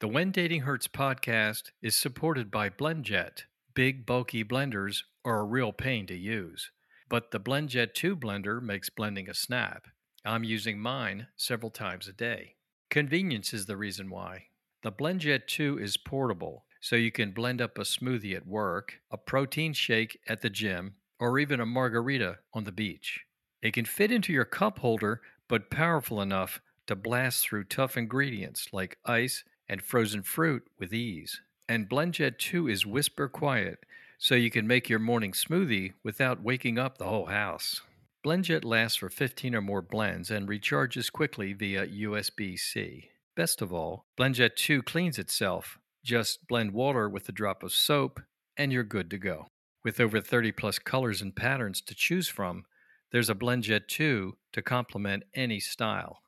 The 0.00 0.06
When 0.06 0.30
Dating 0.30 0.60
Hurts 0.60 0.86
podcast 0.86 1.72
is 1.82 1.96
supported 1.96 2.52
by 2.52 2.70
BlendJet. 2.70 3.46
Big, 3.74 4.06
bulky 4.06 4.44
blenders 4.44 5.02
are 5.24 5.40
a 5.40 5.44
real 5.44 5.72
pain 5.72 6.06
to 6.06 6.14
use, 6.14 6.70
but 7.08 7.32
the 7.32 7.40
BlendJet 7.40 7.94
2 7.94 8.14
blender 8.14 8.62
makes 8.62 8.90
blending 8.90 9.28
a 9.28 9.34
snap. 9.34 9.88
I'm 10.24 10.44
using 10.44 10.78
mine 10.78 11.26
several 11.36 11.72
times 11.72 12.06
a 12.06 12.12
day. 12.12 12.54
Convenience 12.90 13.52
is 13.52 13.66
the 13.66 13.76
reason 13.76 14.08
why. 14.08 14.44
The 14.84 14.92
BlendJet 14.92 15.48
2 15.48 15.80
is 15.80 15.96
portable, 15.96 16.64
so 16.80 16.94
you 16.94 17.10
can 17.10 17.32
blend 17.32 17.60
up 17.60 17.76
a 17.76 17.80
smoothie 17.80 18.36
at 18.36 18.46
work, 18.46 19.00
a 19.10 19.18
protein 19.18 19.72
shake 19.72 20.20
at 20.28 20.42
the 20.42 20.50
gym, 20.50 20.94
or 21.18 21.40
even 21.40 21.58
a 21.58 21.66
margarita 21.66 22.38
on 22.54 22.62
the 22.62 22.70
beach. 22.70 23.24
It 23.62 23.72
can 23.72 23.84
fit 23.84 24.12
into 24.12 24.32
your 24.32 24.44
cup 24.44 24.78
holder, 24.78 25.22
but 25.48 25.72
powerful 25.72 26.22
enough 26.22 26.60
to 26.86 26.94
blast 26.94 27.42
through 27.42 27.64
tough 27.64 27.96
ingredients 27.96 28.68
like 28.72 28.98
ice 29.04 29.42
and 29.68 29.82
frozen 29.82 30.22
fruit 30.22 30.66
with 30.78 30.92
ease. 30.94 31.40
And 31.68 31.88
BlendJet 31.88 32.38
2 32.38 32.68
is 32.68 32.86
whisper 32.86 33.28
quiet, 33.28 33.84
so 34.18 34.34
you 34.34 34.50
can 34.50 34.66
make 34.66 34.88
your 34.88 34.98
morning 34.98 35.32
smoothie 35.32 35.92
without 36.02 36.42
waking 36.42 36.78
up 36.78 36.98
the 36.98 37.06
whole 37.06 37.26
house. 37.26 37.82
BlendJet 38.24 38.64
lasts 38.64 38.96
for 38.96 39.08
15 39.08 39.54
or 39.54 39.60
more 39.60 39.82
blends 39.82 40.30
and 40.30 40.48
recharges 40.48 41.12
quickly 41.12 41.52
via 41.52 41.86
USB 41.86 42.58
C. 42.58 43.10
Best 43.36 43.62
of 43.62 43.72
all, 43.72 44.06
BlendJet 44.18 44.56
2 44.56 44.82
cleans 44.82 45.18
itself. 45.18 45.78
Just 46.04 46.48
blend 46.48 46.72
water 46.72 47.08
with 47.08 47.28
a 47.28 47.32
drop 47.32 47.62
of 47.62 47.72
soap, 47.72 48.20
and 48.56 48.72
you're 48.72 48.82
good 48.82 49.10
to 49.10 49.18
go. 49.18 49.46
With 49.84 50.00
over 50.00 50.20
30 50.20 50.52
plus 50.52 50.78
colors 50.78 51.22
and 51.22 51.36
patterns 51.36 51.80
to 51.82 51.94
choose 51.94 52.28
from, 52.28 52.64
there's 53.12 53.30
a 53.30 53.34
BlendJet 53.34 53.86
2 53.86 54.36
to 54.52 54.62
complement 54.62 55.22
any 55.34 55.60
style. 55.60 56.18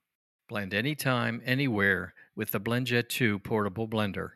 Blend 0.49 0.73
anytime, 0.73 1.43
anywhere 1.45 2.15
with 2.35 2.51
the 2.53 2.61
BlendJet 2.61 3.09
2 3.09 3.39
portable 3.41 3.89
blender. 3.89 4.31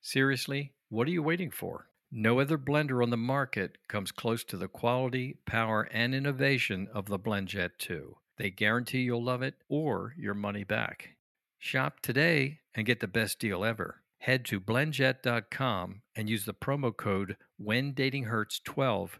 Seriously, 0.00 0.72
what 0.88 1.06
are 1.06 1.12
you 1.12 1.22
waiting 1.22 1.50
for? 1.50 1.88
No 2.10 2.40
other 2.40 2.58
blender 2.58 3.02
on 3.02 3.10
the 3.10 3.16
market 3.16 3.78
comes 3.86 4.10
close 4.10 4.42
to 4.44 4.56
the 4.56 4.68
quality, 4.68 5.36
power, 5.46 5.88
and 5.92 6.14
innovation 6.14 6.88
of 6.92 7.06
the 7.06 7.18
BlendJet 7.18 7.70
2. 7.78 8.16
They 8.36 8.50
guarantee 8.50 9.02
you'll 9.02 9.22
love 9.22 9.42
it 9.42 9.54
or 9.68 10.14
your 10.18 10.34
money 10.34 10.64
back. 10.64 11.16
Shop 11.58 12.00
today 12.00 12.60
and 12.74 12.86
get 12.86 13.00
the 13.00 13.06
best 13.06 13.38
deal 13.38 13.64
ever. 13.64 14.02
Head 14.18 14.44
to 14.46 14.60
blendjet.com 14.60 16.02
and 16.16 16.28
use 16.28 16.44
the 16.46 16.54
promo 16.54 16.96
code 16.96 17.36
WhenDatingHurts12 17.62 19.10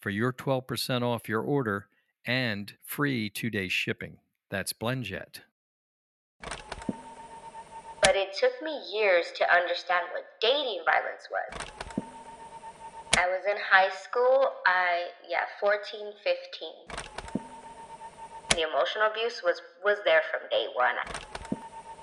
for 0.00 0.10
your 0.10 0.32
12% 0.32 1.02
off 1.02 1.28
your 1.28 1.42
order 1.42 1.88
and 2.26 2.74
free 2.82 3.30
two 3.30 3.50
day 3.50 3.68
shipping. 3.68 4.18
That's 4.50 4.72
BlendJet. 4.72 5.40
It 8.30 8.36
took 8.38 8.62
me 8.62 8.78
years 8.94 9.26
to 9.38 9.52
understand 9.52 10.06
what 10.12 10.24
dating 10.40 10.82
violence 10.86 11.26
was. 11.34 11.50
I 13.18 13.26
was 13.26 13.42
in 13.44 13.56
high 13.58 13.90
school, 13.90 14.52
I, 14.64 15.08
yeah, 15.28 15.50
14, 15.58 16.12
15. 16.22 16.70
The 18.50 18.62
emotional 18.70 19.10
abuse 19.10 19.42
was, 19.42 19.60
was 19.84 19.98
there 20.04 20.22
from 20.30 20.48
day 20.48 20.66
one. 20.76 20.94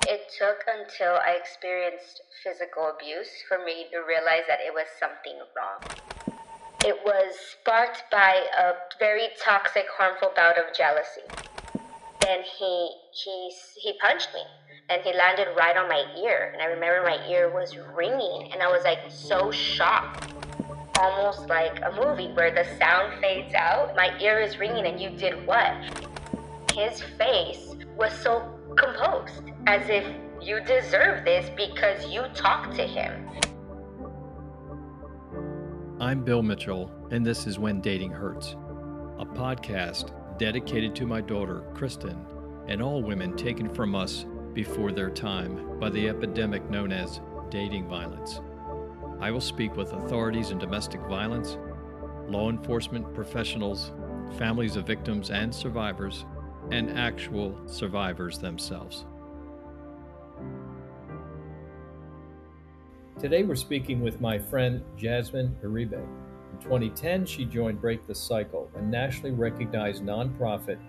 It 0.06 0.28
took 0.38 0.66
until 0.68 1.14
I 1.14 1.40
experienced 1.40 2.20
physical 2.44 2.92
abuse 2.94 3.32
for 3.48 3.64
me 3.64 3.88
to 3.94 4.00
realize 4.00 4.44
that 4.50 4.60
it 4.60 4.74
was 4.74 4.88
something 5.00 5.40
wrong. 5.56 5.80
It 6.84 7.00
was 7.06 7.36
sparked 7.40 8.04
by 8.12 8.44
a 8.60 8.74
very 9.00 9.30
toxic, 9.42 9.86
harmful 9.98 10.34
bout 10.36 10.58
of 10.58 10.76
jealousy. 10.76 11.24
And 12.28 12.44
he 12.44 12.92
he 13.14 13.50
he 13.82 13.98
punched 14.02 14.34
me 14.34 14.44
and 14.90 15.02
he 15.02 15.14
landed 15.14 15.48
right 15.58 15.76
on 15.76 15.90
my 15.90 16.04
ear 16.24 16.52
and 16.54 16.62
I 16.62 16.66
remember 16.66 17.04
my 17.04 17.20
ear 17.28 17.54
was 17.54 17.76
ringing 17.96 18.52
and 18.54 18.64
I 18.64 18.68
was 18.68 18.84
like 18.86 19.00
so 19.10 19.52
shocked. 19.52 20.34
Almost 21.00 21.50
like 21.50 21.80
a 21.82 21.92
movie 21.92 22.32
where 22.34 22.52
the 22.52 22.64
sound 22.80 23.22
fades 23.22 23.54
out, 23.54 23.96
my 23.96 24.18
ear 24.20 24.40
is 24.40 24.58
ringing 24.58 24.86
and 24.86 25.00
you 25.00 25.10
did 25.10 25.46
what? 25.46 25.74
His 26.74 27.02
face 27.02 27.76
was 27.98 28.14
so 28.14 28.50
composed 28.78 29.52
as 29.68 29.90
if 29.90 30.06
you 30.42 30.62
deserve 30.62 31.26
this 31.26 31.50
because 31.58 32.08
you 32.08 32.24
talked 32.34 32.76
to 32.78 32.84
him. 32.84 33.28
I'm 36.00 36.24
Bill 36.24 36.44
Mitchell, 36.44 36.92
and 37.12 37.26
this 37.26 37.46
is 37.46 37.60
When 37.60 37.82
Dating 37.82 38.12
Hurts, 38.12 38.56
a 39.20 39.26
podcast 39.26 40.12
dedicated 40.38 40.96
to 40.96 41.08
my 41.08 41.22
daughter, 41.22 41.64
Kristen, 41.74 42.26
and 42.68 42.82
all 42.82 43.04
women 43.04 43.36
taken 43.36 43.74
from 43.74 43.96
us 43.96 44.26
before 44.58 44.92
their 44.92 45.12
time 45.12 45.78
by 45.80 45.88
the 45.88 46.10
epidemic 46.10 46.68
known 46.68 46.92
as 46.92 47.22
dating 47.52 47.88
violence. 47.88 48.42
I 49.20 49.30
will 49.30 49.40
speak 49.40 49.78
with 49.78 49.94
authorities 49.94 50.50
in 50.50 50.58
domestic 50.58 51.00
violence, 51.02 51.60
law 52.28 52.50
enforcement 52.50 53.14
professionals, 53.14 53.92
families 54.40 54.76
of 54.76 54.88
victims 54.88 55.30
and 55.30 55.54
survivors, 55.54 56.26
and 56.72 56.98
actual 56.98 57.56
survivors 57.68 58.40
themselves. 58.40 59.06
Today 63.20 63.44
we're 63.44 63.56
speaking 63.56 64.02
with 64.02 64.20
my 64.20 64.40
friend 64.40 64.84
Jasmine 64.98 65.56
Uribe. 65.64 65.94
In 65.94 66.64
2010, 66.64 67.28
she 67.28 67.46
joined 67.46 67.80
Break 67.80 68.08
the 68.08 68.16
Cycle, 68.16 68.72
a 68.76 68.82
nationally 68.82 69.36
recognized 69.36 70.02
nonprofit 70.02 70.80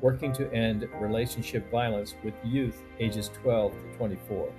working 0.00 0.32
to 0.34 0.52
end 0.52 0.88
relationship 1.00 1.70
violence 1.70 2.14
with 2.22 2.34
youth 2.44 2.82
ages 3.00 3.30
12 3.42 3.72
to 3.72 3.96
24. 3.96 4.52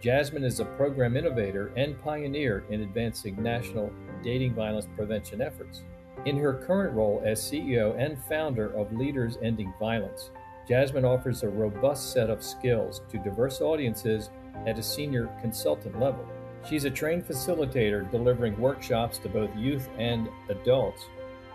Jasmine 0.00 0.44
is 0.44 0.60
a 0.60 0.64
program 0.64 1.16
innovator 1.16 1.72
and 1.76 2.00
pioneer 2.02 2.64
in 2.68 2.82
advancing 2.82 3.42
national 3.42 3.90
dating 4.22 4.54
violence 4.54 4.86
prevention 4.96 5.40
efforts. 5.40 5.82
In 6.26 6.36
her 6.36 6.54
current 6.54 6.94
role 6.94 7.22
as 7.24 7.40
CEO 7.40 7.98
and 7.98 8.18
founder 8.28 8.68
of 8.76 8.92
Leaders 8.92 9.38
Ending 9.42 9.72
Violence, 9.80 10.30
Jasmine 10.68 11.04
offers 11.04 11.42
a 11.42 11.48
robust 11.48 12.12
set 12.12 12.30
of 12.30 12.42
skills 12.42 13.02
to 13.10 13.18
diverse 13.18 13.60
audiences 13.60 14.30
at 14.66 14.78
a 14.78 14.82
senior 14.82 15.28
consultant 15.40 15.98
level. 16.00 16.26
She's 16.68 16.84
a 16.84 16.90
trained 16.90 17.26
facilitator 17.26 18.10
delivering 18.10 18.58
workshops 18.58 19.18
to 19.18 19.28
both 19.28 19.54
youth 19.56 19.88
and 19.98 20.28
adults 20.48 21.04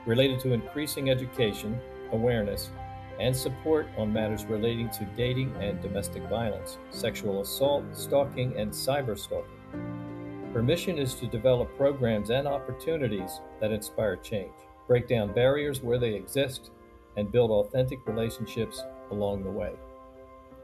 related 0.06 0.40
to 0.42 0.54
increasing 0.54 1.10
education, 1.10 1.80
awareness, 2.12 2.70
and 3.20 3.36
support 3.36 3.88
on 3.98 4.14
matters 4.14 4.46
relating 4.46 4.90
to 4.92 5.04
dating 5.18 5.54
and 5.60 5.82
domestic 5.82 6.24
violence, 6.30 6.78
sexual 6.90 7.42
assault, 7.42 7.84
stalking, 7.92 8.58
and 8.58 8.72
cyber 8.72 9.18
stalking. 9.18 9.60
Her 10.54 10.64
mission 10.64 10.98
is 10.98 11.14
to 11.16 11.28
develop 11.28 11.76
programs 11.76 12.30
and 12.30 12.48
opportunities 12.48 13.42
that 13.60 13.72
inspire 13.72 14.16
change, 14.16 14.54
break 14.88 15.08
down 15.08 15.34
barriers 15.34 15.84
where 15.84 16.00
they 16.00 16.16
exist, 16.16 16.72
and 17.18 17.32
build 17.32 17.52
authentic 17.52 18.00
relationships 18.08 18.84
along 19.12 19.44
the 19.44 19.52
way. 19.52 19.74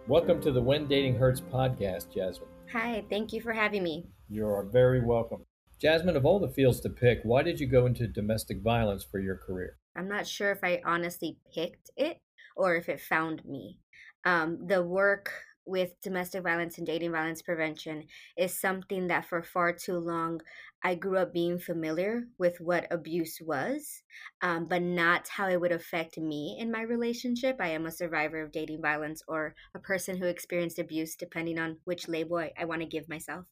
Welcome 0.08 0.42
to 0.42 0.52
the 0.52 0.62
When 0.62 0.88
Dating 0.88 1.16
Hurts 1.16 1.42
podcast, 1.42 2.14
Jasmine. 2.14 2.50
Hi, 2.72 3.04
thank 3.10 3.34
you 3.34 3.42
for 3.42 3.52
having 3.52 3.84
me. 3.84 4.06
You 4.30 4.48
are 4.48 4.64
very 4.64 5.04
welcome. 5.04 5.46
Jasmine, 5.82 6.16
of 6.16 6.26
all 6.26 6.40
the 6.40 6.48
fields 6.48 6.80
to 6.82 6.90
pick, 6.90 7.20
why 7.24 7.44
did 7.44 7.60
you 7.60 7.68
go 7.68 7.86
into 7.86 8.08
domestic 8.08 8.62
violence 8.62 9.04
for 9.04 9.20
your 9.20 9.36
career? 9.36 9.78
I'm 9.96 10.08
not 10.08 10.26
sure 10.26 10.52
if 10.52 10.64
I 10.64 10.82
honestly 10.86 11.38
picked 11.54 11.90
it 11.98 12.20
or 12.56 12.76
if 12.76 12.90
it 12.90 13.02
found 13.02 13.44
me. 13.46 13.80
Um, 14.26 14.66
the 14.68 14.84
work 14.84 15.32
with 15.66 16.00
domestic 16.02 16.44
violence 16.44 16.78
and 16.78 16.86
dating 16.86 17.12
violence 17.12 17.42
prevention 17.42 18.04
is 18.38 18.60
something 18.60 19.08
that 19.08 19.26
for 19.26 19.42
far 19.42 19.74
too 19.74 19.98
long 19.98 20.40
I 20.84 20.94
grew 20.94 21.18
up 21.18 21.34
being 21.34 21.58
familiar 21.58 22.28
with 22.38 22.62
what 22.62 22.86
abuse 22.92 23.40
was, 23.42 24.04
um, 24.44 24.68
but 24.68 24.84
not 24.84 25.28
how 25.28 25.50
it 25.50 25.60
would 25.60 25.72
affect 25.72 26.20
me 26.20 26.58
in 26.60 26.72
my 26.72 26.82
relationship. 26.82 27.58
I 27.60 27.70
am 27.70 27.88
a 27.88 27.92
survivor 27.92 28.44
of 28.44 28.52
dating 28.52 28.84
violence 28.84 29.24
or 29.28 29.56
a 29.74 29.80
person 29.80 30.18
who 30.18 30.28
experienced 30.28 30.78
abuse, 30.78 31.16
depending 31.16 31.58
on 31.58 31.78
which 31.86 32.08
label 32.08 32.38
I, 32.38 32.52
I 32.56 32.66
want 32.66 32.82
to 32.82 32.88
give 32.88 33.10
myself. 33.10 33.46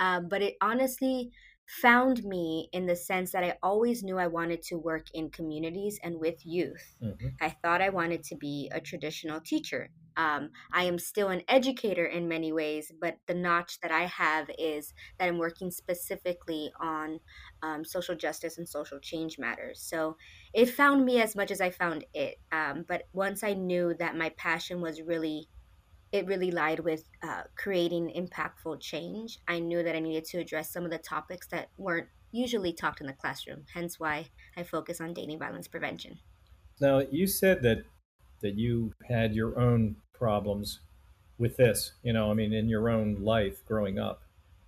Um, 0.00 0.28
but 0.28 0.42
it 0.42 0.56
honestly 0.60 1.30
found 1.66 2.24
me 2.24 2.68
in 2.72 2.86
the 2.86 2.96
sense 2.96 3.32
that 3.32 3.44
I 3.44 3.56
always 3.62 4.02
knew 4.02 4.18
I 4.18 4.26
wanted 4.26 4.62
to 4.64 4.76
work 4.76 5.06
in 5.14 5.30
communities 5.30 5.98
and 6.02 6.20
with 6.20 6.44
youth. 6.44 6.96
Mm-hmm. 7.02 7.28
I 7.40 7.50
thought 7.62 7.80
I 7.80 7.88
wanted 7.88 8.22
to 8.24 8.36
be 8.36 8.70
a 8.72 8.80
traditional 8.80 9.40
teacher. 9.40 9.90
Um, 10.16 10.50
I 10.72 10.84
am 10.84 10.98
still 10.98 11.28
an 11.28 11.42
educator 11.48 12.04
in 12.04 12.28
many 12.28 12.52
ways, 12.52 12.92
but 13.00 13.16
the 13.26 13.34
notch 13.34 13.80
that 13.80 13.90
I 13.90 14.04
have 14.04 14.48
is 14.58 14.94
that 15.18 15.28
I'm 15.28 15.38
working 15.38 15.70
specifically 15.70 16.70
on 16.80 17.18
um, 17.62 17.84
social 17.84 18.14
justice 18.14 18.58
and 18.58 18.68
social 18.68 19.00
change 19.00 19.38
matters. 19.38 19.80
So 19.80 20.16
it 20.52 20.66
found 20.66 21.04
me 21.04 21.20
as 21.20 21.34
much 21.34 21.50
as 21.50 21.60
I 21.60 21.70
found 21.70 22.04
it. 22.14 22.36
Um, 22.52 22.84
but 22.86 23.04
once 23.12 23.42
I 23.42 23.54
knew 23.54 23.94
that 23.98 24.16
my 24.16 24.30
passion 24.36 24.80
was 24.80 25.02
really 25.02 25.48
it 26.14 26.26
really 26.26 26.52
lied 26.52 26.78
with 26.78 27.02
uh, 27.24 27.42
creating 27.56 28.08
impactful 28.16 28.80
change. 28.80 29.40
I 29.48 29.58
knew 29.58 29.82
that 29.82 29.96
I 29.96 29.98
needed 29.98 30.24
to 30.26 30.38
address 30.38 30.72
some 30.72 30.84
of 30.84 30.92
the 30.92 30.98
topics 30.98 31.48
that 31.48 31.70
weren't 31.76 32.06
usually 32.30 32.72
talked 32.72 33.00
in 33.00 33.08
the 33.08 33.12
classroom, 33.12 33.64
hence 33.74 33.98
why 33.98 34.26
I 34.56 34.62
focus 34.62 35.00
on 35.00 35.12
dating 35.12 35.40
violence 35.40 35.66
prevention. 35.66 36.20
Now, 36.80 37.00
you 37.00 37.26
said 37.26 37.64
that 37.64 37.82
that 38.42 38.54
you 38.54 38.92
had 39.08 39.34
your 39.34 39.58
own 39.58 39.96
problems 40.12 40.80
with 41.36 41.56
this, 41.56 41.94
you 42.04 42.12
know, 42.12 42.30
I 42.30 42.34
mean, 42.34 42.52
in 42.52 42.68
your 42.68 42.88
own 42.88 43.16
life 43.20 43.64
growing 43.66 43.98
up. 43.98 44.22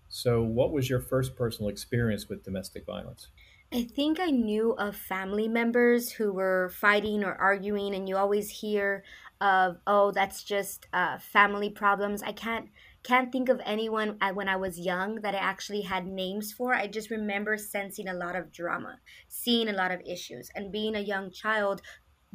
So, 0.09 0.43
what 0.43 0.73
was 0.73 0.91
your 0.91 1.01
first 1.01 1.37
personal 1.37 1.69
experience 1.69 2.29
with 2.29 2.43
domestic 2.43 2.85
violence? 2.85 3.29
I 3.73 3.83
think 3.83 4.21
I 4.21 4.31
knew 4.31 4.73
of 4.73 4.97
family 4.97 5.49
members 5.49 6.13
who 6.13 6.33
were 6.33 6.69
fighting 6.71 7.25
or 7.25 7.35
arguing, 7.35 7.95
and 7.95 8.09
you 8.09 8.17
always 8.17 8.49
hear 8.51 9.05
of, 9.41 9.81
"Oh, 9.87 10.13
that's 10.13 10.43
just 10.45 10.87
uh, 10.93 11.19
family 11.19 11.71
problems." 11.71 12.23
I 12.23 12.33
can't 12.33 12.71
can't 13.03 13.31
think 13.33 13.49
of 13.49 13.61
anyone 13.65 14.19
when 14.35 14.49
I 14.49 14.57
was 14.57 14.79
young 14.81 15.17
that 15.23 15.35
I 15.35 15.39
actually 15.39 15.83
had 15.83 16.07
names 16.07 16.53
for. 16.53 16.75
I 16.75 16.87
just 16.87 17.11
remember 17.11 17.57
sensing 17.59 18.09
a 18.09 18.15
lot 18.15 18.35
of 18.37 18.53
drama, 18.53 19.01
seeing 19.29 19.69
a 19.69 19.73
lot 19.73 19.91
of 19.93 20.01
issues, 20.07 20.49
and 20.55 20.73
being 20.73 20.95
a 20.97 21.01
young 21.01 21.31
child, 21.31 21.83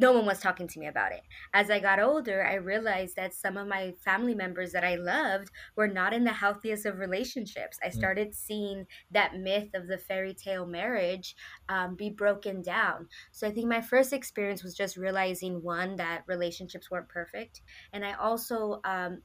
no 0.01 0.11
one 0.13 0.25
was 0.25 0.39
talking 0.39 0.67
to 0.67 0.79
me 0.79 0.87
about 0.87 1.11
it. 1.13 1.21
As 1.53 1.69
I 1.69 1.79
got 1.79 1.99
older, 1.99 2.43
I 2.45 2.55
realized 2.55 3.15
that 3.15 3.33
some 3.33 3.57
of 3.57 3.67
my 3.67 3.93
family 4.03 4.35
members 4.35 4.71
that 4.73 4.83
I 4.83 4.95
loved 4.95 5.49
were 5.75 5.87
not 5.87 6.13
in 6.13 6.23
the 6.23 6.33
healthiest 6.33 6.85
of 6.85 6.97
relationships. 6.99 7.77
I 7.83 7.89
Mm, 7.95 8.11
started 8.11 8.35
seeing 8.35 8.87
that 9.11 9.35
myth 9.35 9.69
of 9.73 9.87
the 9.87 9.97
fairy 9.97 10.33
tale 10.33 10.65
marriage 10.65 11.35
um, 11.69 11.95
be 11.95 12.09
broken 12.09 12.61
down. 12.61 13.07
So 13.31 13.47
I 13.47 13.51
think 13.51 13.67
my 13.67 13.81
first 13.81 14.13
experience 14.13 14.63
was 14.63 14.75
just 14.75 14.97
realizing 14.97 15.61
one, 15.63 15.95
that 15.97 16.23
relationships 16.27 16.89
weren't 16.91 17.09
perfect. 17.09 17.61
And 17.93 18.05
I 18.05 18.13
also 18.13 18.81
um, 18.83 19.21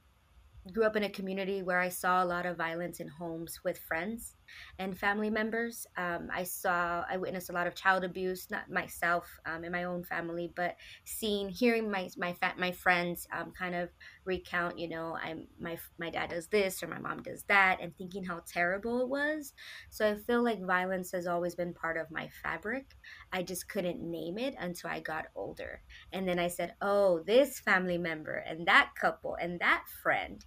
grew 0.72 0.84
up 0.84 0.96
in 0.96 1.04
a 1.04 1.10
community 1.10 1.62
where 1.62 1.78
I 1.80 1.88
saw 1.90 2.22
a 2.22 2.26
lot 2.26 2.46
of 2.46 2.56
violence 2.56 2.98
in 3.00 3.08
homes 3.08 3.60
with 3.64 3.78
friends 3.78 4.34
and 4.78 4.96
family 4.98 5.30
members. 5.30 5.86
Um, 5.96 6.28
I 6.32 6.44
saw, 6.44 7.04
I 7.08 7.16
witnessed 7.16 7.50
a 7.50 7.52
lot 7.52 7.66
of 7.66 7.74
child 7.74 8.04
abuse, 8.04 8.48
not 8.50 8.70
myself 8.70 9.28
um, 9.46 9.64
in 9.64 9.72
my 9.72 9.84
own 9.84 10.04
family, 10.04 10.52
but 10.54 10.76
seeing, 11.04 11.48
hearing 11.48 11.90
my 11.90 12.10
my 12.16 12.32
fa- 12.34 12.54
my 12.58 12.72
friends 12.72 13.26
um, 13.32 13.52
kind 13.52 13.74
of 13.74 13.90
recount, 14.24 14.78
you 14.78 14.88
know, 14.88 15.16
I'm 15.22 15.46
my 15.60 15.78
my 15.98 16.10
dad 16.10 16.30
does 16.30 16.48
this 16.48 16.82
or 16.82 16.88
my 16.88 16.98
mom 16.98 17.22
does 17.22 17.44
that, 17.44 17.78
and 17.80 17.96
thinking 17.96 18.24
how 18.24 18.42
terrible 18.46 19.00
it 19.00 19.08
was. 19.08 19.52
So 19.90 20.08
I 20.08 20.14
feel 20.16 20.42
like 20.42 20.64
violence 20.64 21.12
has 21.12 21.26
always 21.26 21.54
been 21.54 21.74
part 21.74 21.96
of 21.96 22.10
my 22.10 22.28
fabric. 22.42 22.96
I 23.32 23.42
just 23.42 23.68
couldn't 23.68 24.00
name 24.00 24.38
it 24.38 24.54
until 24.58 24.90
I 24.90 25.00
got 25.00 25.26
older, 25.34 25.82
and 26.12 26.28
then 26.28 26.38
I 26.38 26.48
said, 26.48 26.74
oh, 26.80 27.20
this 27.20 27.60
family 27.60 27.98
member 27.98 28.34
and 28.36 28.66
that 28.66 28.90
couple 29.00 29.36
and 29.40 29.60
that 29.60 29.84
friend 30.02 30.44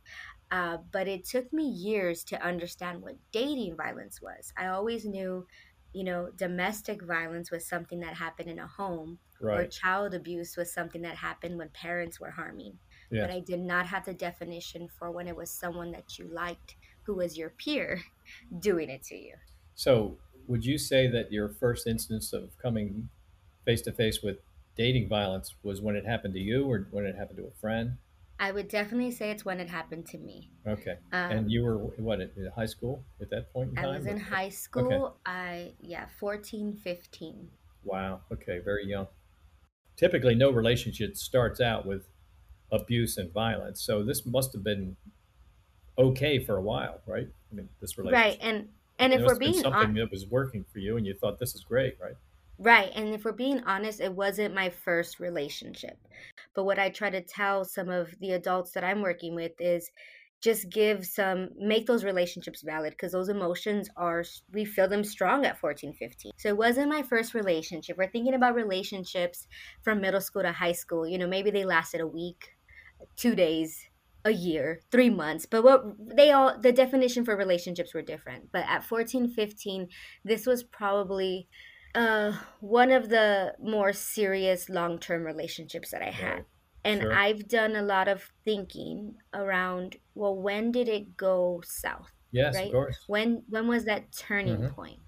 uh, 0.52 0.78
but 0.92 1.08
it 1.08 1.26
took 1.26 1.52
me 1.54 1.64
years 1.64 2.24
to 2.26 2.46
understand 2.46 3.02
what 3.02 3.16
dating 3.32 3.76
violence 3.76 4.22
was. 4.22 4.52
I 4.58 4.68
always 4.68 5.06
knew, 5.06 5.46
you 5.94 6.04
know, 6.04 6.30
domestic 6.36 7.04
violence 7.04 7.52
was 7.52 7.68
something 7.68 8.00
that 8.00 8.16
happened 8.16 8.50
in 8.50 8.60
a 8.60 8.68
home, 8.68 9.20
or 9.42 9.48
right. 9.48 9.72
child 9.72 10.14
abuse 10.14 10.58
was 10.58 10.74
something 10.74 11.02
that 11.04 11.16
happened 11.16 11.58
when 11.58 11.70
parents 11.70 12.20
were 12.20 12.32
harming. 12.32 12.78
But. 13.12 13.32
I 13.32 13.40
did 13.40 13.60
not 13.60 13.88
have 13.88 14.06
the 14.06 14.14
definition 14.14 14.88
for 14.88 15.12
when 15.12 15.28
it 15.28 15.36
was 15.36 15.50
someone 15.50 15.92
that 15.92 16.20
you 16.20 16.28
liked 16.32 16.76
who 17.04 17.16
was 17.16 17.38
your 17.38 17.50
peer 17.50 18.02
doing 18.60 18.90
it 18.90 19.04
to 19.04 19.16
you. 19.16 19.34
So, 19.76 20.18
would 20.48 20.66
you 20.66 20.78
say 20.78 21.08
that 21.08 21.32
your 21.32 21.50
first 21.50 21.88
instance 21.88 22.34
of 22.34 22.58
coming 22.58 23.10
face 23.66 23.82
to 23.84 23.92
face 23.92 24.22
with 24.22 24.38
dating 24.76 25.08
violence 25.08 25.56
was 25.64 25.82
when 25.82 25.96
it 25.96 26.06
happened 26.06 26.34
to 26.34 26.40
you 26.40 26.70
or 26.70 26.88
when 26.92 27.06
it 27.06 27.16
happened 27.16 27.38
to 27.38 27.46
a 27.46 27.60
friend? 27.62 27.98
I 28.40 28.52
would 28.52 28.70
definitely 28.70 29.12
say 29.12 29.32
it's 29.32 29.44
when 29.44 29.60
it 29.60 29.70
happened 29.70 30.06
to 30.08 30.18
me. 30.18 30.50
Okay. 30.66 30.96
And 31.12 31.40
Um, 31.40 31.50
you 31.50 31.64
were 31.64 31.78
what 31.78 32.22
at 32.22 32.32
high 32.56 32.66
school 32.66 33.04
at 33.22 33.30
that 33.32 33.52
point 33.52 33.72
in 33.72 33.78
I 33.78 33.88
was 33.98 34.06
in 34.06 34.16
Or- 34.16 34.20
high 34.20 34.46
Okay. 34.46 34.50
school. 34.52 35.18
I, 35.26 35.74
yeah, 35.82 36.08
14, 36.20 36.74
15. 36.78 37.52
Wow. 37.84 38.22
Okay. 38.32 38.60
Very 38.60 38.86
young. 38.86 39.08
Typically, 39.98 40.36
no 40.36 40.52
relationship 40.52 41.18
starts 41.18 41.60
out 41.60 41.86
with 41.86 42.08
abuse 42.72 43.18
and 43.18 43.32
violence. 43.34 43.82
So 43.82 44.04
this 44.04 44.26
must 44.26 44.54
have 44.54 44.64
been 44.64 44.96
okay 45.98 46.40
for 46.40 46.56
a 46.56 46.62
while, 46.62 47.02
right? 47.06 47.28
I 47.52 47.56
mean, 47.56 47.68
this 47.82 47.98
relationship. 47.98 48.14
Right. 48.24 48.40
relationship. 48.42 48.60
And 48.60 48.70
and 49.00 49.14
if 49.14 49.20
we're 49.22 49.26
must 49.28 49.34
have 49.36 49.40
been 49.40 49.52
being 49.54 49.66
on 49.66 49.72
something 49.74 49.96
that 49.96 50.12
was 50.12 50.28
working 50.28 50.66
for 50.72 50.80
you, 50.80 50.98
and 50.98 51.06
you 51.06 51.14
thought 51.14 51.40
this 51.40 51.56
is 51.56 51.64
great, 51.64 51.98
right? 52.02 52.16
Right. 52.58 52.92
And 52.94 53.14
if 53.16 53.24
we're 53.24 53.32
being 53.32 53.64
honest, 53.64 54.02
it 54.02 54.12
wasn't 54.14 54.54
my 54.54 54.70
first 54.70 55.20
relationship. 55.22 55.98
But 56.60 56.66
what 56.66 56.78
I 56.78 56.90
try 56.90 57.10
to 57.10 57.22
tell 57.22 57.64
some 57.64 57.88
of 57.88 58.14
the 58.20 58.32
adults 58.32 58.72
that 58.72 58.84
I'm 58.84 59.02
working 59.02 59.34
with 59.34 59.54
is 59.60 59.90
just 60.42 60.70
give 60.70 61.06
some, 61.06 61.48
make 61.58 61.86
those 61.86 62.04
relationships 62.04 62.64
valid 62.64 62.92
because 62.92 63.14
those 63.14 63.30
emotions 63.30 63.88
are, 63.96 64.26
we 64.52 64.66
feel 64.66 64.90
them 64.90 65.06
strong 65.06 65.46
at 65.46 65.58
14, 65.58 65.94
15. 65.94 66.34
So 66.36 66.50
it 66.50 66.58
wasn't 66.58 66.90
my 66.90 67.02
first 67.02 67.34
relationship. 67.34 67.98
We're 67.98 68.12
thinking 68.12 68.34
about 68.34 68.56
relationships 68.56 69.48
from 69.84 70.02
middle 70.02 70.20
school 70.20 70.42
to 70.42 70.52
high 70.52 70.74
school. 70.74 71.08
You 71.08 71.18
know, 71.18 71.28
maybe 71.28 71.50
they 71.50 71.64
lasted 71.64 72.02
a 72.02 72.08
week, 72.08 72.50
two 73.16 73.36
days, 73.36 73.88
a 74.26 74.32
year, 74.32 74.82
three 74.92 75.10
months. 75.10 75.46
But 75.46 75.64
what 75.64 75.86
they 75.98 76.34
all, 76.34 76.60
the 76.60 76.74
definition 76.74 77.24
for 77.24 77.38
relationships 77.38 77.94
were 77.94 78.02
different. 78.02 78.52
But 78.52 78.66
at 78.68 78.84
14, 78.84 79.30
15, 79.30 79.88
this 80.26 80.46
was 80.46 80.64
probably 80.64 81.48
uh, 81.96 82.34
one 82.60 82.92
of 82.92 83.10
the 83.10 83.56
more 83.60 83.94
serious 83.94 84.70
long-term 84.70 85.24
relationships 85.24 85.92
that 85.92 86.02
I 86.02 86.12
had. 86.12 86.42
Right. 86.42 86.46
And 86.84 87.04
Sure. 87.04 87.12
I've 87.12 87.48
done 87.48 87.76
a 87.76 87.82
lot 87.82 88.08
of 88.08 88.32
thinking 88.46 89.18
around, 89.34 89.98
well, 90.16 90.36
when 90.36 90.72
did 90.72 90.88
it 90.88 91.18
go 91.18 91.62
south, 91.66 92.14
Yes, 92.32 92.64
of 92.64 92.68
right? 92.68 92.72
course. 92.72 93.08
When 93.08 93.44
when 93.50 93.68
was 93.68 93.86
that 93.86 94.12
turning 94.14 94.64
hmm 94.64 94.70
point? 94.70 95.02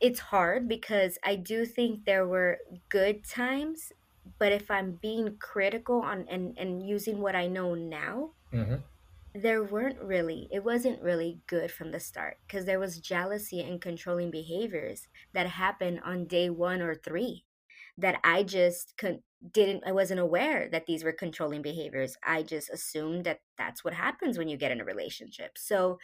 It's 0.00 0.20
hard 0.20 0.68
because 0.68 1.18
I 1.24 1.36
do 1.36 1.64
think 1.66 2.04
there 2.04 2.26
were 2.26 2.58
good 2.90 3.24
times, 3.24 3.92
but 4.38 4.52
if 4.52 4.70
I'm 4.70 4.96
being 4.96 5.38
critical 5.38 6.02
on 6.02 6.26
and 6.28 6.56
and 6.58 6.86
using 6.86 7.20
what 7.20 7.36
I 7.36 7.48
know 7.48 7.74
now, 7.74 8.34
hmm 8.52 8.82
there 9.34 9.62
weren't 9.64 10.00
really, 10.00 10.48
it 10.50 10.62
wasn't 10.64 11.02
really 11.02 11.40
good 11.46 11.70
from 11.70 11.90
the 11.90 12.00
start 12.00 12.38
because 12.46 12.66
there 12.66 12.78
was 12.78 12.98
jealousy 12.98 13.60
and 13.60 13.80
controlling 13.80 14.30
behaviors 14.30 15.08
that 15.32 15.46
happened 15.46 16.00
on 16.04 16.26
day 16.26 16.50
one 16.50 16.82
or 16.82 16.94
three 16.94 17.44
that 17.96 18.20
I 18.24 18.42
just 18.42 18.94
couldn't, 18.98 19.22
didn't, 19.50 19.84
I 19.86 19.92
wasn't 19.92 20.20
aware 20.20 20.68
that 20.70 20.86
these 20.86 21.02
were 21.02 21.12
controlling 21.12 21.62
behaviors. 21.62 22.16
I 22.22 22.42
just 22.42 22.70
assumed 22.70 23.24
that 23.24 23.40
that's 23.56 23.84
what 23.84 23.94
happens 23.94 24.38
when 24.38 24.48
you 24.48 24.56
get 24.56 24.70
in 24.72 24.80
a 24.80 24.84
relationship. 24.84 25.56
So 25.56 25.98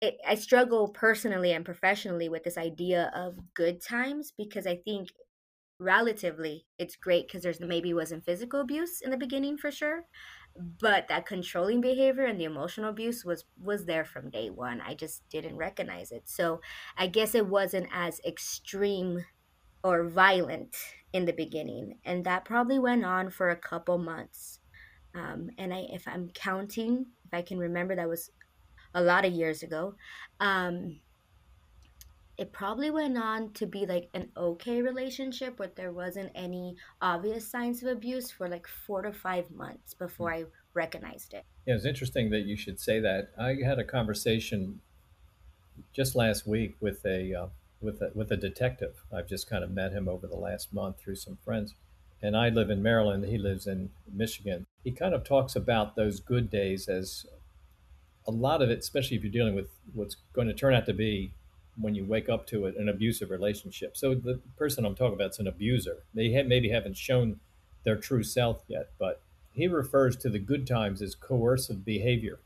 it, 0.00 0.16
I 0.26 0.34
struggle 0.34 0.88
personally 0.88 1.52
and 1.52 1.64
professionally 1.64 2.28
with 2.28 2.44
this 2.44 2.58
idea 2.58 3.10
of 3.14 3.38
good 3.54 3.82
times 3.82 4.32
because 4.36 4.66
I 4.66 4.76
think 4.76 5.08
relatively 5.78 6.66
it's 6.78 6.96
great 6.96 7.26
because 7.26 7.42
there's 7.42 7.60
maybe 7.60 7.92
wasn't 7.92 8.24
physical 8.24 8.60
abuse 8.60 9.02
in 9.02 9.10
the 9.10 9.16
beginning 9.16 9.58
for 9.58 9.70
sure 9.70 10.04
but 10.80 11.08
that 11.08 11.26
controlling 11.26 11.80
behavior 11.80 12.24
and 12.24 12.40
the 12.40 12.44
emotional 12.44 12.90
abuse 12.90 13.24
was 13.24 13.44
was 13.60 13.86
there 13.86 14.04
from 14.04 14.30
day 14.30 14.50
one. 14.50 14.80
I 14.80 14.94
just 14.94 15.28
didn't 15.28 15.56
recognize 15.56 16.12
it. 16.12 16.28
So 16.28 16.60
i 16.96 17.06
guess 17.06 17.34
it 17.34 17.46
wasn't 17.46 17.88
as 17.92 18.20
extreme 18.26 19.24
or 19.82 20.08
violent 20.08 20.76
in 21.12 21.24
the 21.24 21.32
beginning 21.32 21.98
and 22.04 22.24
that 22.24 22.44
probably 22.44 22.78
went 22.78 23.04
on 23.04 23.30
for 23.30 23.50
a 23.50 23.56
couple 23.56 23.98
months. 23.98 24.60
Um, 25.14 25.50
and 25.56 25.72
i 25.72 25.86
if 25.90 26.06
i'm 26.06 26.28
counting 26.34 27.06
if 27.24 27.32
i 27.32 27.40
can 27.40 27.58
remember 27.58 27.96
that 27.96 28.08
was 28.08 28.30
a 28.94 29.02
lot 29.02 29.24
of 29.24 29.32
years 29.32 29.62
ago. 29.62 29.94
Um, 30.40 31.00
it 32.38 32.52
probably 32.52 32.90
went 32.90 33.16
on 33.16 33.50
to 33.52 33.66
be 33.66 33.86
like 33.86 34.08
an 34.14 34.28
okay 34.36 34.82
relationship 34.82 35.56
but 35.56 35.76
there 35.76 35.92
wasn't 35.92 36.30
any 36.34 36.76
obvious 37.00 37.50
signs 37.50 37.82
of 37.82 37.88
abuse 37.88 38.30
for 38.30 38.48
like 38.48 38.66
four 38.86 39.02
to 39.02 39.12
five 39.12 39.50
months 39.50 39.94
before 39.94 40.32
i 40.32 40.44
recognized 40.76 41.34
it 41.34 41.44
Yeah, 41.66 41.74
it's 41.74 41.84
interesting 41.84 42.30
that 42.30 42.44
you 42.44 42.56
should 42.56 42.78
say 42.78 43.00
that. 43.00 43.30
I 43.40 43.56
had 43.64 43.80
a 43.80 43.84
conversation 43.84 44.80
just 45.92 46.14
last 46.14 46.46
week 46.46 46.76
with 46.80 47.04
a 47.04 47.34
uh, 47.34 47.46
with 47.80 48.00
a, 48.00 48.12
with 48.14 48.30
a 48.30 48.36
detective. 48.36 48.94
I've 49.12 49.26
just 49.26 49.50
kind 49.50 49.64
of 49.64 49.70
met 49.70 49.92
him 49.92 50.08
over 50.08 50.26
the 50.28 50.36
last 50.36 50.72
month 50.72 51.00
through 51.00 51.16
some 51.16 51.38
friends, 51.44 51.74
and 52.22 52.36
I 52.36 52.50
live 52.50 52.70
in 52.70 52.82
Maryland. 52.82 53.24
He 53.24 53.38
lives 53.38 53.66
in 53.66 53.90
Michigan. 54.12 54.66
He 54.84 54.92
kind 54.92 55.14
of 55.14 55.24
talks 55.24 55.56
about 55.56 55.96
those 55.96 56.20
good 56.20 56.50
days 56.50 56.88
as 56.88 57.26
a 58.28 58.30
lot 58.30 58.62
of 58.62 58.70
it, 58.70 58.78
especially 58.78 59.16
if 59.16 59.24
you're 59.24 59.32
dealing 59.32 59.54
with 59.54 59.68
what's 59.94 60.16
going 60.32 60.48
to 60.48 60.54
turn 60.54 60.74
out 60.74 60.86
to 60.86 60.92
be 60.92 61.32
when 61.80 61.94
you 61.94 62.04
wake 62.04 62.28
up 62.28 62.46
to 62.46 62.66
it 62.66 62.76
an 62.76 62.88
abusive 62.88 63.30
relationship. 63.30 63.96
So 63.96 64.14
the 64.14 64.40
person 64.56 64.84
I'm 64.84 64.94
talking 64.94 65.14
about 65.14 65.30
is 65.30 65.38
an 65.38 65.46
abuser. 65.46 66.04
They 66.14 66.30
have, 66.32 66.46
maybe 66.46 66.70
haven't 66.70 66.96
shown 66.96 67.40
their 67.84 67.96
true 67.96 68.22
self 68.22 68.62
yet, 68.66 68.90
but 68.98 69.20
he 69.52 69.66
refers 69.66 70.16
to 70.18 70.28
the 70.28 70.38
good 70.38 70.66
times 70.66 71.02
as 71.02 71.14
coercive 71.14 71.84
behavior. 71.84 72.40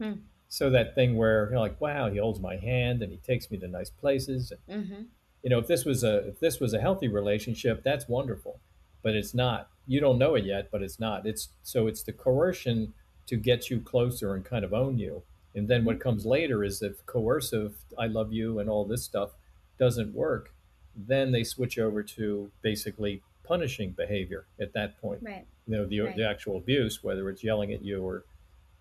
hmm. 0.00 0.12
So 0.48 0.70
that 0.70 0.94
thing 0.94 1.16
where 1.16 1.50
you're 1.50 1.58
like, 1.58 1.80
wow, 1.80 2.08
he 2.08 2.18
holds 2.18 2.38
my 2.38 2.56
hand 2.56 3.02
and 3.02 3.10
he 3.10 3.18
takes 3.18 3.50
me 3.50 3.58
to 3.58 3.68
nice 3.68 3.90
places. 3.90 4.52
mm-hmm. 4.70 5.02
You 5.42 5.50
know, 5.50 5.58
if 5.58 5.66
this 5.66 5.84
was 5.84 6.02
a 6.02 6.28
if 6.28 6.40
this 6.40 6.60
was 6.60 6.72
a 6.72 6.80
healthy 6.80 7.08
relationship, 7.08 7.82
that's 7.84 8.08
wonderful, 8.08 8.60
but 9.02 9.14
it's 9.14 9.34
not. 9.34 9.68
You 9.86 10.00
don't 10.00 10.18
know 10.18 10.34
it 10.34 10.44
yet, 10.44 10.68
but 10.70 10.82
it's 10.82 10.98
not. 10.98 11.26
It's 11.26 11.50
so 11.62 11.86
it's 11.86 12.02
the 12.02 12.12
coercion 12.12 12.94
to 13.26 13.36
get 13.36 13.70
you 13.70 13.80
closer 13.80 14.34
and 14.34 14.44
kind 14.44 14.64
of 14.64 14.72
own 14.72 14.98
you. 14.98 15.22
And 15.56 15.66
then 15.66 15.84
what 15.84 16.00
comes 16.00 16.26
later 16.26 16.62
is 16.62 16.82
if 16.82 17.04
coercive, 17.06 17.74
I 17.98 18.06
love 18.06 18.32
you 18.32 18.58
and 18.58 18.68
all 18.68 18.84
this 18.84 19.02
stuff 19.02 19.30
doesn't 19.78 20.14
work, 20.14 20.52
then 20.94 21.32
they 21.32 21.44
switch 21.44 21.78
over 21.78 22.02
to 22.02 22.50
basically 22.62 23.22
punishing 23.42 23.92
behavior 23.92 24.46
at 24.60 24.74
that 24.74 25.00
point. 25.00 25.20
right 25.22 25.46
You 25.66 25.76
know, 25.78 25.86
the 25.86 26.00
right 26.00 26.16
the 26.16 26.28
actual 26.28 26.58
abuse, 26.58 27.02
whether 27.02 27.28
it's 27.30 27.42
yelling 27.42 27.72
at 27.72 27.82
you 27.82 28.02
or 28.02 28.24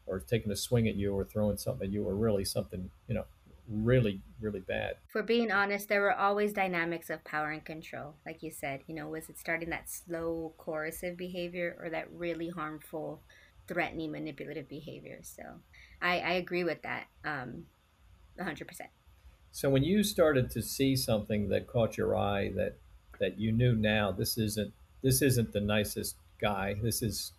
or 0.06 0.20
taking 0.20 0.52
a 0.52 0.56
swing 0.56 0.88
at 0.88 0.96
you 0.96 1.14
or 1.16 1.24
throwing 1.24 1.58
something 1.58 1.88
at 1.88 1.94
you 1.94 2.08
or 2.08 2.16
really 2.16 2.46
something, 2.46 2.92
you 3.08 3.16
know, 3.16 3.26
really, 3.68 4.22
really 4.40 4.60
bad. 4.60 4.98
For 5.08 5.24
being 5.24 5.52
honest, 5.52 5.90
there 5.90 6.02
were 6.02 6.14
always 6.14 6.54
dynamics 6.54 7.10
of 7.10 7.24
power 7.24 7.50
and 7.52 7.64
control. 7.64 8.16
Like 8.26 8.44
you 8.44 8.52
said, 8.52 8.82
you 8.88 8.94
know, 8.94 9.08
was 9.08 9.30
it 9.30 9.40
starting 9.40 9.70
that 9.72 9.90
slow, 9.90 10.54
coercive 10.58 11.18
behavior 11.18 11.76
or 11.82 11.90
that 11.90 12.08
really 12.14 12.50
harmful, 12.50 13.22
threatening, 13.68 14.12
manipulative 14.12 14.68
behavior? 14.68 15.20
So 15.22 15.44
I, 16.02 16.20
I 16.20 16.32
agree 16.34 16.64
with 16.64 16.82
that 16.84 17.06
um, 17.24 17.66
100%. 18.40 18.66
So 19.52 19.70
when 19.70 19.84
you 19.84 20.04
started 20.04 20.52
to 20.52 20.62
see 20.62 20.96
something 20.96 21.50
that 21.50 21.68
caught 21.68 21.98
your 21.98 22.18
eye 22.18 22.52
that 22.56 22.76
that 23.20 23.40
you 23.40 23.52
knew 23.52 23.74
now 23.74 24.12
this 24.12 24.38
isn't 24.38 24.74
this 25.02 25.22
isn't 25.22 25.54
the 25.54 25.62
nicest 25.62 26.16
guy. 26.42 26.76
This 26.82 27.02
is 27.02 27.32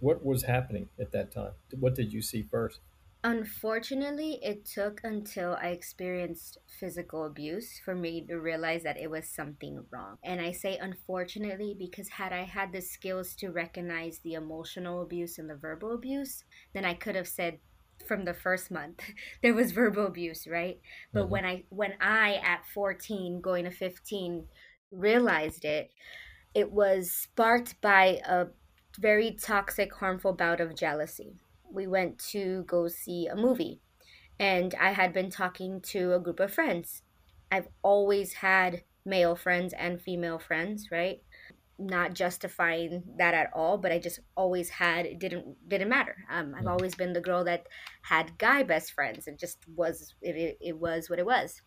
what 0.00 0.24
was 0.24 0.42
happening 0.44 0.88
at 1.00 1.10
that 1.12 1.32
time. 1.32 1.52
What 1.78 1.94
did 1.94 2.12
you 2.12 2.22
see 2.22 2.42
first? 2.42 2.80
Unfortunately, 3.24 4.40
it 4.42 4.64
took 4.64 5.00
until 5.04 5.54
I 5.60 5.68
experienced 5.68 6.58
physical 6.66 7.24
abuse 7.24 7.78
for 7.84 7.94
me 7.94 8.26
to 8.26 8.34
realize 8.40 8.82
that 8.82 8.96
it 8.98 9.10
was 9.10 9.28
something 9.28 9.86
wrong. 9.92 10.18
And 10.24 10.40
I 10.40 10.50
say 10.52 10.76
unfortunately 10.76 11.74
because 11.78 12.08
had 12.08 12.32
I 12.32 12.42
had 12.42 12.72
the 12.72 12.80
skills 12.80 13.36
to 13.36 13.50
recognize 13.50 14.18
the 14.18 14.34
emotional 14.34 15.02
abuse 15.02 15.38
and 15.38 15.48
the 15.48 15.54
verbal 15.56 15.92
abuse, 15.92 16.44
then 16.74 16.84
I 16.84 16.94
could 16.94 17.14
have 17.14 17.28
said 17.28 17.60
from 18.08 18.24
the 18.24 18.34
first 18.34 18.72
month 18.72 19.00
there 19.42 19.54
was 19.54 19.70
verbal 19.70 20.06
abuse, 20.06 20.46
right? 20.48 20.80
But 21.14 21.26
Mhm. 21.26 21.30
when 21.30 21.44
I 21.44 21.64
when 21.70 21.94
I 22.00 22.34
at 22.44 22.66
14 22.66 23.40
going 23.40 23.64
to 23.64 23.70
15 23.70 24.48
realized 24.90 25.64
it, 25.64 25.92
it 26.54 26.72
was 26.72 27.12
sparked 27.12 27.80
by 27.82 28.20
a 28.26 28.48
very 28.98 29.32
toxic, 29.32 29.94
harmful 29.94 30.32
bout 30.34 30.60
of 30.60 30.74
jealousy 30.76 31.41
we 31.72 31.86
went 31.86 32.18
to 32.30 32.64
go 32.64 32.88
see 32.88 33.26
a 33.26 33.36
movie 33.36 33.82
and 34.38 34.74
I 34.76 34.92
had 34.92 35.12
been 35.12 35.30
talking 35.30 35.80
to 35.82 36.14
a 36.14 36.20
group 36.20 36.40
of 36.40 36.52
friends. 36.52 37.02
I've 37.50 37.68
always 37.82 38.34
had 38.34 38.84
male 39.04 39.36
friends 39.36 39.74
and 39.74 40.00
female 40.00 40.38
friends, 40.38 40.90
right? 40.90 41.18
Not 41.78 42.14
justifying 42.14 43.04
that 43.18 43.34
at 43.34 43.50
all, 43.54 43.78
but 43.78 43.92
I 43.92 43.98
just 43.98 44.20
always 44.36 44.70
had 44.70 45.06
it 45.06 45.18
didn't 45.18 45.56
didn't 45.68 45.88
matter. 45.88 46.16
Um, 46.30 46.54
I've 46.54 46.66
Mhm. 46.66 46.68
always 46.68 46.94
been 46.94 47.12
the 47.14 47.20
girl 47.20 47.44
that 47.44 47.66
had 48.04 48.38
guy 48.38 48.62
best 48.62 48.92
friends. 48.92 49.26
It 49.26 49.38
just 49.38 49.58
was 49.68 50.14
it, 50.22 50.36
it, 50.36 50.58
it 50.60 50.78
was 50.78 51.10
what 51.10 51.18
it 51.18 51.26
was. 51.26 51.62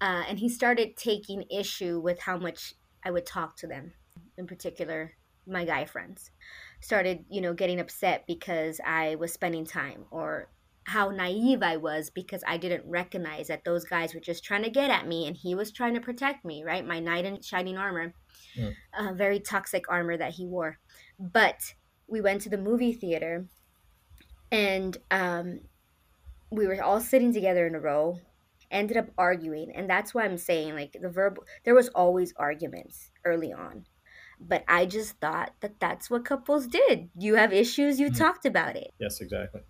Uh, 0.00 0.24
and 0.28 0.38
he 0.38 0.48
started 0.48 0.96
taking 0.96 1.44
issue 1.50 2.00
with 2.00 2.20
how 2.20 2.38
much 2.38 2.72
I 3.04 3.10
would 3.10 3.26
talk 3.26 3.56
to 3.58 3.66
them, 3.66 3.94
in 4.36 4.46
particular 4.46 5.14
my 5.46 5.64
guy 5.64 5.84
friends 5.86 6.30
started, 6.80 7.24
you 7.28 7.40
know, 7.40 7.54
getting 7.54 7.80
upset 7.80 8.24
because 8.26 8.80
I 8.84 9.16
was 9.16 9.32
spending 9.32 9.64
time 9.64 10.04
or 10.10 10.48
how 10.84 11.10
naive 11.10 11.62
I 11.62 11.76
was 11.76 12.08
because 12.10 12.42
I 12.46 12.56
didn't 12.56 12.88
recognize 12.88 13.48
that 13.48 13.64
those 13.64 13.84
guys 13.84 14.14
were 14.14 14.20
just 14.20 14.42
trying 14.44 14.62
to 14.62 14.70
get 14.70 14.90
at 14.90 15.06
me 15.06 15.26
and 15.26 15.36
he 15.36 15.54
was 15.54 15.70
trying 15.70 15.94
to 15.94 16.00
protect 16.00 16.44
me, 16.44 16.64
right? 16.64 16.86
My 16.86 16.98
knight 17.00 17.24
in 17.24 17.42
shining 17.42 17.76
armor, 17.76 18.14
Mm. 18.56 18.74
uh, 18.98 19.12
very 19.12 19.40
toxic 19.40 19.84
armor 19.90 20.16
that 20.16 20.32
he 20.32 20.46
wore. 20.46 20.78
But 21.18 21.74
we 22.06 22.20
went 22.22 22.40
to 22.42 22.48
the 22.48 22.56
movie 22.56 22.94
theater 22.94 23.46
and 24.50 24.96
um, 25.10 25.60
we 26.50 26.66
were 26.66 26.82
all 26.82 27.00
sitting 27.00 27.32
together 27.32 27.66
in 27.66 27.74
a 27.74 27.80
row 27.80 28.18
ended 28.70 28.98
up 28.98 29.08
arguing 29.16 29.72
and 29.74 29.88
that's 29.88 30.12
why 30.12 30.24
i'm 30.24 30.36
saying 30.36 30.74
like 30.74 30.94
the 31.00 31.08
verbal 31.08 31.42
there 31.64 31.74
was 31.74 31.88
always 31.88 32.34
arguments 32.36 33.10
early 33.24 33.50
on 33.50 33.86
but 34.40 34.64
I 34.68 34.86
just 34.86 35.18
thought 35.20 35.54
that 35.60 35.80
that's 35.80 36.10
what 36.10 36.24
couples 36.24 36.66
did. 36.66 37.10
You 37.18 37.34
have 37.36 37.52
issues, 37.52 38.00
you 38.00 38.10
Mhm. 38.10 38.12
talked 38.12 38.44
about 38.46 38.76
it. 38.76 38.92
Yes, 38.98 39.20
exactly. 39.20 39.62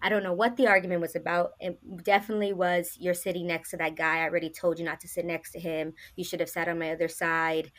I 0.00 0.08
don't 0.08 0.22
know 0.24 0.32
what 0.32 0.56
the 0.56 0.66
argument 0.66 1.00
was 1.00 1.14
about. 1.14 1.52
It 1.60 1.78
definitely 2.02 2.52
was 2.52 2.96
you're 2.98 3.14
sitting 3.14 3.46
next 3.46 3.70
to 3.70 3.76
that 3.78 3.94
guy. 3.96 4.18
I 4.20 4.24
already 4.24 4.50
told 4.50 4.78
you 4.78 4.84
not 4.84 5.00
to 5.00 5.08
sit 5.08 5.24
next 5.24 5.52
to 5.52 5.60
him. 5.60 5.94
You 6.16 6.24
should 6.24 6.40
have 6.40 6.48
sat 6.50 6.68
on 6.68 6.78
my 6.78 6.92
other 6.92 7.08
side. 7.08 7.70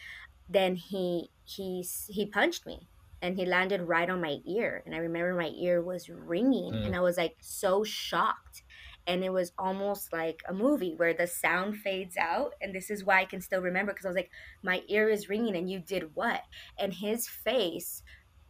Then 0.49 0.75
he 0.75 1.31
he 1.45 1.85
he 2.09 2.27
punched 2.27 2.65
me 2.65 2.89
and 3.21 3.37
he 3.37 3.45
landed 3.45 3.81
right 3.81 4.09
on 4.09 4.21
my 4.21 4.39
ear 4.47 4.83
and 4.85 4.95
I 4.95 4.99
remember 4.99 5.35
my 5.35 5.49
ear 5.49 5.81
was 5.83 6.09
ringing 6.09 6.79
Mm. 6.79 6.85
and 6.85 6.95
I 6.95 7.01
was 7.01 7.17
like 7.17 7.37
so 7.41 7.83
shocked. 7.83 8.63
And 9.05 9.23
it 9.23 9.31
was 9.31 9.51
almost 9.57 10.13
like 10.13 10.41
a 10.47 10.53
movie 10.53 10.93
where 10.95 11.13
the 11.13 11.27
sound 11.27 11.77
fades 11.77 12.15
out 12.17 12.53
and 12.61 12.73
this 12.73 12.89
is 12.89 13.03
why 13.03 13.21
I 13.21 13.25
can 13.25 13.41
still 13.41 13.61
remember 13.61 13.91
because 13.91 14.05
I 14.05 14.09
was 14.09 14.15
like 14.15 14.31
my 14.63 14.81
ear 14.87 15.09
is 15.09 15.29
ringing 15.29 15.55
and 15.55 15.69
you 15.69 15.79
did 15.79 16.15
what? 16.15 16.41
And 16.79 16.93
his 16.93 17.27
face 17.27 18.01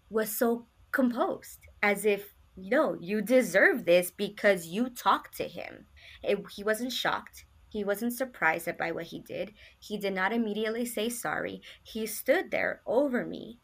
was 0.09 0.35
so 0.37 0.67
composed 0.91 1.59
as 1.81 2.05
if 2.05 2.35
no 2.55 2.95
you 2.99 3.19
deserve 3.21 3.85
this 3.85 4.11
because 4.11 4.67
you 4.67 4.89
talked 4.89 5.35
to 5.37 5.47
him. 5.47 5.85
It, 6.21 6.39
he 6.55 6.63
wasn't 6.63 6.93
shocked. 6.93 7.45
He 7.69 7.83
wasn't 7.83 8.13
surprised 8.13 8.69
by 8.77 8.91
what 8.91 9.05
he 9.05 9.19
did. 9.19 9.53
He 9.79 9.97
did 9.97 10.13
not 10.13 10.31
immediately 10.31 10.85
say 10.85 11.09
sorry. 11.09 11.61
He 11.81 12.05
stood 12.05 12.51
there 12.51 12.81
over 12.85 13.25
me 13.25 13.57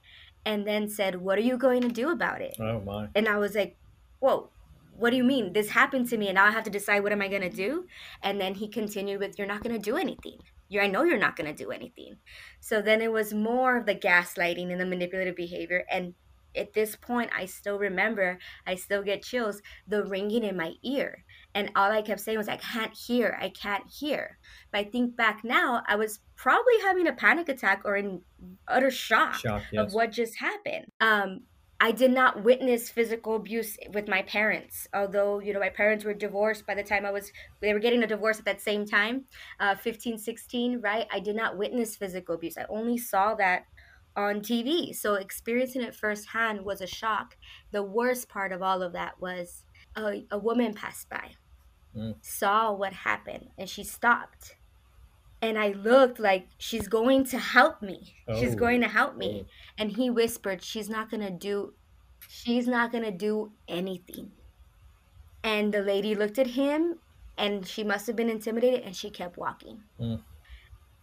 and 0.44 0.66
then 0.66 0.90
said 0.90 1.22
what 1.22 1.38
are 1.38 1.42
you 1.42 1.58
going 1.58 1.82
to 1.82 1.90
do 1.90 2.10
about 2.10 2.42
it? 2.42 2.56
Oh 2.60 2.80
my. 2.80 3.10
and 3.14 3.28
i 3.28 3.38
was 3.38 3.56
like 3.56 3.78
whoa 4.20 4.50
what 5.00 5.12
do 5.12 5.16
you 5.16 5.24
mean? 5.24 5.54
This 5.54 5.70
happened 5.70 6.10
to 6.10 6.18
me 6.18 6.28
and 6.28 6.36
now 6.36 6.46
i 6.46 6.52
have 6.52 6.66
to 6.66 6.70
decide 6.70 7.02
what 7.02 7.12
am 7.12 7.22
i 7.22 7.28
going 7.28 7.42
to 7.42 7.50
do? 7.50 7.86
And 8.22 8.40
then 8.40 8.54
he 8.54 8.68
continued 8.68 9.20
with 9.20 9.38
you're 9.38 9.48
not 9.48 9.64
going 9.64 9.76
to 9.76 9.82
do 9.82 9.98
anything. 9.98 10.40
You 10.68 10.82
i 10.82 10.88
know 10.88 11.04
you're 11.04 11.18
not 11.18 11.36
going 11.36 11.54
to 11.54 11.64
do 11.64 11.72
anything. 11.72 12.18
So 12.60 12.82
then 12.82 13.02
it 13.02 13.12
was 13.12 13.34
more 13.34 13.78
of 13.78 13.86
the 13.86 13.96
gaslighting 13.96 14.72
and 14.72 14.80
the 14.80 14.86
manipulative 14.86 15.36
behavior. 15.36 15.86
And 15.90 16.14
at 16.56 16.74
this 16.74 16.96
point 16.96 17.30
i 17.36 17.46
still 17.46 17.78
remember 17.78 18.40
i 18.66 18.74
still 18.74 19.04
get 19.04 19.22
chills 19.22 19.62
the 19.88 20.04
ringing 20.04 20.44
in 20.44 20.58
my 20.58 20.74
ear. 20.84 21.24
And 21.56 21.72
all 21.76 21.92
i 21.92 22.02
kept 22.02 22.20
saying 22.20 22.38
was 22.38 22.50
i 22.50 22.58
can't 22.58 22.94
hear. 22.94 23.38
I 23.42 23.50
can't 23.50 23.86
hear. 23.90 24.38
But 24.72 24.80
i 24.80 24.84
think 24.84 25.16
back 25.16 25.42
now 25.44 25.82
i 25.88 25.96
was 25.96 26.20
probably 26.36 26.80
having 26.84 27.08
a 27.08 27.14
panic 27.14 27.48
attack 27.48 27.84
or 27.86 27.96
in 27.96 28.22
utter 28.68 28.92
shock 28.92 29.36
Shock, 29.36 29.64
of 29.78 29.94
what 29.94 30.12
just 30.12 30.40
happened. 30.40 30.88
Um, 31.00 31.42
I 31.82 31.92
did 31.94 32.12
not 32.12 32.44
witness 32.44 32.90
physical 32.90 33.36
abuse 33.38 33.78
with 33.94 34.08
my 34.10 34.22
parents, 34.24 34.88
although, 34.94 35.40
you 35.40 35.54
know, 35.54 35.62
my 35.62 35.70
parents 35.70 36.04
were 36.04 36.14
divorced 36.14 36.66
by 36.66 36.76
the 36.76 36.84
time 36.84 37.06
I 37.06 37.12
was, 37.12 37.32
they 37.62 37.74
were 37.74 37.80
getting 37.80 38.04
a 38.04 38.08
divorce 38.08 38.38
at 38.40 38.46
that 38.46 38.62
same 38.62 38.86
time, 38.86 39.26
uh, 39.62 39.76
15, 39.76 40.18
16, 40.18 40.82
right? 40.82 41.08
I 41.12 41.22
did 41.22 41.36
not 41.38 41.58
witness 41.58 41.96
physical 41.96 42.36
abuse. 42.36 42.58
I 42.58 42.66
only 42.70 42.98
saw 42.98 43.34
that 43.36 43.64
on 44.16 44.42
TV. 44.42 44.92
So 44.92 45.14
experiencing 45.16 45.82
it 45.82 45.96
firsthand 45.96 46.66
was 46.66 46.82
a 46.82 46.88
shock. 46.88 47.38
The 47.72 47.84
worst 47.84 48.28
part 48.28 48.52
of 48.52 48.62
all 48.62 48.84
of 48.84 48.92
that 48.94 49.20
was 49.22 49.64
a, 49.96 50.26
a 50.32 50.38
woman 50.38 50.74
passed 50.74 51.08
by, 51.10 51.36
Mm. 51.96 52.14
saw 52.22 52.74
what 52.74 52.94
happened, 52.94 53.52
and 53.58 53.70
she 53.70 53.84
stopped. 53.84 54.59
And 55.42 55.58
I 55.58 55.70
looked 55.70 56.20
like 56.20 56.48
she's 56.58 56.88
going 56.88 57.24
to 57.26 57.40
help 57.40 57.82
me. 57.82 58.16
She's 58.40 58.54
Oh, 58.54 58.58
going 58.58 58.82
to 58.82 58.88
help 58.90 59.16
me. 59.16 59.46
oh. 59.46 59.50
And 59.78 59.92
he 59.92 60.10
whispered, 60.10 60.62
She's 60.62 60.90
not 60.90 61.10
going 61.10 61.22
to 61.24 61.32
do, 61.32 61.74
she's 62.28 62.68
not 62.68 62.92
going 62.92 63.06
to 63.06 63.12
do 63.12 63.52
anything. 63.68 64.32
And 65.44 65.74
the 65.74 65.82
lady 65.82 66.14
looked 66.16 66.38
at 66.38 66.48
him 66.48 67.00
and 67.38 67.66
she 67.66 67.84
must 67.84 68.08
have 68.08 68.16
been 68.18 68.30
intimidated 68.30 68.82
and 68.84 68.94
she 68.96 69.10
kept 69.10 69.38
walking. 69.38 69.84
Mm. 70.00 70.22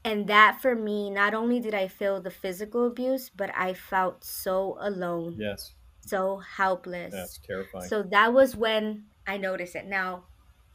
And 0.05 0.27
that 0.29 0.61
for 0.61 0.75
me, 0.75 1.11
not 1.11 1.33
only 1.35 1.59
did 1.59 1.75
I 1.75 1.89
feel 1.89 2.21
the 2.21 2.31
physical 2.31 2.87
abuse, 2.87 3.31
but 3.35 3.51
I 3.57 3.73
felt 3.73 4.23
so 4.23 4.77
alone, 4.81 5.37
Yes, 5.39 5.73
so 6.01 6.37
helpless. 6.39 7.13
that's 7.13 7.39
terrifying. 7.39 7.89
So 7.89 8.03
that 8.05 8.33
was 8.33 8.55
when 8.55 9.07
I 9.27 9.39
noticed 9.39 9.75
it. 9.75 9.87
Now, 9.87 10.25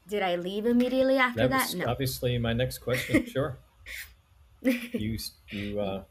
did 0.08 0.24
I 0.24 0.36
leave 0.36 0.66
immediately 0.66 1.18
after 1.18 1.48
that 1.48 1.72
that? 1.72 1.78
No. 1.78 1.86
obviously 1.88 2.38
my 2.38 2.54
next 2.54 2.80
question. 2.80 3.26
Sure. 3.32 3.58
you 4.62 5.18
you 5.50 5.80
uh, 5.80 6.04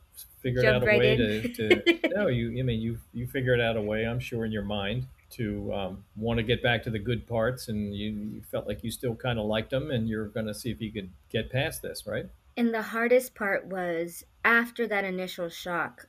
figured 0.42 0.64
Jumped 0.64 0.76
out 0.76 0.82
a 0.82 0.86
right 0.86 0.98
way 0.98 1.12
in. 1.12 1.52
to, 1.54 1.82
to 1.84 2.08
no 2.14 2.26
you 2.28 2.58
I 2.58 2.62
mean 2.62 2.80
you 2.80 2.98
you 3.12 3.26
figured 3.26 3.60
out 3.60 3.76
a 3.76 3.80
way 3.80 4.04
I'm 4.06 4.18
sure 4.20 4.44
in 4.44 4.52
your 4.52 4.64
mind 4.64 5.06
to 5.32 5.72
um, 5.72 6.04
want 6.16 6.38
to 6.38 6.42
get 6.42 6.60
back 6.62 6.82
to 6.82 6.90
the 6.90 6.98
good 6.98 7.28
parts 7.28 7.68
and 7.68 7.94
you, 7.94 8.10
you 8.10 8.42
felt 8.50 8.66
like 8.66 8.82
you 8.82 8.90
still 8.90 9.14
kind 9.14 9.38
of 9.38 9.46
liked 9.46 9.70
them 9.70 9.90
and 9.92 10.08
you're 10.08 10.26
going 10.26 10.46
to 10.46 10.54
see 10.54 10.70
if 10.70 10.80
you 10.80 10.90
could 10.90 11.10
get 11.30 11.52
past 11.52 11.82
this 11.82 12.04
right 12.06 12.26
And 12.56 12.74
the 12.74 12.82
hardest 12.82 13.34
part 13.34 13.66
was 13.66 14.24
after 14.44 14.88
that 14.88 15.04
initial 15.04 15.48
shock, 15.48 16.08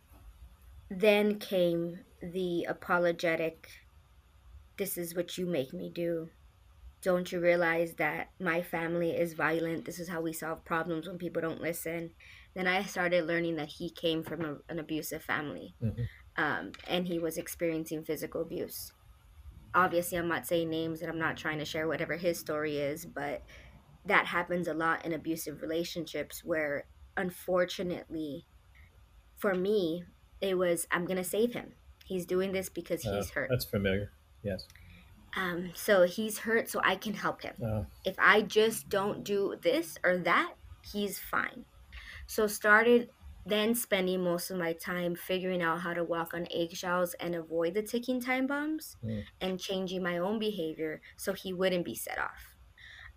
then 0.89 1.38
came 1.38 2.00
the 2.21 2.65
apologetic, 2.67 3.69
this 4.77 4.97
is 4.97 5.15
what 5.15 5.38
you 5.38 5.45
make 5.45 5.73
me 5.73 5.89
do. 5.93 6.29
Don't 7.01 7.31
you 7.31 7.39
realize 7.39 7.96
that 7.96 8.29
my 8.39 8.62
family 8.62 9.12
is 9.12 9.34
violent? 9.34 9.86
This 9.86 10.00
is 10.00 10.10
how 10.10 10.22
we 10.22 10.34
solve 10.34 10.63
problems 10.65 11.08
when 11.08 11.17
people 11.17 11.41
don't 11.41 11.62
listen. 11.62 12.12
Then 12.53 12.67
I 12.67 12.84
started 12.84 13.25
learning 13.25 13.55
that 13.55 13.70
he 13.70 13.89
came 13.89 14.24
from 14.24 14.41
a, 14.46 14.58
an 14.70 14.77
abusive 14.79 15.24
family 15.24 15.75
Mhm. 15.81 16.08
um, 16.38 16.72
and 16.88 17.08
he 17.08 17.17
was 17.20 17.38
experiencing 17.38 18.03
physical 18.03 18.41
abuse. 18.41 18.93
Obviously, 19.74 20.17
I'm 20.17 20.27
not 20.27 20.46
saying 20.46 20.70
names 20.70 21.01
and 21.01 21.10
I'm 21.10 21.17
not 21.20 21.38
trying 21.38 21.60
to 21.60 21.65
share 21.65 21.88
whatever 21.88 22.17
his 22.17 22.38
story 22.39 22.77
is, 22.77 23.05
but 23.05 23.41
that 24.05 24.25
happens 24.27 24.67
a 24.67 24.74
lot 24.74 25.05
in 25.05 25.13
abusive 25.13 25.62
relationships 25.62 26.43
where 26.43 26.86
unfortunately 27.17 28.46
for 29.36 29.53
me 29.53 30.03
it 30.39 30.58
was 30.58 30.88
i'm 30.91 31.05
gonna 31.05 31.24
save 31.24 31.53
him 31.53 31.74
he's 32.05 32.25
doing 32.25 32.51
this 32.51 32.70
because 32.70 33.05
Uh, 33.05 33.15
he's 33.17 33.31
hurt 33.31 33.50
that's 33.50 33.65
familiar 33.65 34.12
yes 34.43 34.65
Um, 35.35 35.71
so 35.75 36.03
he's 36.03 36.39
hurt, 36.39 36.69
so 36.69 36.81
I 36.83 36.95
can 36.95 37.13
help 37.13 37.41
him. 37.41 37.55
Uh, 37.63 37.83
If 38.03 38.15
I 38.19 38.41
just 38.41 38.89
don't 38.89 39.23
do 39.23 39.55
this 39.61 39.97
or 40.03 40.17
that, 40.19 40.55
he's 40.81 41.19
fine. 41.19 41.65
So 42.27 42.47
started 42.47 43.09
then 43.45 43.73
spending 43.75 44.23
most 44.23 44.51
of 44.51 44.57
my 44.57 44.73
time 44.73 45.15
figuring 45.15 45.61
out 45.63 45.81
how 45.81 45.93
to 45.93 46.03
walk 46.03 46.33
on 46.33 46.47
eggshells 46.51 47.13
and 47.15 47.33
avoid 47.35 47.73
the 47.73 47.81
ticking 47.83 48.21
time 48.21 48.45
bombs 48.47 48.97
Mm. 49.03 49.25
and 49.41 49.59
changing 49.59 50.03
my 50.03 50.17
own 50.19 50.39
behavior 50.39 51.01
so 51.17 51.33
he 51.33 51.53
wouldn't 51.53 51.85
be 51.85 51.95
set 51.95 52.19
off. 52.19 52.57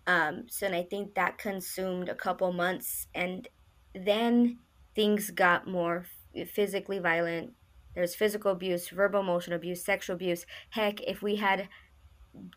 Um, 0.07 0.47
so 0.49 0.65
and 0.67 0.75
I 0.75 0.83
think 0.83 1.15
that 1.15 1.37
consumed 1.37 2.09
a 2.09 2.15
couple 2.15 2.51
months 2.53 3.07
and 3.15 3.47
then 3.93 4.59
things 4.93 5.31
got 5.31 5.67
more 5.67 6.05
f- 6.35 6.49
physically 6.49 6.99
violent. 6.99 7.53
There's 7.95 8.15
physical 8.15 8.51
abuse, 8.51 8.89
verbal 8.89 9.21
emotional 9.21 9.55
abuse, 9.57 9.83
sexual 9.83 10.15
abuse. 10.15 10.45
Heck, 10.71 11.01
if 11.01 11.21
we 11.21 11.37
had 11.37 11.69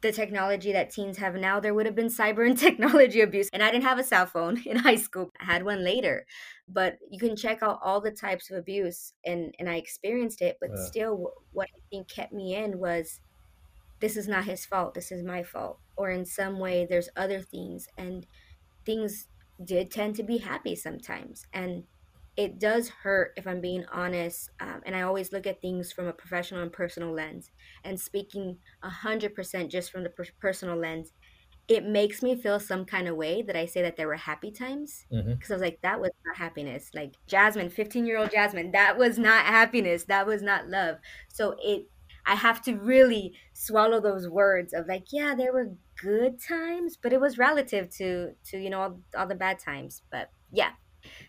the 0.02 0.12
technology 0.12 0.72
that 0.72 0.90
teens 0.90 1.18
have 1.18 1.34
now, 1.34 1.60
there 1.60 1.74
would 1.74 1.86
have 1.86 1.94
been 1.94 2.06
cyber 2.08 2.46
and 2.46 2.58
technology 2.66 3.20
abuse. 3.20 3.48
And 3.52 3.62
I 3.62 3.70
didn't 3.70 3.84
have 3.84 3.98
a 3.98 4.04
cell 4.04 4.26
phone 4.26 4.62
in 4.66 4.76
high 4.78 4.96
school. 4.96 5.30
I 5.40 5.44
had 5.44 5.64
one 5.64 5.84
later. 5.84 6.26
But 6.68 6.98
you 7.10 7.18
can 7.18 7.36
check 7.36 7.62
out 7.62 7.80
all 7.82 8.00
the 8.00 8.12
types 8.12 8.50
of 8.50 8.56
abuse 8.58 9.12
and 9.24 9.54
and 9.58 9.68
I 9.68 9.76
experienced 9.76 10.42
it, 10.42 10.58
but 10.60 10.76
Yeah. 10.76 10.78
still 10.78 11.32
what 11.52 11.68
I 11.76 11.80
think 11.90 12.08
kept 12.08 12.32
me 12.32 12.54
in 12.54 12.78
was 12.78 13.20
this 14.00 14.16
is 14.16 14.28
not 14.28 14.44
his 14.44 14.64
fault, 14.66 14.94
this 14.94 15.10
is 15.12 15.22
my 15.24 15.42
fault. 15.42 15.80
Or 15.96 16.10
in 16.10 16.24
some 16.24 16.58
way 16.58 16.86
there's 16.86 17.08
other 17.16 17.42
things 17.42 17.88
and 17.96 18.26
things 18.86 19.28
did 19.64 19.90
tend 19.90 20.16
to 20.16 20.24
be 20.24 20.38
happy 20.38 20.76
sometimes. 20.76 21.46
And 21.52 21.84
it 22.38 22.60
does 22.60 22.88
hurt 22.88 23.32
if 23.36 23.48
I'm 23.48 23.60
being 23.60 23.84
honest. 23.92 24.50
Um, 24.60 24.80
and 24.86 24.94
I 24.94 25.02
always 25.02 25.32
look 25.32 25.44
at 25.44 25.60
things 25.60 25.90
from 25.90 26.06
a 26.06 26.12
professional 26.12 26.62
and 26.62 26.72
personal 26.72 27.12
lens. 27.12 27.50
And 27.82 27.98
speaking 27.98 28.58
100% 28.84 29.68
just 29.68 29.90
from 29.90 30.04
the 30.04 30.10
per- 30.10 30.24
personal 30.40 30.76
lens, 30.76 31.12
it 31.66 31.84
makes 31.84 32.22
me 32.22 32.36
feel 32.36 32.60
some 32.60 32.84
kind 32.84 33.08
of 33.08 33.16
way 33.16 33.42
that 33.42 33.56
I 33.56 33.66
say 33.66 33.82
that 33.82 33.96
there 33.96 34.06
were 34.06 34.14
happy 34.14 34.52
times. 34.52 35.04
Because 35.34 35.50
I 35.50 35.54
was 35.54 35.62
like, 35.62 35.80
that 35.82 36.00
was 36.00 36.12
not 36.24 36.36
happiness. 36.36 36.92
Like 36.94 37.14
Jasmine, 37.26 37.70
15 37.70 38.06
year 38.06 38.18
old 38.18 38.30
Jasmine, 38.30 38.70
that 38.70 38.96
was 38.96 39.18
not 39.18 39.44
happiness. 39.44 40.04
That 40.04 40.24
was 40.24 40.40
not 40.40 40.68
love. 40.68 40.98
So 41.26 41.56
it, 41.60 41.88
I 42.24 42.36
have 42.36 42.62
to 42.62 42.76
really 42.76 43.34
swallow 43.52 44.00
those 44.00 44.28
words 44.28 44.72
of 44.72 44.86
like, 44.86 45.06
yeah, 45.10 45.34
there 45.34 45.52
were 45.52 45.72
good 46.00 46.40
times, 46.40 46.96
but 46.96 47.12
it 47.12 47.20
was 47.20 47.36
relative 47.36 47.90
to 47.96 48.34
to 48.50 48.58
you 48.58 48.70
know 48.70 48.80
all, 48.80 49.00
all 49.16 49.26
the 49.26 49.34
bad 49.34 49.58
times. 49.58 50.02
But 50.12 50.30
yeah, 50.52 50.70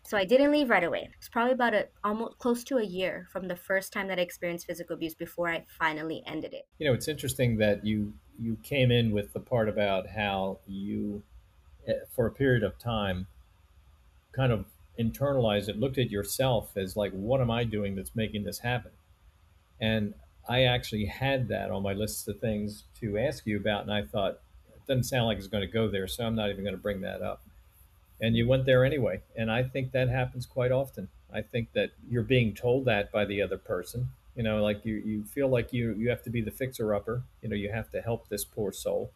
so 0.03 0.17
I 0.17 0.25
didn't 0.25 0.51
leave 0.51 0.69
right 0.69 0.83
away. 0.83 1.09
It's 1.17 1.29
probably 1.29 1.53
about 1.53 1.74
a 1.74 1.88
almost 2.03 2.38
close 2.38 2.63
to 2.65 2.77
a 2.77 2.83
year 2.83 3.27
from 3.31 3.48
the 3.48 3.55
first 3.55 3.93
time 3.93 4.07
that 4.07 4.19
I 4.19 4.21
experienced 4.21 4.67
physical 4.67 4.95
abuse 4.95 5.15
before 5.15 5.50
I 5.50 5.65
finally 5.67 6.24
ended 6.25 6.53
it. 6.53 6.67
You 6.77 6.88
know, 6.88 6.93
it's 6.93 7.07
interesting 7.07 7.57
that 7.57 7.86
you 7.86 8.13
you 8.39 8.57
came 8.63 8.91
in 8.91 9.12
with 9.12 9.33
the 9.33 9.39
part 9.39 9.67
about 9.67 10.07
how 10.07 10.59
you, 10.65 11.24
eh, 11.88 11.93
for 12.15 12.25
a 12.25 12.31
period 12.31 12.63
of 12.63 12.79
time, 12.79 13.27
kind 14.31 14.51
of 14.51 14.65
internalized 15.00 15.69
it, 15.69 15.77
looked 15.77 15.98
at 15.98 16.09
yourself 16.09 16.75
as 16.77 16.95
like, 16.95 17.12
what 17.12 17.41
am 17.41 17.51
I 17.51 17.63
doing 17.63 17.95
that's 17.95 18.15
making 18.15 18.43
this 18.43 18.59
happen? 18.59 18.91
And 19.79 20.13
I 20.48 20.63
actually 20.63 21.05
had 21.05 21.48
that 21.50 21.71
on 21.71 21.83
my 21.83 21.93
list 21.93 22.27
of 22.27 22.39
things 22.39 22.86
to 23.00 23.17
ask 23.17 23.45
you 23.45 23.57
about, 23.57 23.83
and 23.83 23.93
I 23.93 24.03
thought 24.03 24.39
it 24.74 24.86
doesn't 24.88 25.03
sound 25.03 25.27
like 25.27 25.38
it's 25.38 25.48
going 25.48 25.65
to 25.65 25.71
go 25.71 25.89
there, 25.89 26.07
so 26.07 26.25
I'm 26.25 26.36
not 26.36 26.50
even 26.50 26.63
going 26.63 26.75
to 26.75 26.81
bring 26.81 27.01
that 27.01 27.21
up. 27.21 27.41
And 28.22 28.36
you 28.36 28.48
went 28.48 28.66
there 28.66 28.84
anyway, 28.84 29.22
and 29.36 29.50
I 29.52 29.64
think 29.64 29.92
that 29.94 30.10
happens 30.10 30.46
quite 30.46 30.72
often. 30.72 31.10
I 31.32 31.42
think 31.42 31.72
that 31.74 31.92
you're 32.10 32.24
being 32.24 32.54
told 32.54 32.86
that 32.86 33.12
by 33.12 33.26
the 33.26 33.42
other 33.42 33.58
person. 33.58 34.10
You 34.36 34.44
know, 34.44 34.62
like 34.64 34.86
you, 34.86 34.96
you 34.96 35.24
feel 35.24 35.48
like 35.48 35.72
you 35.74 35.94
you 35.94 36.10
have 36.10 36.24
to 36.24 36.30
be 36.30 36.42
the 36.42 36.52
fixer 36.52 36.94
upper. 36.94 37.24
You 37.42 37.50
know, 37.50 37.56
you 37.56 37.72
have 37.72 37.90
to 37.92 38.02
help 38.02 38.28
this 38.28 38.44
poor 38.46 38.72
soul. 38.74 39.12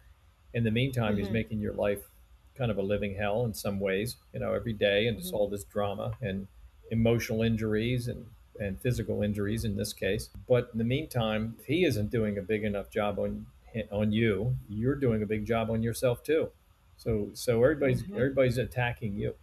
In 0.54 0.64
the 0.64 0.72
meantime, 0.72 1.18
he's 1.18 1.30
Mhm. 1.30 1.32
making 1.32 1.60
your 1.60 1.74
life 1.74 2.10
kind 2.56 2.72
of 2.72 2.78
a 2.78 2.82
living 2.82 3.16
hell 3.16 3.46
in 3.46 3.54
some 3.54 3.80
ways. 3.80 4.18
You 4.34 4.40
know, 4.40 4.54
every 4.54 4.74
day, 4.74 5.08
and 5.08 5.18
it's 5.18 5.32
Mhm. 5.32 5.34
all 5.34 5.48
this 5.50 5.64
drama 5.66 6.18
and 6.22 6.48
emotional 6.92 7.42
injuries 7.42 8.08
and 8.08 8.28
and 8.60 8.80
physical 8.82 9.24
injuries 9.24 9.66
in 9.66 9.76
this 9.78 9.94
case. 9.94 10.30
But 10.48 10.70
in 10.74 10.78
the 10.78 10.84
meantime, 10.86 11.56
if 11.60 11.66
he 11.66 11.84
isn't 11.86 12.12
doing 12.12 12.38
a 12.38 12.42
big 12.44 12.64
enough 12.64 12.90
job 12.90 13.20
on 13.20 13.48
on 13.92 14.12
you, 14.12 14.56
you're 14.70 14.96
doing 14.96 15.24
a 15.24 15.26
big 15.26 15.46
job 15.46 15.70
on 15.72 15.82
yourself 15.84 16.24
too. 16.24 16.52
So 16.98 17.32
so 17.34 17.64
everybody's 17.64 18.04
Mhm. 18.04 18.16
everybody's 18.16 18.58
attacking 18.58 19.16
you. 19.16 19.36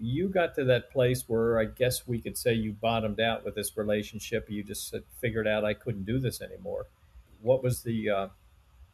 You 0.00 0.28
got 0.28 0.54
to 0.54 0.64
that 0.64 0.90
place 0.90 1.28
where 1.28 1.58
I 1.58 1.66
guess 1.66 2.06
we 2.06 2.20
could 2.20 2.38
say 2.38 2.54
you 2.54 2.72
bottomed 2.72 3.20
out 3.20 3.44
with 3.44 3.54
this 3.54 3.76
relationship. 3.76 4.48
You 4.50 4.62
just 4.64 4.94
figured 5.20 5.46
out 5.46 5.64
I 5.64 5.74
couldn't 5.74 6.04
do 6.04 6.18
this 6.18 6.40
anymore. 6.40 6.86
What 7.42 7.62
was 7.62 7.82
the 7.82 8.08
uh, 8.08 8.28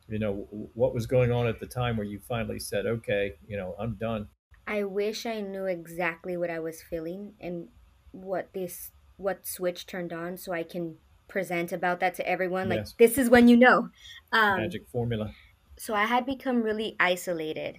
you 0.09 0.19
know 0.19 0.49
what 0.75 0.95
was 0.95 1.07
going 1.07 1.31
on 1.31 1.47
at 1.47 1.61
the 1.61 1.67
time 1.67 1.97
where 1.97 2.07
you 2.07 2.19
finally 2.19 2.59
said, 2.59 2.87
okay, 2.87 3.35
you 3.47 3.57
know, 3.57 3.75
I'm 3.79 3.95
done. 3.95 4.29
I 4.67 4.85
wish 4.85 5.25
I 5.27 5.41
knew 5.41 5.65
exactly 5.67 6.37
what 6.37 6.51
I 6.51 6.59
was 6.59 6.83
feeling 6.83 7.35
and 7.41 7.69
what 8.13 8.53
this 8.53 8.91
what 9.17 9.47
switch 9.47 9.87
turned 9.87 10.13
on 10.13 10.37
so 10.37 10.53
I 10.53 10.63
can 10.63 10.97
present 11.29 11.73
about 11.73 12.01
that 12.01 12.15
to 12.15 12.29
everyone. 12.29 12.69
Like 12.69 12.79
Yes. 12.81 12.95
this 12.99 13.19
is 13.19 13.29
when 13.31 13.49
you 13.49 13.57
know. 13.57 13.91
Um, 14.33 14.61
Magic 14.61 14.89
formula. 14.89 15.33
so 15.77 15.95
I 15.95 16.07
had 16.07 16.25
become 16.27 16.63
really 16.63 16.97
isolated 16.99 17.79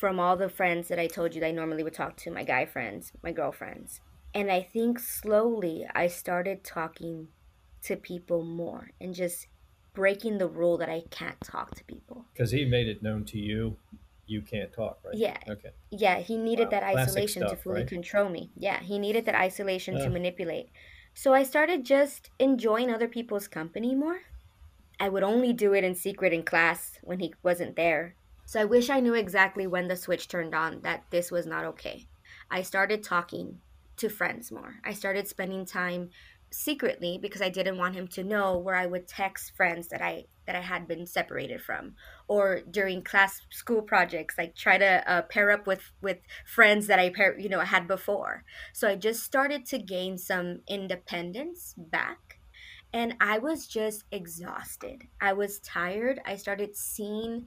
from 0.00 0.18
all 0.18 0.36
the 0.36 0.48
friends 0.48 0.88
that 0.88 0.98
I 0.98 1.06
told 1.06 1.34
you 1.34 1.40
that 1.42 1.48
I 1.48 1.52
normally 1.52 1.82
would 1.84 1.94
talk 1.94 2.16
to, 2.18 2.30
my 2.30 2.44
guy 2.44 2.64
friends, 2.66 3.12
my 3.22 3.32
girlfriends. 3.32 4.00
And 4.32 4.50
I 4.50 4.62
think 4.62 4.98
slowly 4.98 5.86
I 5.94 6.06
started 6.06 6.64
talking 6.64 7.28
to 7.82 7.96
people 7.96 8.44
more 8.44 8.90
and 9.00 9.14
just 9.14 9.48
breaking 9.94 10.38
the 10.38 10.48
rule 10.48 10.78
that 10.78 10.88
I 10.88 11.02
can't 11.10 11.42
talk 11.42 11.74
to 11.76 11.84
people. 11.84 12.26
Because 12.32 12.52
he 12.52 12.64
made 12.64 12.88
it 12.88 13.02
known 13.02 13.24
to 13.26 13.38
you, 13.38 13.76
you 14.26 14.40
can't 14.42 14.72
talk, 14.72 15.00
right? 15.04 15.18
Yeah. 15.18 15.38
Okay. 15.48 15.72
Yeah, 15.90 16.20
he 16.20 16.36
needed 16.36 16.68
Wow, 16.68 16.70
that 16.70 16.82
isolation 16.84 17.42
to 17.46 17.56
fully 17.56 17.82
right? 17.82 17.88
control 17.88 18.28
me. 18.30 18.52
Yeah, 18.54 18.80
he 18.80 18.98
needed 18.98 19.24
that 19.26 19.34
isolation 19.34 19.98
to 19.98 20.10
manipulate. 20.10 20.70
So 21.14 21.34
I 21.34 21.42
started 21.42 21.84
just 21.84 22.30
enjoying 22.38 22.90
other 22.90 23.08
people's 23.08 23.48
company 23.48 23.94
more. 23.96 24.20
I 25.00 25.08
would 25.08 25.24
only 25.24 25.52
do 25.52 25.74
it 25.74 25.84
in 25.84 25.94
secret 25.96 26.32
in 26.32 26.44
class 26.44 26.98
when 27.02 27.20
he 27.20 27.34
wasn't 27.42 27.76
there. 27.76 28.16
So 28.50 28.60
I 28.60 28.64
wish 28.64 28.90
I 28.90 28.98
knew 28.98 29.14
exactly 29.14 29.68
when 29.68 29.86
the 29.86 29.94
switch 29.94 30.26
turned 30.26 30.56
on 30.56 30.80
that 30.80 31.04
this 31.10 31.30
was 31.30 31.46
not 31.46 31.64
okay. 31.66 32.08
I 32.50 32.62
started 32.62 33.00
talking 33.00 33.60
to 33.98 34.08
friends 34.08 34.50
more. 34.50 34.74
I 34.84 34.92
started 34.92 35.28
spending 35.28 35.64
time 35.64 36.10
secretly 36.50 37.16
because 37.22 37.42
I 37.42 37.48
didn't 37.48 37.78
want 37.78 37.94
him 37.94 38.08
to 38.08 38.24
know 38.24 38.58
where 38.58 38.74
I 38.74 38.86
would 38.86 39.06
text 39.06 39.54
friends 39.56 39.86
that 39.90 40.02
I 40.02 40.24
that 40.46 40.56
I 40.56 40.62
had 40.62 40.88
been 40.88 41.06
separated 41.06 41.62
from 41.62 41.94
or 42.26 42.62
during 42.68 43.04
class 43.04 43.40
school 43.50 43.82
projects 43.82 44.34
like 44.36 44.56
try 44.56 44.78
to 44.78 45.08
uh, 45.08 45.22
pair 45.22 45.52
up 45.52 45.68
with 45.68 45.92
with 46.02 46.18
friends 46.44 46.88
that 46.88 46.98
I 46.98 47.10
pair, 47.10 47.38
you 47.38 47.48
know 47.48 47.60
had 47.60 47.86
before. 47.86 48.42
So 48.72 48.88
I 48.88 48.96
just 48.96 49.22
started 49.22 49.64
to 49.66 49.78
gain 49.78 50.18
some 50.18 50.62
independence 50.66 51.76
back 51.78 52.40
and 52.92 53.14
I 53.20 53.38
was 53.38 53.68
just 53.68 54.06
exhausted. 54.10 55.04
I 55.20 55.34
was 55.34 55.60
tired. 55.60 56.18
I 56.26 56.34
started 56.34 56.74
seeing 56.74 57.46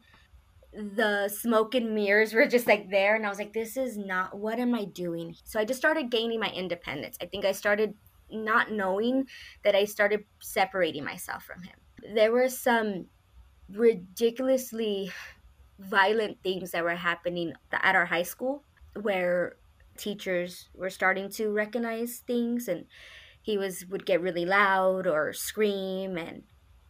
the 0.76 1.30
smoke 1.30 1.76
and 1.76 1.94
mirrors 1.94 2.34
were 2.34 2.48
just 2.48 2.68
like 2.68 2.90
there 2.90 3.16
and 3.16 3.26
I 3.26 3.30
was 3.30 3.38
like 3.38 3.54
this 3.54 3.78
is 3.78 3.98
not 3.98 4.38
what 4.38 4.60
am 4.60 4.74
I 4.74 4.86
doing? 4.86 5.36
So 5.44 5.60
I 5.60 5.66
just 5.66 5.80
started 5.80 6.10
gaining 6.10 6.40
my 6.40 6.50
independence. 6.50 7.18
I 7.22 7.26
think 7.26 7.46
I 7.46 7.52
started 7.52 7.94
not 8.32 8.72
knowing 8.72 9.28
that 9.64 9.76
I 9.76 9.86
started 9.86 10.26
separating 10.42 11.04
myself 11.04 11.44
from 11.44 11.62
him. 11.64 11.76
There 12.16 12.32
were 12.32 12.50
some 12.50 13.06
ridiculously 13.70 15.12
violent 15.80 16.38
things 16.44 16.72
that 16.72 16.84
were 16.84 16.96
happening 16.96 17.54
at 17.72 17.96
our 17.96 18.06
high 18.06 18.24
school 18.24 18.64
where 19.02 19.58
teachers 19.98 20.70
were 20.74 20.90
starting 20.90 21.30
to 21.30 21.50
recognize 21.50 22.24
things 22.26 22.68
and 22.68 22.86
he 23.42 23.58
was 23.58 23.86
would 23.88 24.06
get 24.06 24.22
really 24.22 24.46
loud 24.46 25.06
or 25.06 25.34
scream 25.34 26.18
and 26.18 26.44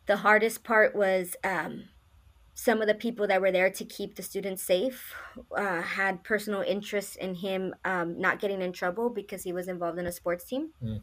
the 0.05 0.17
hardest 0.17 0.63
part 0.63 0.95
was 0.95 1.35
um, 1.43 1.85
some 2.55 2.81
of 2.81 2.87
the 2.87 2.93
people 2.93 3.27
that 3.27 3.41
were 3.41 3.51
there 3.51 3.69
to 3.69 3.85
keep 3.85 4.15
the 4.15 4.23
students 4.23 4.63
safe 4.63 5.13
uh, 5.57 5.81
had 5.81 6.23
personal 6.23 6.61
interests 6.61 7.15
in 7.15 7.35
him 7.35 7.73
um, 7.83 8.19
not 8.19 8.39
getting 8.39 8.61
in 8.61 8.71
trouble 8.71 9.09
because 9.09 9.43
he 9.43 9.53
was 9.53 9.67
involved 9.67 9.99
in 9.99 10.05
a 10.05 10.11
sports 10.11 10.45
team. 10.45 10.71
Mm. 10.83 11.01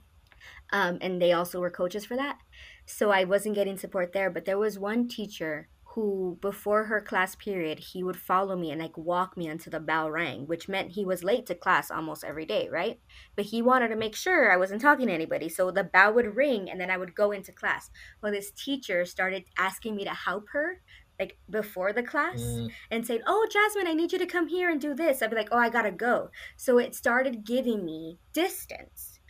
um, 0.73 0.99
and 1.01 1.21
they 1.21 1.33
also 1.33 1.61
were 1.61 1.71
coaches 1.71 2.05
for 2.05 2.17
that. 2.17 2.39
So 2.87 3.11
i 3.11 3.25
wasn't 3.25 3.55
getting 3.55 3.79
support 3.79 4.13
there 4.13 4.31
but 4.31 4.45
there 4.45 4.59
was 4.59 4.79
one 4.79 5.09
teacher 5.09 5.69
who 5.95 6.39
before 6.41 6.85
her 6.85 7.01
class 7.01 7.35
period 7.35 7.79
he 7.79 8.03
would 8.03 8.17
follow 8.17 8.57
me 8.57 8.71
and 8.71 8.81
like 8.81 8.97
walk 8.97 9.37
me 9.37 9.49
until 9.49 9.73
the 9.73 9.81
bell 9.81 10.09
rang 10.09 10.47
which 10.47 10.69
meant 10.69 10.93
he 10.93 11.05
was 11.05 11.25
late 11.25 11.47
to 11.47 11.55
class 11.55 11.91
almost 11.91 12.23
every 12.23 12.47
day 12.47 12.69
right? 12.71 13.01
But 13.35 13.47
he 13.47 13.61
wanted 13.61 13.89
to 13.89 13.97
make 13.97 14.15
sure 14.15 14.53
i 14.53 14.57
wasn't 14.57 14.83
talking 14.83 15.09
to 15.09 15.13
anybody 15.13 15.49
so 15.49 15.71
the 15.71 15.85
bell 15.85 16.15
would 16.15 16.37
ring 16.37 16.71
and 16.71 16.81
then 16.81 16.91
i 16.91 16.97
would 16.97 17.15
go 17.15 17.33
into 17.33 17.53
class. 17.53 17.91
Well 18.23 18.33
this 18.33 18.53
teacher 18.53 19.05
started 19.05 19.45
asking 19.59 19.97
me 19.97 20.05
to 20.05 20.15
help 20.15 20.47
her 20.53 20.81
like 21.21 21.37
before 21.49 21.93
the 21.93 22.03
class 22.03 22.41
Mm, 22.41 22.71
and 22.91 23.07
saying 23.07 23.21
oh 23.27 23.47
jasmine 23.51 23.87
i 23.87 23.93
need 23.93 24.13
you 24.13 24.19
to 24.19 24.27
come 24.27 24.49
here 24.49 24.71
and 24.71 24.81
do 24.81 24.95
this 24.95 25.23
i'd 25.23 25.31
be 25.31 25.37
like 25.37 25.51
oh 25.53 25.59
i 25.59 25.69
gotta 25.69 25.93
go 25.93 26.31
so 26.57 26.79
it 26.79 26.95
started 26.95 27.45
giving 27.45 27.85
me 27.85 28.19
distance 28.33 29.21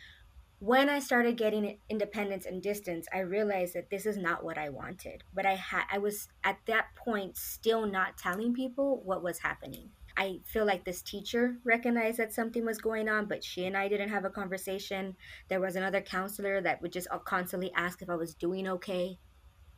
when 0.60 0.90
I 0.90 0.98
started 0.98 1.38
getting 1.38 1.78
independence 1.88 2.44
and 2.44 2.62
distance, 2.62 3.08
I 3.14 3.20
realized 3.20 3.72
that 3.74 3.88
this 3.88 4.04
is 4.04 4.18
not 4.18 4.44
what 4.44 4.58
I 4.58 4.68
wanted. 4.68 5.24
But 5.34 5.46
I 5.46 5.54
had 5.54 5.84
I 5.90 5.96
was 5.96 6.28
at 6.44 6.58
that 6.66 6.94
point 6.94 7.38
still 7.38 7.86
not 7.86 8.18
telling 8.18 8.52
people 8.52 9.00
what 9.04 9.22
was 9.22 9.38
happening. 9.38 9.88
I 10.18 10.40
feel 10.44 10.66
like 10.66 10.84
this 10.84 11.00
teacher 11.00 11.56
recognized 11.64 12.18
that 12.18 12.34
something 12.34 12.66
was 12.66 12.78
going 12.78 13.08
on, 13.08 13.24
but 13.24 13.42
she 13.42 13.64
and 13.64 13.74
I 13.74 13.88
didn't 13.88 14.10
have 14.10 14.26
a 14.26 14.30
conversation. 14.30 15.16
There 15.48 15.60
was 15.60 15.76
another 15.76 16.02
counselor 16.02 16.60
that 16.60 16.82
would 16.82 16.92
just 16.92 17.08
constantly 17.24 17.72
ask 17.74 18.02
if 18.02 18.10
I 18.10 18.16
was 18.16 18.34
doing 18.34 18.68
okay, 18.68 19.16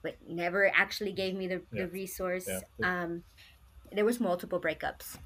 but 0.03 0.17
never 0.29 0.71
actually 0.75 1.13
gave 1.13 1.35
me 1.35 1.47
the, 1.47 1.63
yeah. 1.73 1.83
the 1.83 1.89
resource. 1.89 2.49
Yeah. 2.49 2.61
Um, 3.03 3.25
there 3.93 4.05
was 4.05 4.21
multiple 4.21 4.61
breakups. 4.61 5.19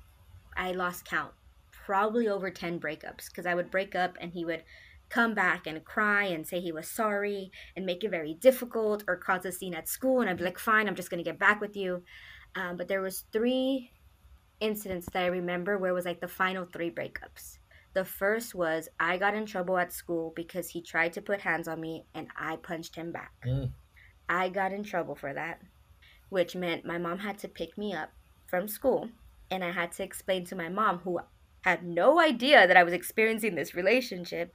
I 0.57 0.73
lost 0.73 1.05
count, 1.05 1.33
probably 1.71 2.29
over 2.29 2.51
10 2.51 2.81
breakups 2.81 3.29
because 3.29 3.47
I 3.47 3.55
would 3.55 3.71
break 3.71 3.95
up 3.95 4.17
and 4.21 4.33
he 4.33 4.45
would 4.45 4.65
come 5.09 5.35
back 5.35 5.67
and 5.67 5.85
cry 5.85 6.25
and 6.25 6.47
say 6.47 6.61
he 6.61 6.73
was 6.73 6.89
sorry 6.89 7.53
and 7.77 7.87
make 7.87 8.03
it 8.03 8.11
very 8.11 8.35
difficult 8.35 9.05
or 9.07 9.17
cause 9.17 9.45
a 9.45 9.53
scene 9.53 9.75
at 9.75 9.89
school 9.89 10.21
and 10.21 10.29
i'd 10.29 10.37
be 10.37 10.45
like 10.45 10.59
fine 10.59 10.89
i'm 10.89 10.97
just 10.97 11.11
going 11.11 11.23
to 11.23 11.29
get 11.29 11.39
back 11.39 11.61
with 11.61 11.77
you 11.77 12.03
um, 12.57 12.77
but 12.77 12.89
there 12.89 13.01
was 13.01 13.25
three 13.33 13.91
incidents 14.61 15.07
that 15.13 15.23
i 15.23 15.27
remember 15.27 15.79
where 15.79 15.91
it 15.91 15.95
was 15.95 16.05
like 16.05 16.21
the 16.21 16.29
final 16.29 16.67
three 16.67 16.91
breakups 16.91 17.59
the 17.95 18.05
first 18.05 18.55
was 18.55 18.89
i 18.99 19.17
got 19.17 19.35
in 19.35 19.47
trouble 19.47 19.79
at 19.79 19.93
school 19.93 20.33
because 20.35 20.69
he 20.69 20.83
tried 20.83 21.13
to 21.13 21.23
put 21.23 21.41
hands 21.41 21.69
on 21.69 21.81
me 21.81 22.05
and 22.15 22.27
i 22.37 22.57
punched 22.57 22.97
him 22.97 23.13
back 23.13 23.33
mm. 23.47 23.71
I 24.29 24.49
got 24.49 24.73
in 24.73 24.83
trouble 24.83 25.15
for 25.15 25.33
that 25.33 25.61
which 26.29 26.57
meant 26.57 26.85
my 26.85 26.99
mom 26.99 27.19
had 27.19 27.39
to 27.39 27.49
pick 27.49 27.77
me 27.79 27.93
up 27.93 28.11
from 28.47 28.69
school 28.69 29.09
and 29.51 29.65
i 29.65 29.71
had 29.71 29.93
to 29.93 30.03
explain 30.03 30.45
to 30.45 30.57
my 30.57 30.69
mom 30.69 30.99
who 30.99 31.19
had 31.63 31.85
no 31.85 32.21
idea 32.21 32.67
that 32.67 32.77
i 32.77 32.83
was 32.83 32.93
experiencing 32.93 33.55
this 33.55 33.75
relationship 33.75 34.55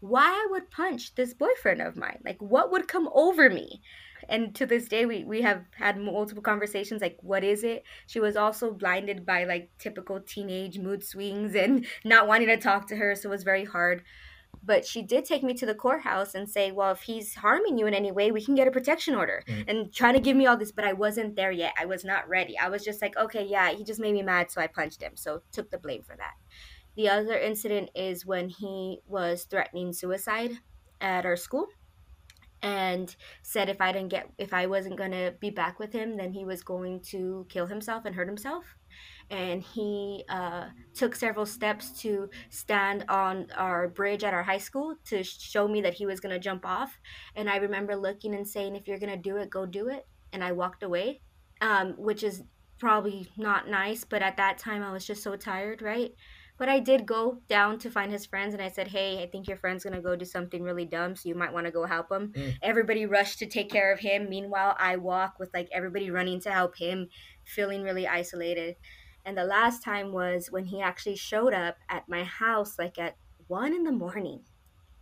why 0.00 0.26
I 0.26 0.46
would 0.50 0.70
punch 0.70 1.14
this 1.14 1.34
boyfriend 1.34 1.82
of 1.82 1.96
mine. 1.96 2.20
Like, 2.24 2.40
what 2.40 2.70
would 2.70 2.88
come 2.88 3.08
over 3.14 3.50
me? 3.50 3.82
And 4.28 4.54
to 4.56 4.66
this 4.66 4.88
day, 4.88 5.06
we, 5.06 5.24
we 5.24 5.42
have 5.42 5.64
had 5.76 5.98
multiple 5.98 6.42
conversations 6.42 7.00
like, 7.00 7.18
what 7.22 7.42
is 7.42 7.64
it? 7.64 7.84
She 8.06 8.20
was 8.20 8.36
also 8.36 8.72
blinded 8.72 9.24
by 9.24 9.44
like 9.44 9.70
typical 9.78 10.20
teenage 10.20 10.78
mood 10.78 11.02
swings 11.02 11.54
and 11.54 11.86
not 12.04 12.26
wanting 12.26 12.48
to 12.48 12.56
talk 12.56 12.88
to 12.88 12.96
her. 12.96 13.14
So 13.14 13.28
it 13.28 13.32
was 13.32 13.42
very 13.42 13.64
hard. 13.64 14.02
But 14.62 14.84
she 14.84 15.00
did 15.02 15.24
take 15.24 15.42
me 15.42 15.54
to 15.54 15.66
the 15.66 15.74
courthouse 15.74 16.34
and 16.34 16.48
say, 16.48 16.72
well, 16.72 16.92
if 16.92 17.00
he's 17.00 17.34
harming 17.34 17.78
you 17.78 17.86
in 17.86 17.94
any 17.94 18.12
way, 18.12 18.30
we 18.30 18.44
can 18.44 18.54
get 18.54 18.68
a 18.68 18.70
protection 18.70 19.14
order 19.14 19.42
mm-hmm. 19.48 19.68
and 19.68 19.92
trying 19.92 20.14
to 20.14 20.20
give 20.20 20.36
me 20.36 20.46
all 20.46 20.58
this. 20.58 20.72
But 20.72 20.84
I 20.84 20.92
wasn't 20.92 21.36
there 21.36 21.52
yet. 21.52 21.72
I 21.78 21.86
was 21.86 22.04
not 22.04 22.28
ready. 22.28 22.58
I 22.58 22.68
was 22.68 22.84
just 22.84 23.00
like, 23.00 23.16
okay, 23.16 23.46
yeah, 23.46 23.70
he 23.70 23.82
just 23.82 24.00
made 24.00 24.12
me 24.12 24.22
mad. 24.22 24.50
So 24.50 24.60
I 24.60 24.66
punched 24.66 25.02
him. 25.02 25.12
So 25.14 25.40
took 25.52 25.70
the 25.70 25.78
blame 25.78 26.02
for 26.02 26.16
that. 26.16 26.34
The 26.96 27.08
other 27.08 27.38
incident 27.38 27.90
is 27.94 28.26
when 28.26 28.48
he 28.48 28.98
was 29.06 29.44
threatening 29.44 29.92
suicide 29.92 30.58
at 31.00 31.24
our 31.24 31.36
school 31.36 31.68
and 32.62 33.14
said 33.42 33.68
if 33.68 33.80
I 33.80 33.92
didn't 33.92 34.08
get 34.08 34.30
if 34.36 34.52
I 34.52 34.66
wasn't 34.66 34.96
going 34.96 35.12
to 35.12 35.34
be 35.38 35.50
back 35.50 35.78
with 35.78 35.92
him 35.92 36.16
then 36.16 36.32
he 36.32 36.44
was 36.44 36.62
going 36.62 37.00
to 37.02 37.46
kill 37.48 37.66
himself 37.66 38.04
and 38.04 38.14
hurt 38.14 38.26
himself 38.26 38.64
and 39.30 39.62
he 39.62 40.24
uh, 40.28 40.64
took 40.94 41.14
several 41.14 41.46
steps 41.46 41.90
to 42.00 42.30
stand 42.50 43.04
on 43.08 43.46
our 43.56 43.88
bridge 43.88 44.24
at 44.24 44.34
our 44.34 44.42
high 44.42 44.58
school 44.58 44.94
to 45.06 45.22
show 45.22 45.68
me 45.68 45.80
that 45.82 45.94
he 45.94 46.06
was 46.06 46.20
going 46.20 46.34
to 46.34 46.38
jump 46.38 46.64
off 46.64 46.98
and 47.36 47.48
I 47.48 47.56
remember 47.56 47.96
looking 47.96 48.34
and 48.34 48.46
saying 48.46 48.76
if 48.76 48.88
you're 48.88 48.98
going 48.98 49.12
to 49.12 49.16
do 49.16 49.36
it 49.36 49.50
go 49.50 49.66
do 49.66 49.88
it 49.88 50.06
and 50.32 50.42
I 50.42 50.52
walked 50.52 50.82
away 50.82 51.20
um, 51.60 51.94
which 51.98 52.22
is 52.22 52.42
probably 52.78 53.28
not 53.36 53.68
nice 53.68 54.04
but 54.04 54.22
at 54.22 54.36
that 54.36 54.58
time 54.58 54.82
I 54.82 54.92
was 54.92 55.06
just 55.06 55.22
so 55.22 55.36
tired 55.36 55.82
right 55.82 56.12
but 56.58 56.68
I 56.68 56.80
did 56.80 57.06
go 57.06 57.40
down 57.48 57.78
to 57.78 57.90
find 57.90 58.10
his 58.10 58.26
friends 58.26 58.52
and 58.52 58.62
I 58.62 58.68
said, 58.68 58.88
Hey, 58.88 59.22
I 59.22 59.26
think 59.28 59.46
your 59.46 59.56
friend's 59.56 59.84
gonna 59.84 60.02
go 60.02 60.16
do 60.16 60.24
something 60.24 60.62
really 60.62 60.84
dumb, 60.84 61.14
so 61.14 61.28
you 61.28 61.36
might 61.36 61.52
wanna 61.52 61.70
go 61.70 61.86
help 61.86 62.10
him. 62.10 62.32
Mm. 62.34 62.56
Everybody 62.62 63.06
rushed 63.06 63.38
to 63.38 63.46
take 63.46 63.70
care 63.70 63.92
of 63.92 64.00
him. 64.00 64.28
Meanwhile, 64.28 64.76
I 64.78 64.96
walk 64.96 65.38
with 65.38 65.50
like 65.54 65.68
everybody 65.72 66.10
running 66.10 66.40
to 66.40 66.50
help 66.50 66.76
him, 66.76 67.08
feeling 67.44 67.84
really 67.84 68.08
isolated. 68.08 68.74
And 69.28 69.36
the 69.36 69.44
last 69.44 69.82
time 69.82 70.10
was 70.10 70.50
when 70.50 70.64
he 70.64 70.80
actually 70.80 71.16
showed 71.16 71.52
up 71.52 71.76
at 71.90 72.08
my 72.08 72.24
house, 72.24 72.78
like 72.78 72.98
at 72.98 73.16
one 73.46 73.74
in 73.74 73.84
the 73.84 73.92
morning 73.92 74.40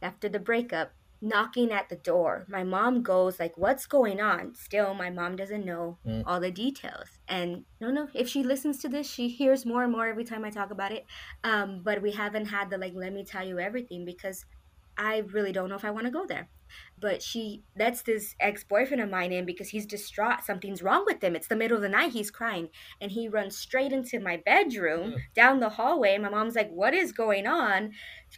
after 0.02 0.28
the 0.28 0.40
breakup 0.40 0.90
knocking 1.20 1.70
at 1.70 1.88
the 1.88 1.94
door. 1.94 2.44
My 2.48 2.64
mom 2.64 3.04
goes 3.04 3.38
like, 3.38 3.56
"What's 3.56 3.86
going 3.86 4.20
on?" 4.20 4.56
Still, 4.56 4.94
my 4.94 5.10
mom 5.10 5.36
doesn't 5.36 5.64
know 5.64 5.98
mm. 6.04 6.24
all 6.26 6.40
the 6.40 6.50
details, 6.50 7.20
and 7.28 7.66
no, 7.80 7.92
no. 7.92 8.08
If 8.14 8.28
she 8.28 8.42
listens 8.42 8.80
to 8.80 8.88
this, 8.88 9.08
she 9.08 9.28
hears 9.28 9.64
more 9.64 9.84
and 9.84 9.92
more 9.92 10.08
every 10.08 10.24
time 10.24 10.44
I 10.44 10.50
talk 10.50 10.72
about 10.72 10.90
it. 10.90 11.06
Um, 11.44 11.82
but 11.84 12.02
we 12.02 12.10
haven't 12.10 12.46
had 12.46 12.68
the 12.68 12.78
like, 12.78 12.94
let 12.96 13.12
me 13.12 13.24
tell 13.24 13.46
you 13.46 13.60
everything 13.60 14.04
because 14.04 14.44
I 14.98 15.18
really 15.18 15.52
don't 15.52 15.68
know 15.68 15.76
if 15.76 15.84
I 15.84 15.92
want 15.92 16.06
to 16.06 16.10
go 16.10 16.26
there 16.26 16.48
but 16.98 17.22
she 17.22 17.62
lets 17.78 18.02
this 18.02 18.34
ex-boyfriend 18.40 19.02
of 19.02 19.10
mine 19.10 19.32
in 19.32 19.44
because 19.44 19.68
he's 19.68 19.86
distraught 19.86 20.44
something's 20.44 20.82
wrong 20.82 21.04
with 21.06 21.22
him. 21.22 21.36
It's 21.36 21.48
the 21.48 21.56
middle 21.56 21.76
of 21.76 21.82
the 21.82 21.88
night 21.88 22.12
he's 22.12 22.30
crying. 22.30 22.68
And 23.00 23.10
he 23.10 23.28
runs 23.28 23.56
straight 23.56 23.92
into 23.92 24.18
my 24.18 24.38
bedroom 24.38 25.12
mm. 25.12 25.18
down 25.34 25.60
the 25.60 25.68
hallway 25.68 26.16
my 26.18 26.30
mom's 26.30 26.54
like 26.54 26.70
what 26.70 26.94
is 26.94 27.12
going 27.12 27.46
on? 27.46 27.92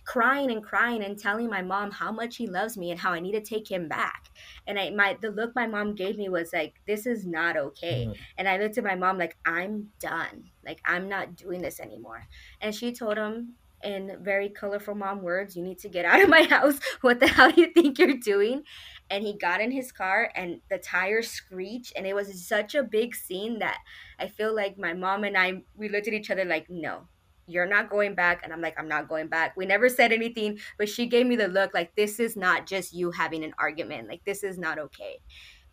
Crying 0.05 0.51
and 0.51 0.62
crying 0.62 1.03
and 1.03 1.18
telling 1.18 1.48
my 1.48 1.62
mom 1.62 1.90
how 1.90 2.12
much 2.12 2.37
he 2.37 2.46
loves 2.46 2.77
me 2.77 2.90
and 2.90 3.01
how 3.01 3.12
i 3.12 3.20
need 3.20 3.33
to 3.33 3.40
take 3.40 3.70
him 3.70 3.88
back. 3.88 4.29
And 4.66 4.79
i 4.79 4.90
my 4.90 5.16
the 5.20 5.31
look 5.31 5.55
my 5.55 5.66
mom 5.66 5.94
gave 5.94 6.16
me 6.16 6.29
was 6.29 6.53
like 6.53 6.74
this 6.87 7.07
is 7.07 7.27
not 7.27 7.57
okay. 7.57 8.07
Mm. 8.09 8.16
and 8.38 8.48
i 8.48 8.59
looked 8.59 8.79
at 8.79 8.85
my 8.85 8.96
mom 8.96 9.18
like 9.18 9.37
i'm 9.46 9.90
done. 10.01 10.51
Like 10.64 10.81
i'm 10.85 11.09
not 11.09 11.37
doing 11.37 11.62
this 11.62 11.81
anymore. 11.81 12.27
And 12.61 12.74
she 12.74 12.92
told 12.92 13.16
him 13.16 13.55
in 13.82 14.18
very 14.22 14.48
colorful 14.48 14.94
mom 14.94 15.22
words, 15.22 15.56
you 15.56 15.62
need 15.62 15.78
to 15.80 15.88
get 15.88 16.04
out 16.04 16.22
of 16.22 16.28
my 16.28 16.42
house. 16.50 16.78
What 17.00 17.20
the 17.20 17.28
hell 17.28 17.50
do 17.50 17.60
you 17.60 17.72
think 17.72 17.98
you're 17.98 18.16
doing? 18.16 18.62
And 19.10 19.24
he 19.24 19.36
got 19.36 19.60
in 19.60 19.70
his 19.70 19.92
car 19.92 20.30
and 20.34 20.60
the 20.70 20.78
tires 20.78 21.28
screeched 21.30 21.92
and 21.96 22.06
it 22.06 22.14
was 22.14 22.46
such 22.46 22.74
a 22.74 22.82
big 22.82 23.14
scene 23.14 23.58
that 23.60 23.78
I 24.18 24.28
feel 24.28 24.54
like 24.54 24.78
my 24.78 24.92
mom 24.92 25.24
and 25.24 25.36
I 25.36 25.62
we 25.76 25.88
looked 25.88 26.08
at 26.08 26.14
each 26.14 26.30
other 26.30 26.44
like, 26.44 26.68
"No, 26.68 27.08
you're 27.46 27.66
not 27.66 27.90
going 27.90 28.14
back." 28.14 28.40
And 28.44 28.52
I'm 28.52 28.60
like, 28.60 28.74
"I'm 28.78 28.88
not 28.88 29.08
going 29.08 29.28
back." 29.28 29.56
We 29.56 29.64
never 29.64 29.88
said 29.88 30.12
anything, 30.12 30.58
but 30.76 30.88
she 30.88 31.06
gave 31.06 31.26
me 31.26 31.36
the 31.36 31.48
look 31.48 31.72
like 31.72 31.94
this 31.96 32.20
is 32.20 32.36
not 32.36 32.66
just 32.66 32.92
you 32.92 33.10
having 33.12 33.44
an 33.44 33.54
argument. 33.58 34.08
Like 34.08 34.24
this 34.24 34.42
is 34.42 34.58
not 34.58 34.78
okay. 34.78 35.20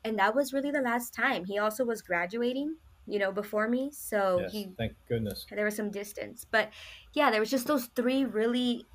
And 0.06 0.20
that 0.20 0.36
was 0.36 0.54
really 0.54 0.72
the 0.72 0.82
last 0.82 1.14
time. 1.14 1.46
He 1.46 1.58
also 1.58 1.84
was 1.84 2.02
graduating 2.04 2.78
you 3.08 3.20
know, 3.20 3.32
before 3.32 3.68
me. 3.68 3.92
So 3.92 4.42
yes, 4.42 4.52
he 4.52 4.76
thank 4.78 4.94
goodness. 5.08 5.46
There 5.50 5.66
was 5.66 5.76
some 5.76 5.92
distance. 5.92 6.46
But 6.46 6.72
yeah, 7.14 7.32
there 7.32 7.40
was 7.40 7.52
just 7.52 7.68
those 7.68 7.88
three 7.88 8.26
really 8.26 8.86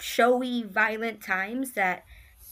showy, 0.00 0.62
violent 0.62 1.22
times 1.22 1.72
that 1.72 2.04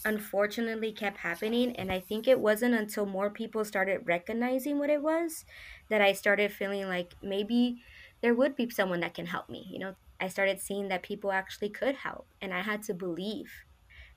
unfortunately 0.05 0.93
kept 0.93 1.19
happening. 1.19 1.77
And 1.77 1.93
I 1.93 2.01
think 2.01 2.27
it 2.27 2.41
wasn't 2.41 2.75
until 2.75 3.07
more 3.07 3.31
people 3.31 3.65
started 3.65 4.03
recognizing 4.07 4.79
what 4.79 4.91
it 4.91 5.03
was 5.03 5.45
that 5.89 6.01
I 6.01 6.13
started 6.13 6.53
feeling 6.53 6.89
like 6.89 7.15
maybe 7.23 7.83
there 8.21 8.35
would 8.35 8.57
be 8.57 8.71
someone 8.71 9.01
that 9.01 9.15
can 9.15 9.27
help 9.27 9.49
me. 9.49 9.67
You 9.71 9.79
know, 9.79 9.95
I 10.21 10.29
started 10.29 10.61
seeing 10.61 10.89
that 10.89 11.03
people 11.03 11.33
actually 11.33 11.71
could 11.71 11.97
help. 11.97 12.29
And 12.41 12.53
I 12.55 12.61
had 12.63 12.83
to 12.85 12.95
believe 12.95 13.53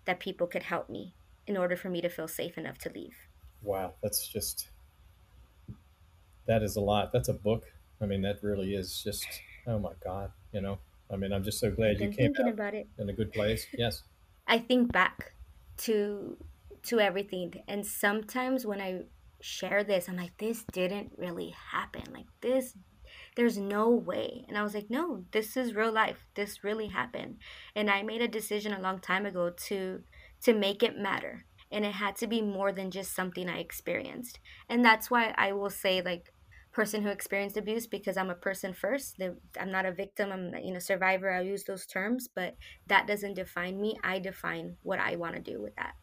that 0.05 0.19
people 0.19 0.47
could 0.47 0.63
help 0.63 0.89
me 0.89 1.15
in 1.47 1.57
order 1.57 1.75
for 1.75 1.89
me 1.89 2.01
to 2.01 2.09
feel 2.09 2.27
safe 2.27 2.57
enough 2.57 2.77
to 2.79 2.91
leave. 2.91 3.17
Wow, 3.61 3.95
that's 4.01 4.27
just 4.27 4.69
that 6.47 6.63
is 6.63 6.75
a 6.75 6.81
lot. 6.81 7.11
That's 7.11 7.29
a 7.29 7.33
book. 7.33 7.65
I 8.01 8.05
mean, 8.05 8.21
that 8.23 8.43
really 8.43 8.75
is 8.75 9.01
just 9.03 9.25
oh 9.67 9.79
my 9.79 9.93
god. 10.03 10.31
You 10.51 10.61
know, 10.61 10.79
I 11.11 11.15
mean, 11.15 11.31
I'm 11.33 11.43
just 11.43 11.59
so 11.59 11.71
glad 11.71 11.99
you 11.99 12.09
came 12.09 12.33
thinking 12.33 12.49
about 12.49 12.73
it 12.73 12.87
in 12.97 13.09
a 13.09 13.13
good 13.13 13.31
place. 13.31 13.67
Yes. 13.77 14.03
I 14.47 14.59
think 14.59 14.91
back 14.91 15.33
to 15.77 16.37
to 16.83 16.99
everything, 16.99 17.63
and 17.67 17.85
sometimes 17.85 18.65
when 18.65 18.79
I 18.79 19.03
share 19.41 19.83
this, 19.83 20.07
I'm 20.07 20.17
like, 20.17 20.37
this 20.37 20.63
didn't 20.71 21.13
really 21.17 21.55
happen. 21.71 22.03
Like 22.13 22.27
this 22.41 22.75
there's 23.35 23.57
no 23.57 23.89
way. 23.89 24.45
And 24.47 24.57
I 24.57 24.63
was 24.63 24.73
like, 24.73 24.89
no, 24.89 25.25
this 25.31 25.57
is 25.57 25.75
real 25.75 25.91
life. 25.91 26.25
This 26.35 26.63
really 26.63 26.87
happened. 26.87 27.37
And 27.75 27.89
I 27.89 28.01
made 28.01 28.21
a 28.21 28.27
decision 28.27 28.73
a 28.73 28.79
long 28.79 28.99
time 28.99 29.25
ago 29.25 29.51
to 29.67 30.03
to 30.41 30.53
make 30.53 30.83
it 30.83 30.97
matter. 30.97 31.45
And 31.71 31.85
it 31.85 31.93
had 31.93 32.15
to 32.17 32.27
be 32.27 32.41
more 32.41 32.71
than 32.71 32.91
just 32.91 33.15
something 33.15 33.49
I 33.49 33.59
experienced. 33.59 34.39
And 34.69 34.85
that's 34.85 35.09
why 35.09 35.33
I 35.37 35.51
will 35.51 35.69
say 35.69 36.01
like 36.01 36.31
person 36.75 37.01
who 37.01 37.09
experienced 37.09 37.55
abuse 37.55 37.87
because 37.87 38.17
I'm 38.17 38.29
a 38.29 38.35
person 38.35 38.73
first. 38.73 39.21
I'm 39.57 39.71
not 39.71 39.85
a 39.85 39.93
victim. 39.93 40.31
I'm 40.31 40.53
you 40.61 40.73
know 40.73 40.79
survivor. 40.79 41.31
I'll 41.31 41.41
use 41.41 41.63
those 41.63 41.85
terms, 41.85 42.27
but 42.27 42.57
that 42.87 43.07
doesn't 43.07 43.35
define 43.35 43.79
me. 43.79 43.97
I 44.03 44.19
define 44.19 44.75
what 44.83 44.99
I 44.99 45.15
want 45.15 45.35
to 45.35 45.41
do 45.41 45.61
with 45.61 45.73
that. 45.77 45.95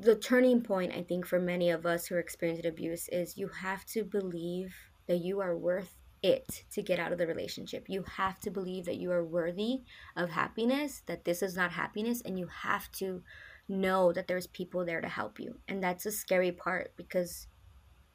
The 0.00 0.14
turning 0.14 0.60
point, 0.60 0.92
I 0.94 1.02
think, 1.02 1.26
for 1.26 1.40
many 1.40 1.70
of 1.70 1.86
us 1.86 2.06
who 2.06 2.16
are 2.16 2.20
experiencing 2.20 2.66
abuse 2.66 3.08
is 3.08 3.38
you 3.38 3.48
have 3.48 3.86
to 3.86 4.04
believe 4.04 4.74
that 5.08 5.16
you 5.16 5.40
are 5.40 5.56
worth 5.56 5.96
it 6.22 6.64
to 6.72 6.82
get 6.82 6.98
out 6.98 7.12
of 7.12 7.18
the 7.18 7.26
relationship. 7.26 7.86
You 7.88 8.04
have 8.16 8.38
to 8.40 8.50
believe 8.50 8.84
that 8.84 8.96
you 8.96 9.10
are 9.10 9.24
worthy 9.24 9.82
of 10.16 10.30
happiness, 10.30 11.02
that 11.06 11.24
this 11.24 11.42
is 11.42 11.56
not 11.56 11.72
happiness, 11.72 12.22
and 12.24 12.38
you 12.38 12.46
have 12.62 12.92
to 12.92 13.22
know 13.68 14.12
that 14.12 14.28
there's 14.28 14.46
people 14.48 14.84
there 14.84 15.00
to 15.00 15.08
help 15.08 15.40
you. 15.40 15.58
And 15.66 15.82
that's 15.82 16.06
a 16.06 16.12
scary 16.12 16.52
part 16.52 16.92
because 16.96 17.48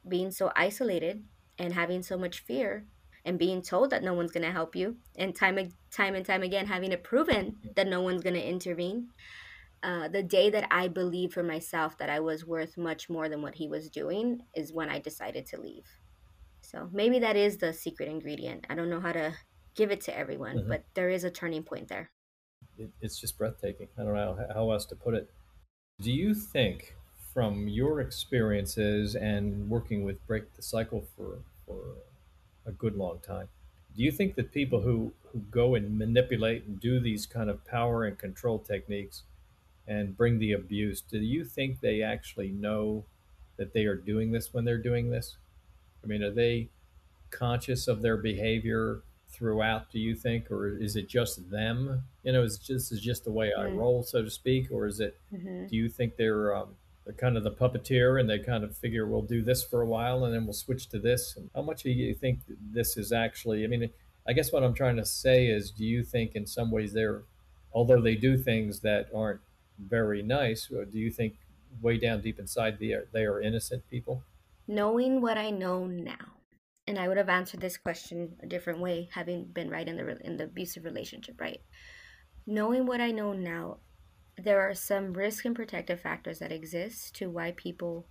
being 0.08 0.30
so 0.30 0.50
isolated 0.56 1.24
and 1.60 1.72
having 1.72 2.02
so 2.02 2.18
much 2.18 2.40
fear 2.40 2.86
and 3.24 3.38
being 3.38 3.62
told 3.62 3.90
that 3.90 4.02
no 4.02 4.14
one's 4.14 4.32
going 4.32 4.46
to 4.46 4.50
help 4.50 4.74
you 4.74 4.96
and 5.16 5.36
time 5.36 5.58
time 5.90 6.14
and 6.14 6.26
time 6.26 6.42
again 6.42 6.66
having 6.66 6.90
it 6.90 7.04
proven 7.04 7.56
that 7.76 7.86
no 7.86 8.00
one's 8.00 8.22
going 8.22 8.34
to 8.34 8.48
intervene 8.48 9.08
uh, 9.82 10.08
the 10.08 10.22
day 10.22 10.50
that 10.50 10.66
I 10.70 10.88
believed 10.88 11.32
for 11.32 11.42
myself 11.42 11.96
that 11.98 12.10
I 12.10 12.20
was 12.20 12.46
worth 12.46 12.76
much 12.76 13.08
more 13.08 13.28
than 13.28 13.40
what 13.42 13.54
he 13.54 13.68
was 13.68 13.88
doing 13.88 14.40
is 14.54 14.72
when 14.72 14.90
I 14.90 14.98
decided 14.98 15.46
to 15.46 15.60
leave. 15.60 15.84
So 16.60 16.88
maybe 16.92 17.18
that 17.20 17.36
is 17.36 17.56
the 17.56 17.72
secret 17.72 18.08
ingredient. 18.08 18.66
I 18.68 18.74
don't 18.74 18.90
know 18.90 19.00
how 19.00 19.12
to 19.12 19.32
give 19.74 19.90
it 19.90 20.02
to 20.02 20.16
everyone, 20.16 20.58
mm-hmm. 20.58 20.68
but 20.68 20.84
there 20.94 21.08
is 21.08 21.24
a 21.24 21.30
turning 21.30 21.62
point 21.62 21.88
there. 21.88 22.10
It, 22.76 22.90
it's 23.00 23.18
just 23.18 23.38
breathtaking. 23.38 23.88
I 23.98 24.04
don't 24.04 24.14
know 24.14 24.38
how 24.54 24.70
else 24.70 24.84
to 24.86 24.96
put 24.96 25.14
it. 25.14 25.30
Do 26.00 26.12
you 26.12 26.34
think, 26.34 26.94
from 27.32 27.68
your 27.68 28.00
experiences 28.00 29.14
and 29.14 29.68
working 29.70 30.04
with 30.04 30.26
Break 30.26 30.54
the 30.56 30.62
Cycle 30.62 31.06
for, 31.16 31.38
for 31.70 32.70
a 32.70 32.72
good 32.72 32.96
long 32.96 33.18
time, 33.20 33.48
do 33.96 34.02
you 34.02 34.12
think 34.12 34.34
that 34.36 34.52
people 34.52 34.80
who, 34.80 35.12
who 35.32 35.40
go 35.50 35.74
and 35.74 35.98
manipulate 35.98 36.64
and 36.64 36.80
do 36.80 37.00
these 37.00 37.26
kind 37.26 37.50
of 37.50 37.64
power 37.64 38.04
and 38.04 38.18
control 38.18 38.58
techniques 38.58 39.22
and 39.86 40.16
bring 40.16 40.38
the 40.38 40.52
abuse, 40.52 41.00
do 41.00 41.18
you 41.18 41.44
think 41.44 41.80
they 41.80 42.02
actually 42.02 42.50
know 42.50 43.04
that 43.56 43.72
they 43.72 43.84
are 43.84 43.96
doing 43.96 44.30
this 44.30 44.54
when 44.54 44.64
they're 44.64 44.78
doing 44.78 45.10
this? 45.10 45.36
I 46.02 46.06
mean, 46.06 46.22
are 46.22 46.30
they 46.30 46.68
conscious 47.30 47.88
of 47.88 48.02
their 48.02 48.16
behavior 48.16 49.02
throughout, 49.28 49.90
do 49.90 49.98
you 49.98 50.14
think, 50.14 50.50
or 50.50 50.68
is 50.68 50.96
it 50.96 51.08
just 51.08 51.50
them? 51.50 52.04
You 52.22 52.32
know, 52.32 52.42
is 52.42 52.58
just 52.58 52.92
is 52.92 53.00
just 53.00 53.24
the 53.24 53.32
way 53.32 53.52
I 53.56 53.64
mm. 53.64 53.76
roll, 53.76 54.02
so 54.02 54.22
to 54.22 54.30
speak, 54.30 54.70
or 54.70 54.86
is 54.86 55.00
it? 55.00 55.18
Mm-hmm. 55.32 55.66
Do 55.66 55.76
you 55.76 55.88
think 55.88 56.16
they're 56.16 56.54
um, 56.54 56.74
they're 57.04 57.14
kind 57.14 57.36
of 57.36 57.44
the 57.44 57.50
puppeteer 57.50 58.20
and 58.20 58.28
they 58.28 58.38
kind 58.38 58.64
of 58.64 58.76
figure 58.76 59.06
we'll 59.06 59.22
do 59.22 59.42
this 59.42 59.64
for 59.64 59.80
a 59.80 59.86
while 59.86 60.24
and 60.24 60.34
then 60.34 60.44
we'll 60.44 60.52
switch 60.52 60.88
to 60.90 60.98
this? 60.98 61.36
And 61.36 61.50
how 61.54 61.62
much 61.62 61.82
do 61.82 61.90
you 61.90 62.14
think 62.14 62.40
this 62.72 62.96
is 62.96 63.12
actually? 63.12 63.64
I 63.64 63.66
mean, 63.66 63.90
I 64.28 64.32
guess 64.32 64.52
what 64.52 64.62
I'm 64.62 64.74
trying 64.74 64.96
to 64.96 65.04
say 65.04 65.46
is, 65.46 65.70
do 65.70 65.84
you 65.84 66.04
think 66.04 66.34
in 66.34 66.46
some 66.46 66.70
ways 66.70 66.92
they're, 66.92 67.22
although 67.72 68.00
they 68.00 68.14
do 68.14 68.36
things 68.36 68.80
that 68.80 69.08
aren't 69.14 69.40
very 69.78 70.22
nice, 70.22 70.70
uh, 70.70 70.84
do 70.84 70.98
you 70.98 71.10
think 71.10 71.34
way 71.80 71.96
down 71.96 72.20
deep 72.20 72.38
inside 72.38 72.78
they 72.78 72.92
are, 72.92 73.08
they 73.12 73.24
are 73.24 73.40
innocent 73.40 73.88
people? 73.90 74.22
Knowing 74.68 75.20
what 75.20 75.38
I 75.38 75.50
know 75.50 75.86
now 75.86 76.40
and 76.90 76.98
I 76.98 77.06
would 77.06 77.16
have 77.16 77.28
answered 77.28 77.60
this 77.60 77.76
question 77.76 78.34
a 78.42 78.46
different 78.46 78.80
way, 78.80 79.08
having 79.12 79.44
been 79.44 79.70
right 79.70 79.86
in 79.86 79.96
the 79.96 80.26
in 80.26 80.36
the 80.36 80.44
abusive 80.44 80.84
relationship, 80.84 81.40
right? 81.40 81.60
Knowing 82.46 82.84
what 82.84 83.00
I 83.00 83.12
know 83.12 83.32
now, 83.32 83.78
there 84.44 84.60
are 84.60 84.74
some 84.74 85.12
risk 85.12 85.44
and 85.44 85.54
protective 85.54 86.00
factors 86.00 86.38
that 86.38 86.52
exist 86.52 87.14
to 87.16 87.30
why 87.30 87.52
people 87.52 88.06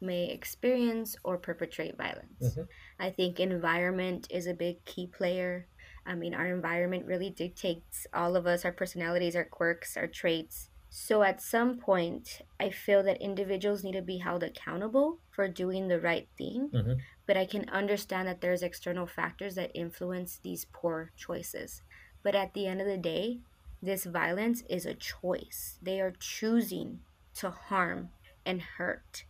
may 0.00 0.30
experience 0.30 1.16
or 1.24 1.38
perpetrate 1.38 1.96
violence. 1.96 2.42
Mm-hmm. 2.42 2.62
I 3.00 3.10
think 3.10 3.40
environment 3.40 4.26
is 4.30 4.46
a 4.46 4.54
big 4.54 4.84
key 4.84 5.06
player. 5.06 5.66
I 6.06 6.14
mean, 6.14 6.34
our 6.34 6.46
environment 6.46 7.06
really 7.06 7.30
dictates 7.30 8.06
all 8.12 8.36
of 8.36 8.46
us, 8.46 8.64
our 8.64 8.72
personalities, 8.72 9.34
our 9.34 9.44
quirks, 9.44 9.96
our 9.96 10.06
traits. 10.06 10.68
So 10.90 11.22
at 11.22 11.42
some 11.42 11.78
point, 11.78 12.42
I 12.60 12.70
feel 12.70 13.02
that 13.02 13.20
individuals 13.20 13.82
need 13.82 13.94
to 13.94 14.02
be 14.02 14.18
held 14.18 14.44
accountable 14.44 15.18
for 15.30 15.48
doing 15.48 15.88
the 15.88 16.00
right 16.00 16.28
thing. 16.38 16.70
Mm-hmm. 16.72 16.92
But 17.26 17.36
I 17.36 17.46
can 17.46 17.68
understand 17.70 18.28
that 18.28 18.40
there's 18.40 18.62
external 18.62 19.06
factors 19.06 19.54
that 19.54 19.72
influence 19.74 20.38
these 20.42 20.66
poor 20.72 21.10
choices. 21.16 21.82
But 22.22 22.34
at 22.34 22.54
the 22.54 22.66
end 22.66 22.80
of 22.80 22.86
the 22.86 22.98
day, 22.98 23.40
this 23.84 24.04
violence 24.04 24.62
is 24.68 24.86
a 24.86 24.94
choice. 24.94 25.78
They 25.82 26.00
are 26.00 26.14
choosing 26.18 27.00
to 27.36 27.50
harm 27.50 28.10
and 28.46 28.60
hurt. 28.60 29.24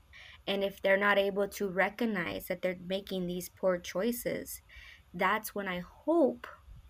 And 0.46 0.62
if 0.62 0.82
they're 0.82 0.96
not 0.96 1.18
able 1.18 1.48
to 1.48 1.68
recognize 1.68 2.46
that 2.48 2.62
they're 2.62 2.76
making 2.86 3.26
these 3.26 3.48
poor 3.48 3.78
choices, 3.78 4.60
that's 5.12 5.54
when 5.54 5.68
I 5.68 5.80
hope 5.80 6.46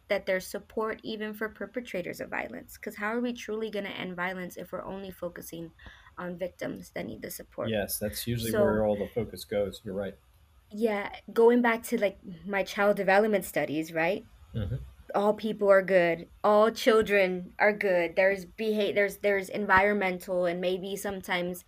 that 0.09 0.27
there's 0.27 0.47
support 0.47 1.01
even 1.03 1.33
for 1.35 1.49
perpetrators 1.49 2.21
of 2.21 2.31
violence. 2.31 2.77
Because 2.77 2.97
how 2.97 3.15
are 3.15 3.21
we 3.21 3.33
truly 3.33 3.71
going 3.71 3.85
to 3.85 3.91
end 3.91 4.17
violence 4.17 4.57
if 4.57 4.73
we're 4.73 4.85
only 4.85 5.11
focusing 5.11 5.71
on 6.19 6.37
victims 6.37 6.91
that 6.95 7.07
need 7.07 7.23
the 7.23 7.31
support? 7.31 7.69
Yes, 7.69 7.99
that's 7.99 8.27
usually 8.27 8.51
so, 8.51 8.61
where 8.61 8.85
all 8.85 8.97
the 8.97 9.09
focus 9.15 9.45
goes. 9.45 9.81
You're 9.85 9.95
right. 9.95 10.15
Yeah, 10.71 11.11
going 11.33 11.63
back 11.63 11.85
to 11.85 12.01
like 12.01 12.19
my 12.47 12.65
child 12.65 12.97
development 12.97 13.45
studies, 13.45 13.93
right? 13.93 14.25
Mm-hmm. 14.55 14.77
All 15.15 15.35
people 15.35 15.71
are 15.71 15.83
good. 15.83 16.29
All 16.43 16.71
children 16.71 17.53
are 17.59 17.73
good. 17.73 18.17
There's 18.17 18.45
behave. 18.45 18.95
There's 18.95 19.19
there's 19.19 19.49
environmental 19.49 20.47
and 20.47 20.61
maybe 20.61 20.97
sometimes 20.97 21.65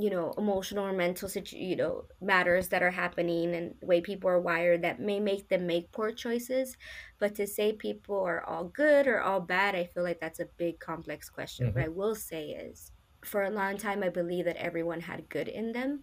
you 0.00 0.08
know 0.08 0.32
emotional 0.38 0.86
or 0.86 0.92
mental 0.92 1.28
situ- 1.28 1.56
you 1.56 1.76
know 1.76 2.04
matters 2.20 2.68
that 2.68 2.82
are 2.82 2.90
happening 2.90 3.54
and 3.54 3.74
the 3.80 3.86
way 3.86 4.00
people 4.00 4.30
are 4.30 4.40
wired 4.40 4.82
that 4.82 5.00
may 5.00 5.20
make 5.20 5.48
them 5.48 5.66
make 5.66 5.92
poor 5.92 6.10
choices 6.10 6.76
but 7.18 7.34
to 7.34 7.46
say 7.46 7.72
people 7.72 8.18
are 8.18 8.42
all 8.44 8.64
good 8.64 9.06
or 9.06 9.20
all 9.20 9.40
bad 9.40 9.74
i 9.74 9.84
feel 9.84 10.02
like 10.02 10.20
that's 10.20 10.40
a 10.40 10.48
big 10.56 10.78
complex 10.78 11.28
question 11.28 11.66
mm-hmm. 11.66 11.78
what 11.78 11.84
i 11.84 11.88
will 11.88 12.14
say 12.14 12.50
is 12.50 12.92
for 13.24 13.42
a 13.42 13.50
long 13.50 13.76
time 13.76 14.02
i 14.02 14.08
believe 14.08 14.44
that 14.44 14.56
everyone 14.56 15.00
had 15.00 15.28
good 15.28 15.48
in 15.48 15.72
them 15.72 16.02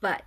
but 0.00 0.24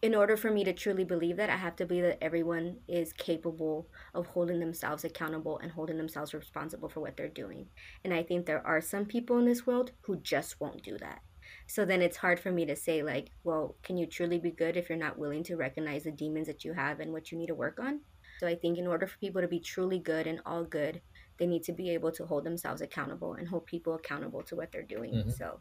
in 0.00 0.14
order 0.14 0.36
for 0.36 0.50
me 0.50 0.64
to 0.64 0.72
truly 0.72 1.04
believe 1.04 1.36
that, 1.36 1.50
I 1.50 1.56
have 1.56 1.76
to 1.76 1.86
believe 1.86 2.04
that 2.04 2.22
everyone 2.22 2.76
is 2.86 3.12
capable 3.12 3.88
of 4.14 4.26
holding 4.26 4.60
themselves 4.60 5.04
accountable 5.04 5.58
and 5.58 5.72
holding 5.72 5.96
themselves 5.96 6.34
responsible 6.34 6.88
for 6.88 7.00
what 7.00 7.16
they're 7.16 7.28
doing. 7.28 7.66
And 8.04 8.14
I 8.14 8.22
think 8.22 8.46
there 8.46 8.64
are 8.66 8.80
some 8.80 9.06
people 9.06 9.38
in 9.38 9.44
this 9.44 9.66
world 9.66 9.92
who 10.02 10.16
just 10.16 10.60
won't 10.60 10.84
do 10.84 10.96
that. 10.98 11.20
So 11.66 11.84
then 11.84 12.02
it's 12.02 12.16
hard 12.16 12.38
for 12.38 12.52
me 12.52 12.66
to 12.66 12.76
say, 12.76 13.02
like, 13.02 13.30
well, 13.42 13.76
can 13.82 13.96
you 13.96 14.06
truly 14.06 14.38
be 14.38 14.50
good 14.50 14.76
if 14.76 14.88
you're 14.88 14.98
not 14.98 15.18
willing 15.18 15.42
to 15.44 15.56
recognize 15.56 16.04
the 16.04 16.12
demons 16.12 16.46
that 16.46 16.64
you 16.64 16.74
have 16.74 17.00
and 17.00 17.12
what 17.12 17.32
you 17.32 17.38
need 17.38 17.48
to 17.48 17.54
work 17.54 17.78
on? 17.80 18.00
So 18.38 18.46
I 18.46 18.54
think 18.54 18.78
in 18.78 18.86
order 18.86 19.06
for 19.06 19.18
people 19.18 19.40
to 19.42 19.48
be 19.48 19.58
truly 19.58 19.98
good 19.98 20.26
and 20.26 20.40
all 20.46 20.64
good, 20.64 21.00
they 21.38 21.46
need 21.46 21.64
to 21.64 21.72
be 21.72 21.90
able 21.90 22.12
to 22.12 22.26
hold 22.26 22.44
themselves 22.44 22.82
accountable 22.82 23.34
and 23.34 23.48
hold 23.48 23.66
people 23.66 23.94
accountable 23.94 24.42
to 24.44 24.56
what 24.56 24.70
they're 24.70 24.82
doing. 24.82 25.14
Mm-hmm. 25.14 25.30
So, 25.30 25.60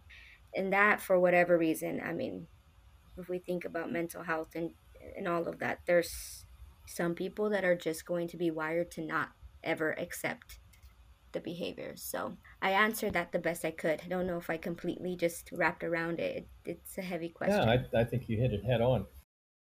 and 0.55 0.71
that, 0.73 1.01
for 1.01 1.19
whatever 1.19 1.57
reason, 1.57 2.01
I 2.03 2.13
mean, 2.13 2.47
if 3.17 3.29
we 3.29 3.39
think 3.39 3.65
about 3.65 3.91
mental 3.91 4.23
health 4.23 4.49
and 4.55 4.71
and 5.15 5.27
all 5.27 5.47
of 5.47 5.59
that, 5.59 5.79
there's 5.85 6.45
some 6.87 7.13
people 7.15 7.49
that 7.49 7.63
are 7.63 7.75
just 7.75 8.05
going 8.05 8.27
to 8.29 8.37
be 8.37 8.51
wired 8.51 8.91
to 8.91 9.01
not 9.01 9.29
ever 9.63 9.91
accept 9.99 10.59
the 11.33 11.39
behaviors. 11.39 12.03
So 12.03 12.37
I 12.61 12.71
answered 12.71 13.13
that 13.13 13.31
the 13.31 13.39
best 13.39 13.65
I 13.65 13.71
could. 13.71 14.01
I 14.03 14.07
don't 14.07 14.27
know 14.27 14.37
if 14.37 14.49
I 14.49 14.57
completely 14.57 15.15
just 15.15 15.49
wrapped 15.51 15.83
around 15.83 16.19
it. 16.19 16.47
It's 16.65 16.97
a 16.97 17.01
heavy 17.01 17.29
question. 17.29 17.67
Yeah, 17.67 17.77
I, 17.93 18.01
I 18.01 18.03
think 18.05 18.27
you 18.27 18.37
hit 18.37 18.53
it 18.53 18.63
head 18.65 18.81
on. 18.81 19.05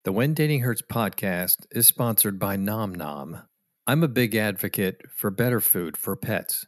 The 0.03 0.11
When 0.11 0.33
Dating 0.33 0.61
Hurts 0.61 0.83
podcast 0.83 1.65
is 1.71 1.87
sponsored 1.87 2.37
by 2.39 2.55
Nom 2.55 2.93
Nom. 2.93 3.41
I'm 3.87 4.03
a 4.03 4.07
big 4.07 4.35
advocate 4.35 5.01
for 5.13 5.31
better 5.31 5.59
food 5.59 5.97
for 5.97 6.15
pets. 6.15 6.67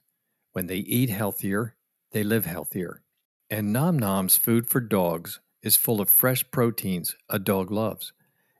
When 0.54 0.67
they 0.67 0.78
eat 0.78 1.10
healthier, 1.10 1.76
they 2.12 2.23
live 2.23 2.45
healthier. 2.45 3.04
And 3.50 3.71
Nom 3.71 3.97
Nom's 3.97 4.38
food 4.38 4.67
for 4.67 4.82
dogs 4.82 5.39
is 5.63 5.75
full 5.75 6.01
of 6.01 6.09
fresh 6.09 6.49
proteins 6.51 7.15
a 7.29 7.39
dog 7.39 7.71
loves 7.71 8.13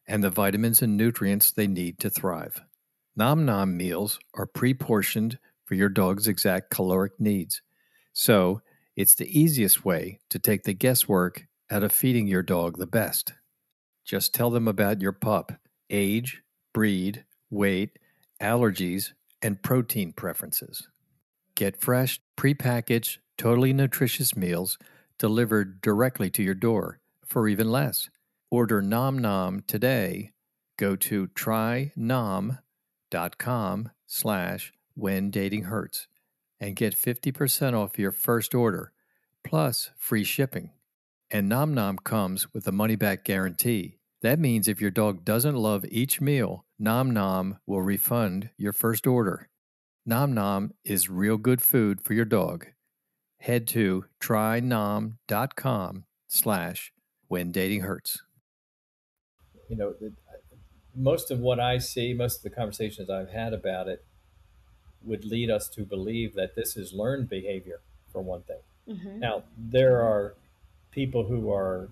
and 0.08 0.24
the 0.24 0.30
vitamins 0.30 0.82
and 0.82 0.96
nutrients 0.96 1.52
they 1.52 1.68
need 1.68 2.00
to 2.00 2.10
thrive. 2.10 2.62
Nom 3.16 3.46
Nom 3.46 3.76
meals 3.76 4.20
are 4.36 4.46
pre 4.46 4.74
portioned 4.74 5.38
for 5.66 5.76
your 5.76 5.90
dog's 5.90 6.28
exact 6.28 6.70
caloric 6.70 7.20
needs. 7.20 7.62
So, 8.14 8.62
it's 8.96 9.16
the 9.16 9.40
easiest 9.40 9.86
way 9.86 10.20
to 10.30 10.40
take 10.40 10.64
the 10.64 10.74
guesswork 10.74 11.46
out 11.70 11.84
of 11.84 11.92
feeding 11.92 12.28
your 12.28 12.42
dog 12.42 12.78
the 12.78 12.88
best. 12.88 13.34
Just 14.06 14.34
tell 14.34 14.50
them 14.50 14.68
about 14.68 15.02
your 15.02 15.12
pup, 15.12 15.52
age, 15.90 16.42
breed, 16.74 17.26
weight, 17.50 18.00
allergies, 18.42 19.12
and 19.42 19.62
protein 19.62 20.14
preferences. 20.14 20.88
Get 21.56 21.80
fresh, 21.80 22.20
prepackaged, 22.38 23.18
totally 23.38 23.74
nutritious 23.74 24.36
meals 24.36 24.78
delivered 25.18 25.82
directly 25.82 26.30
to 26.32 26.44
your 26.44 26.56
door 26.56 27.00
for 27.26 27.48
even 27.48 27.72
less. 27.72 28.10
Order 28.50 28.82
Nom 28.82 29.18
Nom 29.18 29.64
today. 29.68 30.32
Go 30.78 30.96
to 30.96 31.28
trynom.com 31.28 32.62
slash 34.06 34.74
when 34.96 35.30
dating 35.30 35.64
hurts 35.64 36.08
and 36.60 36.76
get 36.76 36.96
50% 36.96 37.74
off 37.74 38.00
your 38.00 38.12
first 38.12 38.56
order 38.56 38.94
plus 39.44 39.92
free 39.98 40.24
shipping. 40.24 40.72
And 41.30 41.50
Nom 41.50 41.74
Nom 41.74 41.98
comes 41.98 42.54
with 42.54 42.68
a 42.68 42.72
money 42.72 42.96
back 42.96 43.24
guarantee. 43.26 43.98
That 44.22 44.40
means 44.40 44.68
if 44.68 44.82
your 44.82 44.92
dog 44.92 45.26
doesn't 45.26 45.56
love 45.56 45.86
each 45.90 46.22
meal, 46.22 46.66
Nom 46.80 47.12
Nom 47.12 47.58
will 47.66 47.82
refund 47.82 48.50
your 48.58 48.74
first 48.74 49.06
order. 49.06 49.50
Nom 50.06 50.34
Nom 50.34 50.74
is 50.84 51.10
real 51.10 51.38
good 51.38 51.62
food 51.62 52.02
for 52.02 52.14
your 52.14 52.26
dog 52.26 52.68
head 53.48 53.66
to 53.66 54.04
trynom.com 54.20 56.04
slash 56.28 56.92
when 57.30 57.50
dating 57.50 57.80
hurts. 57.80 58.22
You 59.70 59.78
know, 59.78 59.94
most 60.94 61.32
of 61.32 61.40
what 61.40 61.58
I 61.58 61.78
see, 61.78 62.14
most 62.14 62.38
of 62.38 62.44
the 62.44 62.50
conversations 62.50 63.10
I've 63.10 63.30
had 63.30 63.54
about 63.54 63.88
it 63.88 64.04
would 65.02 65.24
lead 65.24 65.50
us 65.50 65.70
to 65.70 65.84
believe 65.84 66.36
that 66.36 66.56
this 66.56 66.76
is 66.76 66.92
learned 66.92 67.30
behavior, 67.30 67.80
for 68.12 68.22
one 68.22 68.42
thing. 68.42 68.60
Mm-hmm. 68.90 69.20
Now, 69.20 69.44
there 69.58 70.02
are 70.02 70.36
people 70.92 71.28
who 71.28 71.50
are 71.50 71.90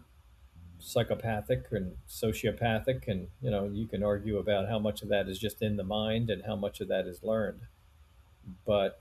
psychopathic 0.79 1.67
and 1.71 1.93
sociopathic, 2.05 3.07
and 3.07 3.29
you 3.41 3.49
know, 3.49 3.69
you 3.71 3.87
can 3.87 4.03
argue 4.03 4.39
about 4.39 4.67
how 4.67 4.79
much 4.79 5.01
of 5.01 5.07
that 5.07 5.29
is 5.29 5.39
just 5.39 5.61
in 5.61 5.77
the 5.77 5.85
mind 5.85 6.29
and 6.29 6.43
how 6.45 6.57
much 6.57 6.81
of 6.81 6.89
that 6.89 7.07
is 7.07 7.23
learned. 7.23 7.61
But 8.65 8.99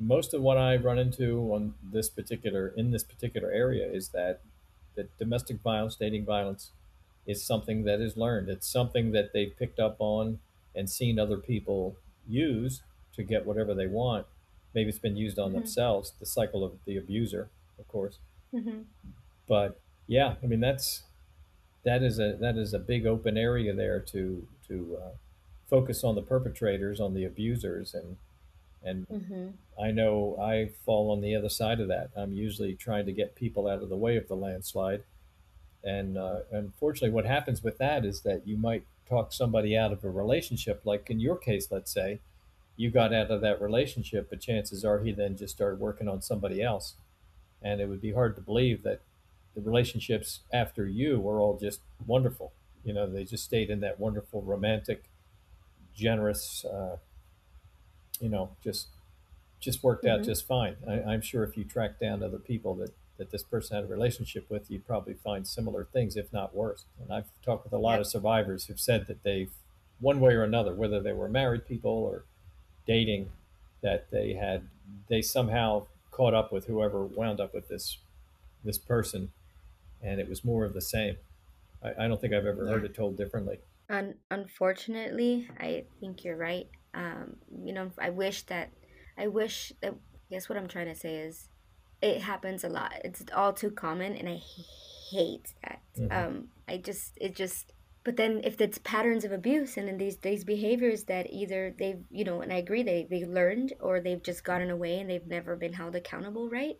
most 0.00 0.32
of 0.32 0.40
what 0.40 0.56
I 0.56 0.76
run 0.76 0.98
into 0.98 1.52
on 1.52 1.74
this 1.92 2.08
particular 2.08 2.72
in 2.76 2.90
this 2.90 3.04
particular 3.04 3.50
area 3.52 3.86
is 3.86 4.08
that 4.08 4.40
that 4.96 5.16
domestic 5.18 5.60
violence, 5.60 5.94
dating 5.94 6.24
violence, 6.24 6.70
is 7.26 7.44
something 7.44 7.84
that 7.84 8.00
is 8.00 8.16
learned. 8.16 8.48
It's 8.48 8.66
something 8.66 9.12
that 9.12 9.32
they've 9.32 9.56
picked 9.56 9.78
up 9.78 9.96
on 9.98 10.40
and 10.74 10.88
seen 10.88 11.18
other 11.18 11.36
people 11.36 11.96
use 12.26 12.82
to 13.14 13.22
get 13.22 13.46
whatever 13.46 13.74
they 13.74 13.86
want. 13.86 14.26
Maybe 14.74 14.88
it's 14.88 14.98
been 14.98 15.16
used 15.16 15.38
on 15.38 15.50
Mm-hmm. 15.50 15.58
themselves, 15.60 16.14
the 16.18 16.26
cycle 16.26 16.64
of 16.64 16.72
the 16.86 16.96
abuser, 16.96 17.50
of 17.78 17.86
course. 17.88 18.18
Mm-hmm. 18.54 18.80
But 19.46 19.80
yeah, 20.06 20.34
I 20.42 20.46
mean 20.46 20.60
that's 20.60 21.02
that 21.84 22.02
is 22.02 22.18
a 22.18 22.36
that 22.40 22.56
is 22.56 22.72
a 22.72 22.78
big 22.78 23.06
open 23.06 23.36
area 23.36 23.74
there 23.74 24.00
to 24.00 24.46
to 24.68 24.98
uh, 25.02 25.10
focus 25.68 26.02
on 26.04 26.14
the 26.14 26.22
perpetrators, 26.22 27.00
on 27.00 27.14
the 27.14 27.24
abusers, 27.24 27.94
and 27.94 28.16
and 28.82 29.06
Mm-hmm. 29.08 29.48
I 29.82 29.90
know 29.92 30.36
I 30.40 30.70
fall 30.84 31.10
on 31.10 31.20
the 31.22 31.34
other 31.34 31.48
side 31.48 31.80
of 31.80 31.88
that. 31.88 32.10
I'm 32.14 32.32
usually 32.32 32.74
trying 32.74 33.06
to 33.06 33.12
get 33.12 33.34
people 33.34 33.66
out 33.66 33.82
of 33.82 33.88
the 33.88 33.96
way 33.96 34.16
of 34.16 34.28
the 34.28 34.36
landslide, 34.36 35.02
and 35.82 36.18
uh, 36.18 36.40
unfortunately, 36.52 37.10
what 37.10 37.26
happens 37.26 37.62
with 37.64 37.78
that 37.78 38.04
is 38.04 38.20
that 38.22 38.46
you 38.46 38.56
might 38.56 38.84
talk 39.08 39.32
somebody 39.32 39.76
out 39.76 39.92
of 39.92 40.04
a 40.04 40.10
relationship. 40.10 40.82
Like 40.84 41.10
in 41.10 41.20
your 41.20 41.36
case, 41.36 41.68
let's 41.70 41.92
say 41.92 42.20
you 42.76 42.90
got 42.90 43.12
out 43.12 43.30
of 43.30 43.40
that 43.40 43.60
relationship, 43.60 44.28
but 44.30 44.40
chances 44.40 44.84
are 44.84 45.00
he 45.00 45.12
then 45.12 45.36
just 45.36 45.54
started 45.54 45.80
working 45.80 46.08
on 46.08 46.22
somebody 46.22 46.62
else, 46.62 46.94
and 47.62 47.80
it 47.80 47.88
would 47.88 48.00
be 48.00 48.12
hard 48.12 48.34
to 48.36 48.42
believe 48.42 48.82
that 48.82 49.00
the 49.54 49.60
relationships 49.60 50.40
after 50.52 50.86
you 50.86 51.18
were 51.18 51.40
all 51.40 51.58
just 51.58 51.80
wonderful. 52.06 52.52
You 52.84 52.94
know, 52.94 53.06
they 53.06 53.24
just 53.24 53.44
stayed 53.44 53.68
in 53.68 53.80
that 53.80 54.00
wonderful, 54.00 54.42
romantic, 54.42 55.04
generous, 55.94 56.64
uh, 56.64 56.96
you 58.20 58.28
know, 58.28 58.50
just 58.62 58.88
just 59.60 59.82
worked 59.82 60.06
out 60.06 60.20
Mm-hmm. 60.20 60.28
just 60.28 60.46
fine. 60.46 60.76
I, 60.88 61.02
I'm 61.02 61.20
sure 61.20 61.44
if 61.44 61.56
you 61.56 61.64
track 61.64 61.98
down 62.00 62.22
other 62.22 62.38
people 62.38 62.74
that 62.76 62.92
that 63.18 63.30
this 63.30 63.42
person 63.42 63.76
had 63.76 63.84
a 63.84 63.86
relationship 63.88 64.48
with, 64.48 64.70
you'd 64.70 64.86
probably 64.86 65.12
find 65.12 65.46
similar 65.46 65.84
things, 65.84 66.16
if 66.16 66.32
not 66.32 66.54
worse. 66.54 66.86
And 67.02 67.12
I've 67.12 67.26
talked 67.44 67.64
with 67.64 67.74
a 67.74 67.78
lot 67.78 68.00
of 68.00 68.06
survivors 68.06 68.64
who've 68.64 68.80
said 68.80 69.06
that 69.08 69.22
they've, 69.24 69.50
one 70.00 70.20
way 70.20 70.32
or 70.32 70.42
another, 70.42 70.72
whether 70.72 71.00
they 71.02 71.12
were 71.12 71.28
married 71.28 71.66
people 71.68 71.90
or 71.92 72.24
dating, 72.86 73.28
that 73.82 74.10
they 74.10 74.32
had 74.34 74.62
they 75.08 75.20
somehow 75.20 75.84
caught 76.10 76.32
up 76.32 76.50
with 76.50 76.66
whoever 76.66 77.04
wound 77.04 77.40
up 77.40 77.52
with 77.52 77.68
this 77.68 77.98
this 78.64 78.78
person, 78.78 79.32
and 80.02 80.18
it 80.20 80.28
was 80.28 80.42
more 80.44 80.64
of 80.64 80.72
the 80.72 80.80
same. 80.80 81.16
I, 81.82 82.04
I 82.04 82.08
don't 82.08 82.20
think 82.20 82.32
I've 82.32 82.46
ever 82.46 82.66
heard 82.66 82.84
it 82.84 82.94
told 82.94 83.18
differently. 83.18 83.58
Un- 83.90 84.14
unfortunately, 84.30 85.46
I 85.58 85.84
think 86.00 86.24
you're 86.24 86.36
right. 86.36 86.68
Um, 86.94 87.36
you 87.64 87.72
know, 87.72 87.90
I 87.98 88.10
wish 88.10 88.42
that, 88.44 88.70
I 89.18 89.28
wish 89.28 89.72
that, 89.82 89.92
I 89.94 90.34
guess 90.34 90.48
what 90.48 90.58
I'm 90.58 90.68
trying 90.68 90.88
to 90.88 90.94
say 90.94 91.16
is 91.16 91.48
it 92.02 92.22
happens 92.22 92.64
a 92.64 92.68
lot. 92.68 92.92
It's 93.04 93.24
all 93.34 93.52
too 93.52 93.70
common, 93.70 94.16
and 94.16 94.28
i 94.28 94.40
hate 95.10 95.54
that. 95.64 95.80
Mhm. 95.98 96.12
Um, 96.12 96.48
I 96.68 96.78
just, 96.78 97.18
it 97.20 97.34
just, 97.34 97.72
but 98.04 98.16
then 98.16 98.40
if 98.44 98.60
it's 98.60 98.78
patterns 98.78 99.24
of 99.24 99.32
abuse 99.32 99.76
and 99.76 99.86
then 99.88 99.98
these 99.98 100.16
these 100.18 100.44
behaviors 100.44 101.04
that 101.04 101.26
either 101.30 101.74
they've, 101.78 102.02
you 102.10 102.24
know, 102.24 102.40
and 102.40 102.52
I 102.52 102.56
agree 102.56 102.82
they 102.82 103.06
they 103.10 103.24
learned 103.24 103.74
or 103.80 104.00
they've 104.00 104.22
just 104.22 104.44
gotten 104.44 104.70
away 104.70 105.00
and 105.00 105.10
they've 105.10 105.26
never 105.26 105.56
been 105.56 105.72
held 105.74 105.96
accountable, 105.96 106.48
right? 106.48 106.76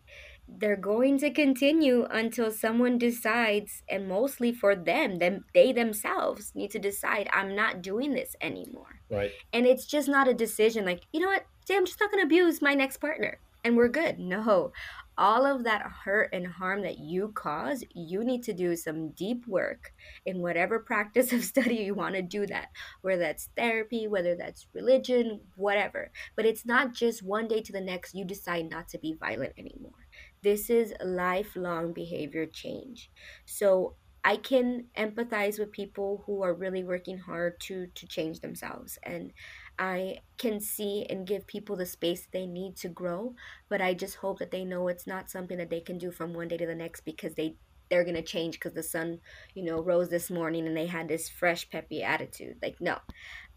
They're 0.47 0.75
going 0.75 1.17
to 1.19 1.31
continue 1.31 2.05
until 2.09 2.51
someone 2.51 2.97
decides, 2.97 3.83
and 3.89 4.07
mostly 4.07 4.51
for 4.51 4.75
them, 4.75 5.17
them 5.17 5.45
they 5.53 5.71
themselves 5.71 6.51
need 6.53 6.71
to 6.71 6.79
decide, 6.79 7.29
I'm 7.33 7.55
not 7.55 7.81
doing 7.81 8.13
this 8.13 8.35
anymore. 8.41 8.99
Right. 9.09 9.31
And 9.53 9.65
it's 9.65 9.85
just 9.85 10.07
not 10.07 10.27
a 10.27 10.33
decision 10.33 10.85
like, 10.85 11.01
you 11.11 11.19
know 11.19 11.27
what, 11.27 11.45
Say, 11.65 11.77
I'm 11.77 11.85
just 11.85 11.99
not 11.99 12.09
gonna 12.09 12.23
abuse 12.23 12.61
my 12.61 12.73
next 12.73 12.97
partner 12.97 13.39
and 13.63 13.77
we're 13.77 13.87
good. 13.87 14.19
No. 14.19 14.71
All 15.17 15.45
of 15.45 15.63
that 15.65 15.83
hurt 15.83 16.33
and 16.33 16.47
harm 16.47 16.81
that 16.81 16.97
you 16.97 17.31
cause, 17.35 17.83
you 17.93 18.23
need 18.23 18.41
to 18.43 18.53
do 18.53 18.75
some 18.75 19.11
deep 19.11 19.45
work 19.47 19.93
in 20.25 20.41
whatever 20.41 20.79
practice 20.79 21.31
of 21.31 21.43
study 21.43 21.75
you 21.75 21.93
want 21.93 22.15
to 22.15 22.23
do 22.23 22.47
that, 22.47 22.69
whether 23.01 23.19
that's 23.19 23.49
therapy, 23.55 24.07
whether 24.07 24.35
that's 24.35 24.65
religion, 24.73 25.41
whatever. 25.55 26.11
But 26.35 26.45
it's 26.45 26.65
not 26.65 26.93
just 26.93 27.21
one 27.21 27.47
day 27.47 27.61
to 27.61 27.71
the 27.71 27.81
next 27.81 28.15
you 28.15 28.25
decide 28.25 28.69
not 28.69 28.87
to 28.89 28.97
be 28.97 29.13
violent 29.13 29.53
anymore. 29.57 30.00
This 30.43 30.69
is 30.69 30.93
lifelong 31.03 31.93
behavior 31.93 32.45
change. 32.45 33.11
So 33.45 33.95
I 34.23 34.37
can 34.37 34.87
empathize 34.97 35.57
with 35.59 35.71
people 35.71 36.23
who 36.25 36.43
are 36.43 36.53
really 36.53 36.83
working 36.83 37.17
hard 37.17 37.59
to 37.61 37.87
to 37.87 38.07
change 38.07 38.39
themselves 38.39 38.99
and 39.03 39.33
I 39.79 40.19
can 40.37 40.59
see 40.59 41.05
and 41.09 41.25
give 41.25 41.47
people 41.47 41.75
the 41.75 41.85
space 41.87 42.27
they 42.31 42.45
need 42.45 42.75
to 42.77 42.89
grow, 42.89 43.35
but 43.69 43.81
I 43.81 43.93
just 43.95 44.17
hope 44.17 44.39
that 44.39 44.51
they 44.51 44.63
know 44.65 44.87
it's 44.87 45.07
not 45.07 45.31
something 45.31 45.57
that 45.57 45.69
they 45.71 45.81
can 45.81 45.97
do 45.97 46.11
from 46.11 46.33
one 46.33 46.47
day 46.49 46.57
to 46.57 46.67
the 46.67 46.75
next 46.75 47.01
because 47.01 47.33
they 47.35 47.57
they're 47.89 48.03
going 48.05 48.15
to 48.15 48.21
change 48.21 48.55
because 48.55 48.73
the 48.73 48.83
sun, 48.83 49.19
you 49.53 49.63
know, 49.63 49.81
rose 49.81 50.07
this 50.09 50.29
morning 50.31 50.65
and 50.65 50.77
they 50.77 50.85
had 50.85 51.07
this 51.09 51.27
fresh 51.29 51.69
peppy 51.69 52.01
attitude. 52.03 52.57
Like 52.61 52.79
no. 52.79 52.99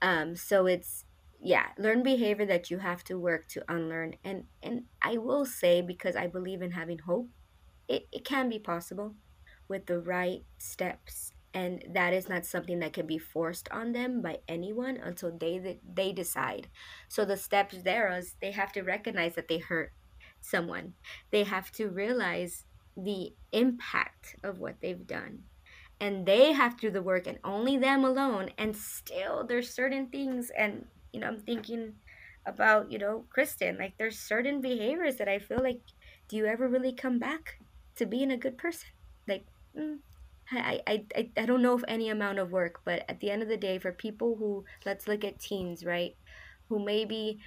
Um 0.02 0.36
so 0.36 0.66
it's 0.66 1.04
yeah, 1.44 1.66
learn 1.78 2.02
behavior 2.02 2.46
that 2.46 2.70
you 2.70 2.78
have 2.78 3.04
to 3.04 3.18
work 3.20 3.48
to 3.50 3.64
unlearn 3.72 4.16
and 4.24 4.46
and 4.62 4.84
I 5.02 5.18
will 5.18 5.44
say 5.46 5.82
because 5.82 6.16
I 6.16 6.26
believe 6.28 6.62
in 6.62 6.72
having 6.72 7.00
hope, 7.00 7.28
it, 7.88 8.08
it 8.12 8.24
can 8.24 8.48
be 8.48 8.58
possible 8.58 9.16
with 9.68 9.86
the 9.86 10.00
right 10.00 10.44
steps 10.58 11.32
and 11.54 11.84
that 11.92 12.14
is 12.14 12.28
not 12.28 12.46
something 12.46 12.80
that 12.80 12.94
can 12.94 13.06
be 13.06 13.18
forced 13.18 13.68
on 13.70 13.92
them 13.92 14.22
by 14.22 14.38
anyone 14.48 14.96
until 14.96 15.36
they 15.36 15.80
they 15.84 16.12
decide. 16.12 16.68
So 17.08 17.24
the 17.26 17.36
steps 17.36 17.82
there 17.82 18.16
is 18.16 18.36
they 18.40 18.52
have 18.52 18.72
to 18.72 18.82
recognize 18.82 19.34
that 19.36 19.48
they 19.48 19.58
hurt 19.58 19.92
someone. 20.40 20.94
They 21.30 21.44
have 21.44 21.70
to 21.72 21.88
realize 21.90 22.64
the 22.96 23.34
impact 23.52 24.36
of 24.44 24.60
what 24.60 24.80
they've 24.80 25.06
done. 25.06 25.44
And 26.00 26.26
they 26.26 26.52
have 26.52 26.76
to 26.76 26.88
do 26.88 26.90
the 26.90 27.02
work 27.02 27.26
and 27.26 27.38
only 27.44 27.76
them 27.78 28.04
alone 28.04 28.50
and 28.58 28.76
still 28.76 29.46
there's 29.46 29.72
certain 29.74 30.08
things 30.10 30.50
and 30.56 30.86
you 31.14 31.20
know 31.20 31.28
i'm 31.28 31.40
thinking 31.40 31.94
about 32.46 32.90
you 32.92 32.98
know 32.98 33.24
kristen 33.30 33.78
like 33.78 33.94
there's 33.96 34.18
certain 34.18 34.60
behaviors 34.60 35.16
that 35.16 35.28
i 35.28 35.38
feel 35.38 35.62
like 35.62 35.80
do 36.28 36.36
you 36.36 36.46
ever 36.46 36.68
really 36.68 36.92
come 36.92 37.18
back 37.18 37.58
to 37.96 38.06
being 38.06 38.30
a 38.30 38.36
good 38.36 38.58
person? 38.58 38.88
Like 39.28 39.44
mm, 39.78 39.98
I, 40.50 40.80
I, 40.86 41.04
I, 41.16 41.30
I 41.36 41.46
don't 41.46 41.62
know 41.62 41.76
if 41.76 41.84
any 41.88 42.08
amount 42.10 42.38
of 42.38 42.50
work 42.50 42.80
but 42.84 43.04
at 43.08 43.20
the 43.20 43.30
end 43.30 43.42
of 43.42 43.48
the 43.48 43.56
day 43.56 43.78
for 43.78 43.92
people 43.92 44.36
who 44.36 44.64
let's 44.84 45.08
look 45.08 45.24
at 45.24 45.38
teens 45.38 45.84
right 45.84 46.14
who 46.68 46.84
maybe 46.84 47.38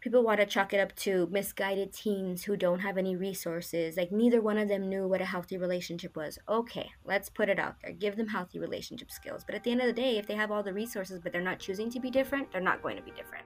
people 0.00 0.22
want 0.22 0.40
to 0.40 0.46
chalk 0.46 0.72
it 0.72 0.80
up 0.80 0.94
to 0.94 1.28
misguided 1.30 1.92
teens 1.92 2.44
who 2.44 2.56
don't 2.56 2.80
have 2.80 2.96
any 2.96 3.16
resources 3.16 3.96
like 3.96 4.12
neither 4.12 4.40
one 4.40 4.58
of 4.58 4.68
them 4.68 4.88
knew 4.88 5.06
what 5.06 5.20
a 5.20 5.24
healthy 5.24 5.56
relationship 5.56 6.16
was 6.16 6.38
okay 6.48 6.90
let's 7.04 7.28
put 7.28 7.48
it 7.48 7.58
out 7.58 7.76
there 7.82 7.92
give 7.92 8.16
them 8.16 8.28
healthy 8.28 8.58
relationship 8.58 9.10
skills 9.10 9.44
but 9.44 9.54
at 9.54 9.64
the 9.64 9.70
end 9.70 9.80
of 9.80 9.86
the 9.86 9.92
day 9.92 10.18
if 10.18 10.26
they 10.26 10.34
have 10.34 10.50
all 10.50 10.62
the 10.62 10.72
resources 10.72 11.18
but 11.20 11.32
they're 11.32 11.40
not 11.40 11.58
choosing 11.58 11.90
to 11.90 12.00
be 12.00 12.10
different 12.10 12.50
they're 12.52 12.60
not 12.60 12.82
going 12.82 12.96
to 12.96 13.02
be 13.02 13.10
different 13.12 13.44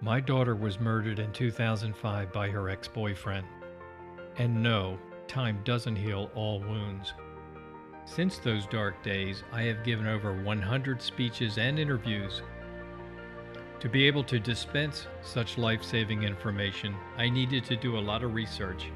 My 0.00 0.20
daughter 0.20 0.54
was 0.54 0.80
murdered 0.80 1.18
in 1.18 1.32
2005 1.32 2.32
by 2.32 2.48
her 2.50 2.68
ex 2.68 2.88
boyfriend. 2.88 3.46
And 4.36 4.62
no, 4.62 4.98
time 5.28 5.60
doesn't 5.64 5.96
heal 5.96 6.30
all 6.34 6.60
wounds. 6.60 7.14
Since 8.04 8.38
those 8.38 8.66
dark 8.66 9.02
days, 9.02 9.44
I 9.52 9.62
have 9.62 9.82
given 9.82 10.06
over 10.06 10.42
100 10.42 11.00
speeches 11.00 11.56
and 11.56 11.78
interviews. 11.78 12.42
To 13.84 13.90
be 13.90 14.06
able 14.06 14.24
to 14.24 14.38
dispense 14.38 15.06
such 15.20 15.58
life 15.58 15.84
saving 15.84 16.22
information, 16.22 16.94
I 17.18 17.28
needed 17.28 17.66
to 17.66 17.76
do 17.76 17.98
a 17.98 18.00
lot 18.00 18.22
of 18.22 18.32
research. 18.32 18.86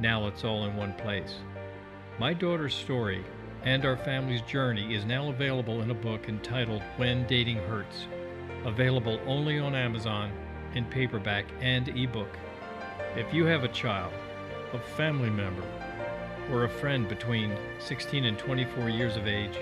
Now 0.00 0.26
it's 0.26 0.42
all 0.42 0.64
in 0.64 0.74
one 0.74 0.94
place. 0.94 1.36
My 2.18 2.34
daughter's 2.34 2.74
story 2.74 3.24
and 3.62 3.84
our 3.84 3.96
family's 3.96 4.42
journey 4.42 4.96
is 4.96 5.04
now 5.04 5.28
available 5.28 5.80
in 5.82 5.92
a 5.92 5.94
book 5.94 6.28
entitled 6.28 6.82
When 6.96 7.24
Dating 7.28 7.58
Hurts, 7.58 8.08
available 8.64 9.20
only 9.28 9.60
on 9.60 9.76
Amazon 9.76 10.32
in 10.74 10.84
paperback 10.86 11.44
and 11.60 11.86
ebook. 11.90 12.36
If 13.14 13.32
you 13.32 13.44
have 13.44 13.62
a 13.62 13.68
child, 13.68 14.12
a 14.72 14.80
family 14.80 15.30
member, 15.30 15.62
or 16.50 16.64
a 16.64 16.68
friend 16.68 17.08
between 17.08 17.56
16 17.78 18.24
and 18.24 18.36
24 18.40 18.88
years 18.88 19.16
of 19.16 19.28
age, 19.28 19.56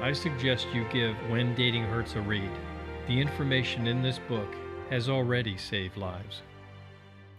I 0.00 0.12
suggest 0.12 0.66
you 0.74 0.84
give 0.92 1.14
When 1.30 1.54
Dating 1.54 1.84
Hurts 1.84 2.16
a 2.16 2.20
read. 2.20 2.50
The 3.06 3.20
information 3.20 3.86
in 3.86 4.00
this 4.02 4.18
book 4.18 4.48
has 4.88 5.10
already 5.10 5.58
saved 5.58 5.96
lives. 5.98 6.40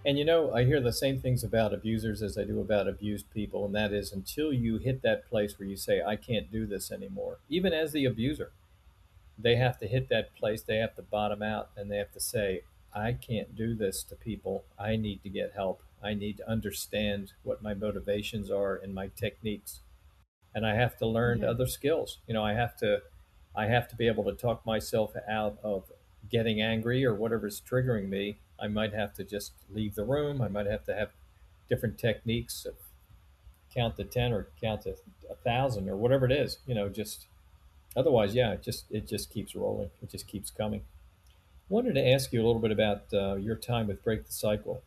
And 0.06 0.20
you 0.20 0.24
know, 0.24 0.54
I 0.54 0.64
hear 0.64 0.80
the 0.80 0.94
same 0.94 1.20
things 1.20 1.44
about 1.44 1.74
abusers 1.74 2.22
as 2.22 2.38
I 2.38 2.44
do 2.44 2.60
about 2.62 2.88
abused 2.88 3.32
people, 3.34 3.66
and 3.66 3.74
that 3.74 3.92
is 3.92 4.12
until 4.14 4.54
you 4.54 4.78
hit 4.78 5.02
that 5.02 5.28
place 5.28 5.58
where 5.58 5.68
you 5.68 5.76
say, 5.76 6.04
I 6.04 6.16
can't 6.16 6.52
do 6.52 6.68
this 6.68 6.92
anymore, 6.92 7.40
even 7.50 7.74
as 7.74 7.92
the 7.92 8.06
abuser, 8.06 8.52
they 9.40 9.56
have 9.56 9.80
to 9.80 9.88
hit 9.88 10.08
that 10.10 10.36
place, 10.36 10.62
they 10.62 10.78
have 10.78 10.96
to 10.98 11.02
bottom 11.02 11.42
out, 11.42 11.72
and 11.76 11.92
they 11.92 11.98
have 11.98 12.12
to 12.12 12.20
say, 12.20 12.62
I 12.94 13.14
can't 13.14 13.56
do 13.56 13.74
this 13.76 14.04
to 14.04 14.16
people. 14.16 14.64
I 14.78 14.96
need 14.96 15.24
to 15.24 15.30
get 15.30 15.54
help. 15.54 15.82
I 16.02 16.14
need 16.14 16.38
to 16.38 16.50
understand 16.50 17.34
what 17.44 17.64
my 17.64 17.74
motivations 17.74 18.52
are 18.52 18.76
and 18.76 18.94
my 18.94 19.10
techniques. 19.16 19.82
And 20.54 20.66
I 20.66 20.76
have 20.76 20.96
to 20.98 21.08
learn 21.08 21.40
Mhm. 21.40 21.50
other 21.50 21.66
skills. 21.66 22.20
You 22.28 22.36
know, 22.36 22.44
I 22.44 22.54
have 22.54 22.78
to 22.78 23.02
I 23.56 23.68
have 23.68 23.88
to 23.90 23.96
be 23.96 24.08
able 24.08 24.24
to 24.26 24.34
talk 24.34 24.66
myself 24.66 25.14
out 25.28 25.58
of 25.64 25.92
getting 26.30 26.62
angry 26.62 27.06
or 27.06 27.14
whatever's 27.14 27.62
triggering 27.62 28.10
me, 28.10 28.38
I 28.60 28.68
might 28.68 28.94
have 28.94 29.14
to 29.16 29.24
just 29.24 29.54
leave 29.70 29.96
the 29.96 30.06
room. 30.06 30.42
I 30.42 30.48
might 30.48 30.66
have 30.66 30.86
to 30.86 30.96
have 30.96 31.12
different 31.70 31.98
techniques 31.98 32.66
of 32.66 32.76
count 33.74 33.98
to 33.98 34.04
10 34.04 34.34
or 34.34 34.48
count 34.62 34.84
to 34.84 34.96
a 35.30 35.36
thousand 35.36 35.90
or 35.90 35.96
whatever 35.96 36.26
it 36.26 36.32
is, 36.32 36.60
you 36.66 36.76
know, 36.76 36.90
just 36.90 37.28
otherwise, 37.96 38.34
yeah, 38.34 38.54
it 38.54 38.64
just, 38.64 38.86
it 38.92 39.08
just 39.08 39.30
keeps 39.30 39.56
rolling. 39.56 39.90
It 40.02 40.10
just 40.10 40.28
keeps 40.28 40.50
coming. 40.50 40.84
Wanted 41.70 41.96
to 41.96 42.08
ask 42.08 42.32
you 42.32 42.44
a 42.44 42.46
little 42.46 42.62
bit 42.62 42.72
about 42.72 43.06
uh, 43.14 43.36
your 43.36 43.56
time 43.56 43.88
with 43.88 44.04
Break 44.04 44.26
the 44.26 44.32
Cycle. 44.34 44.84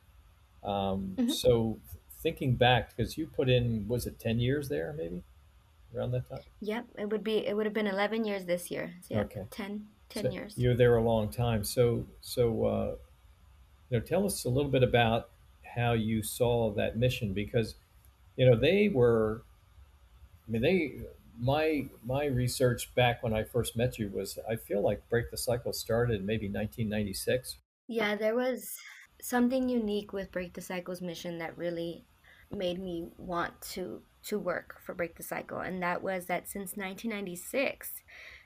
Um, 0.64 1.19
hmm 1.19 1.33
so 1.33 1.79
thinking 2.23 2.57
back, 2.57 2.97
because 2.97 3.19
you 3.19 3.27
put 3.27 3.49
in, 3.49 3.87
was 3.89 4.07
it 4.07 4.19
10 4.19 4.41
years 4.41 4.69
there 4.69 4.95
maybe 4.97 5.23
around 5.95 6.12
that 6.12 6.28
time? 6.28 6.45
Yep, 6.61 6.91
it 6.99 7.11
would 7.11 7.24
be 7.24 7.47
it 7.47 7.57
would 7.57 7.66
have 7.66 7.72
been 7.74 7.86
11 7.89 8.24
years 8.24 8.47
this 8.47 8.70
year. 8.70 8.95
So 9.03 9.14
yep, 9.14 9.26
Okay. 9.26 9.47
10 9.51 9.89
10 10.09 10.24
So 10.24 10.30
years. 10.30 10.57
you 10.57 10.68
were 10.70 10.74
there 10.76 10.97
a 10.97 11.03
long 11.03 11.30
time. 11.30 11.64
So, 11.64 12.07
so, 12.20 12.64
uh, 12.64 12.97
you 13.91 13.99
know, 13.99 14.05
tell 14.05 14.26
us 14.26 14.45
a 14.45 14.49
little 14.51 14.70
bit 14.70 14.82
about 14.82 15.30
how 15.76 15.93
you 15.93 16.22
saw 16.22 16.72
that 16.74 16.97
mission 16.97 17.34
because, 17.34 17.76
you 18.36 18.47
know, 18.49 18.57
they 18.57 18.89
were, 18.89 19.45
I 20.47 20.51
mean, 20.51 20.62
they, 20.62 21.01
my, 21.39 21.89
my 22.05 22.24
research 22.26 22.95
back 22.95 23.22
when 23.22 23.32
I 23.32 23.45
first 23.45 23.76
met 23.76 23.99
you 23.99 24.09
was, 24.09 24.39
I 24.49 24.57
feel 24.57 24.82
like 24.82 25.09
Break 25.09 25.30
the 25.30 25.36
Cycle 25.36 25.72
started 25.72 26.24
maybe 26.24 26.49
1996. 26.49 27.59
Yeah, 27.89 28.14
there 28.16 28.34
was 28.36 28.76
something 29.20 29.68
unique 29.68 30.12
with 30.12 30.30
Break 30.30 30.55
the 30.55 30.61
Cycle's 30.61 31.01
mission 31.01 31.39
that 31.39 31.57
really 31.57 32.07
made 32.51 32.80
me 32.80 33.07
want 33.16 33.61
to 33.72 34.03
to 34.24 34.38
work 34.38 34.76
for 34.84 34.94
Break 34.94 35.16
the 35.16 35.22
Cycle, 35.22 35.59
and 35.59 35.82
that 35.82 36.03
was 36.03 36.26
that 36.26 36.49
since 36.49 36.76
1996, 36.76 38.03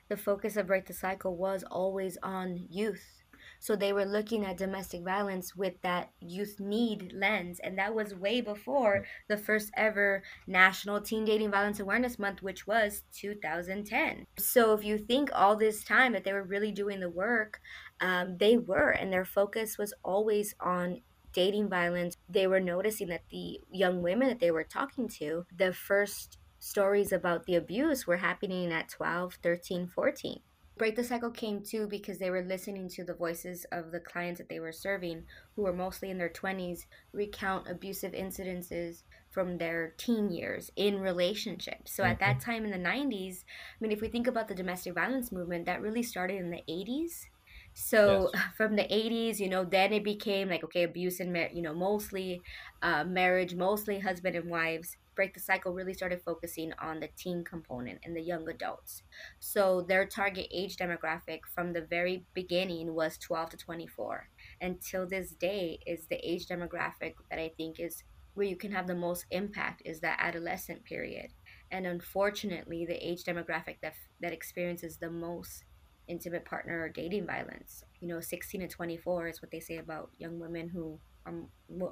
the 0.07 0.17
focus 0.17 0.55
of 0.55 0.67
Break 0.67 0.85
the 0.85 0.93
Cycle 0.93 1.35
was 1.35 1.63
always 1.69 2.17
on 2.21 2.67
youth. 2.69 3.23
So 3.59 3.75
they 3.75 3.93
were 3.93 4.05
looking 4.05 4.45
at 4.45 4.57
domestic 4.57 5.03
violence 5.03 5.55
with 5.55 5.81
that 5.83 6.11
youth 6.19 6.59
need 6.59 7.13
lens, 7.13 7.59
and 7.59 7.77
that 7.77 7.95
was 7.95 8.13
way 8.13 8.41
before 8.41 9.05
the 9.29 9.37
first 9.37 9.71
ever 9.75 10.23
National 10.47 10.99
Teen 10.99 11.23
Dating 11.25 11.49
Violence 11.49 11.79
Awareness 11.79 12.19
Month, 12.19 12.43
which 12.43 12.67
was 12.67 13.03
2010. 13.13 14.25
So 14.37 14.73
if 14.73 14.83
you 14.83 14.97
think 14.97 15.29
all 15.33 15.55
this 15.55 15.83
time 15.83 16.11
that 16.11 16.25
they 16.25 16.33
were 16.33 16.43
really 16.43 16.71
doing 16.71 16.99
the 16.99 17.09
work, 17.09 17.61
um, 18.01 18.37
they 18.37 18.57
were, 18.57 18.89
and 18.89 19.11
their 19.13 19.25
focus 19.25 19.77
was 19.77 19.93
always 20.03 20.53
on 20.59 21.01
dating 21.33 21.69
violence. 21.69 22.15
They 22.29 22.47
were 22.47 22.59
noticing 22.59 23.07
that 23.09 23.23
the 23.29 23.59
young 23.71 24.01
women 24.01 24.27
that 24.29 24.39
they 24.39 24.51
were 24.51 24.63
talking 24.63 25.07
to, 25.19 25.45
the 25.55 25.73
first 25.73 26.37
stories 26.59 27.11
about 27.11 27.45
the 27.45 27.55
abuse 27.55 28.07
were 28.07 28.17
happening 28.17 28.71
at 28.71 28.89
12, 28.89 29.35
13, 29.43 29.87
14. 29.87 30.41
Break 30.75 30.95
the 30.95 31.03
Cycle 31.03 31.29
came 31.29 31.61
too 31.61 31.87
because 31.87 32.17
they 32.17 32.31
were 32.31 32.41
listening 32.41 32.89
to 32.89 33.03
the 33.03 33.13
voices 33.13 33.65
of 33.71 33.91
the 33.91 33.99
clients 33.99 34.39
that 34.39 34.49
they 34.49 34.59
were 34.59 34.71
serving, 34.71 35.25
who 35.55 35.61
were 35.63 35.73
mostly 35.73 36.09
in 36.09 36.17
their 36.17 36.29
20s, 36.29 36.87
recount 37.11 37.67
abusive 37.69 38.13
incidences 38.13 39.03
from 39.29 39.57
their 39.57 39.93
teen 39.97 40.31
years 40.31 40.71
in 40.75 40.99
relationships. 40.99 41.95
So 41.95 42.03
at 42.03 42.19
hmm 42.19 42.19
that 42.19 42.39
time 42.39 42.65
in 42.65 42.71
the 42.71 42.77
90s, 42.77 43.45
I 43.45 43.77
mean, 43.81 43.91
if 43.91 44.01
we 44.01 44.07
think 44.07 44.25
about 44.25 44.47
the 44.47 44.55
domestic 44.55 44.95
violence 44.95 45.31
movement, 45.31 45.65
that 45.65 45.81
really 45.81 46.03
started 46.03 46.37
in 46.37 46.49
the 46.49 46.63
80s. 46.67 47.27
So 47.73 48.03
Yes. 48.05 48.35
from 48.57 48.75
the 48.75 48.93
80s, 48.93 49.39
you 49.39 49.49
know, 49.49 49.65
then 49.65 49.93
it 49.93 50.03
became 50.03 50.49
like, 50.49 50.63
okay, 50.63 50.83
abuse 50.83 51.19
and, 51.19 51.33
mar- 51.33 51.49
you 51.53 51.61
know, 51.61 51.73
mostly 51.73 52.43
uh, 52.81 53.03
marriage, 53.03 53.55
mostly 53.55 53.99
husband 53.99 54.35
and 54.35 54.49
wives. 54.49 54.97
Break 55.15 55.33
the 55.35 55.39
Cycle 55.39 55.73
really 55.73 55.93
started 55.93 56.21
focusing 56.23 56.73
on 56.79 56.99
the 56.99 57.09
teen 57.15 57.43
component 57.43 57.99
and 58.03 58.15
the 58.15 58.21
young 58.21 58.49
adults. 58.49 59.03
So 59.39 59.81
their 59.81 60.07
target 60.07 60.47
age 60.51 60.75
demographic 60.77 61.41
from 61.53 61.73
the 61.73 61.81
very 61.85 62.25
beginning 62.33 62.93
was 62.95 63.17
12 63.19 63.49
to 63.51 63.57
24. 63.57 64.29
Until 64.59 65.07
this 65.07 65.35
day 65.35 65.79
is 65.85 66.07
the 66.07 66.17
age 66.27 66.47
demographic 66.47 67.15
that 67.29 67.39
I 67.39 67.51
think 67.57 67.79
is 67.79 68.03
where 68.33 68.47
you 68.47 68.57
can 68.57 68.71
have 68.71 68.87
the 68.87 68.95
most 68.95 69.25
impact 69.29 69.83
is 69.85 69.99
that 70.01 70.17
adolescent 70.19 70.83
period. 70.85 71.27
And 71.69 71.85
unfortunately, 71.85 72.85
the 72.85 72.95
age 73.07 73.23
demographic 73.23 73.79
that 73.81 73.95
that 74.19 74.33
experiences 74.33 74.97
the 74.97 75.11
most 75.11 75.63
intimate 76.07 76.45
partner 76.45 76.81
or 76.81 76.89
dating 76.89 77.25
violence. 77.25 77.83
You 77.99 78.07
know, 78.07 78.19
16 78.21 78.61
to 78.61 78.67
24 78.67 79.27
is 79.27 79.41
what 79.41 79.51
they 79.51 79.59
say 79.59 79.77
about 79.77 80.11
young 80.17 80.39
women 80.39 80.69
who 80.69 80.99
are, 81.25 81.33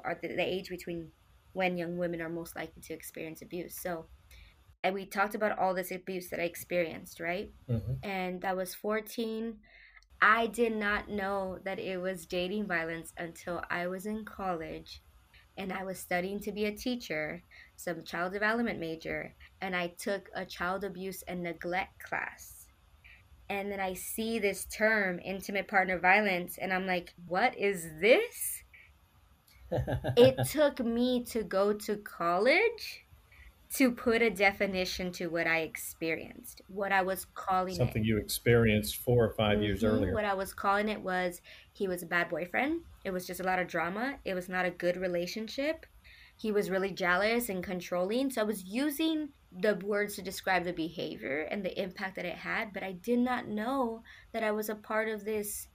are 0.04 0.20
the, 0.22 0.30
the 0.30 0.44
age 0.46 0.70
between 0.70 1.12
when 1.54 1.78
young 1.78 1.98
women 1.98 2.22
are 2.22 2.30
most 2.30 2.56
likely 2.56 2.82
to 2.84 2.94
experience 2.94 3.42
abuse. 3.42 3.76
So, 3.80 4.06
and 4.84 4.94
we 4.96 5.06
talked 5.06 5.36
about 5.36 5.58
all 5.60 5.74
this 5.74 5.92
abuse 5.92 6.30
that 6.30 6.40
I 6.40 6.44
experienced, 6.44 7.20
right? 7.20 7.52
hmm 7.68 7.78
and 8.04 8.42
that 8.42 8.58
was 8.58 8.74
14. 8.76 9.58
I 10.22 10.48
did 10.48 10.76
not 10.76 11.10
know 11.10 11.60
that 11.66 11.80
it 11.80 11.98
was 11.98 12.26
dating 12.26 12.68
violence 12.68 13.14
until 13.18 13.62
I 13.70 13.88
was 13.88 14.06
in 14.06 14.26
college 14.26 15.02
and 15.58 15.72
I 15.74 15.84
was 15.84 16.00
studying 16.00 16.40
to 16.42 16.52
be 16.52 16.66
a 16.66 16.72
teacher, 16.76 17.44
some 17.76 18.04
child 18.04 18.34
development 18.34 18.80
major, 18.80 19.36
and 19.62 19.76
I 19.76 19.88
took 19.98 20.30
a 20.36 20.46
child 20.46 20.84
abuse 20.84 21.24
and 21.28 21.44
neglect 21.44 22.02
class. 22.04 22.61
And 23.52 23.70
then 23.70 23.82
I 23.82 23.96
see 23.96 24.40
this 24.40 24.64
term, 24.64 25.20
intimate 25.26 25.68
partner 25.68 26.00
violence, 26.00 26.58
and 26.58 26.72
I'm 26.72 26.88
like, 26.88 27.14
what 27.28 27.58
is 27.58 27.86
this? 28.00 28.64
It 30.16 30.46
took 30.50 30.80
me 30.80 31.26
to 31.26 31.44
go 31.44 31.74
to 31.74 31.98
college 31.98 33.04
to 33.76 33.92
put 33.92 34.22
a 34.22 34.30
definition 34.30 35.12
to 35.14 35.28
what 35.28 35.48
I 35.48 35.60
experienced, 35.60 36.62
what 36.68 36.94
I 36.94 37.02
was 37.02 37.26
calling 37.36 37.76
it. 37.76 37.78
Something 37.78 38.06
you 38.06 38.18
experienced 38.18 38.96
four 38.96 39.26
or 39.26 39.34
five 39.34 39.62
years 39.62 39.84
hmm 39.84 39.88
earlier. 39.90 40.14
What 40.14 40.24
I 40.24 40.34
was 40.34 40.54
calling 40.54 40.88
it 40.88 41.02
was 41.02 41.42
he 41.74 41.90
was 41.90 42.04
a 42.04 42.06
bad 42.06 42.30
boyfriend. 42.30 42.80
It 43.04 43.12
was 43.12 43.28
just 43.28 43.42
a 43.42 43.44
lot 43.44 43.60
of 43.60 43.68
drama. 43.68 44.16
It 44.24 44.34
was 44.34 44.48
not 44.48 44.66
a 44.66 44.72
good 44.72 44.96
relationship. 44.96 45.86
He 46.42 46.52
was 46.52 46.70
really 46.70 46.92
jealous 46.92 47.50
and 47.50 47.64
controlling. 47.64 48.32
So 48.32 48.42
I 48.42 48.46
was 48.46 48.64
using 48.66 49.30
the 49.52 49.76
words 49.76 50.16
to 50.16 50.22
describe 50.22 50.64
the 50.64 50.74
behavior 50.74 51.42
and 51.42 51.64
the 51.64 51.80
impact 51.82 52.16
that 52.16 52.26
it 52.26 52.38
had, 52.38 52.74
but 52.74 52.84
I 52.84 52.94
did 52.94 53.20
not 53.20 53.48
know 53.48 54.02
that 54.34 54.44
I 54.44 54.52
was 54.52 54.70
a 54.70 54.76
part 54.76 55.10
of 55.10 55.26
this 55.26 55.68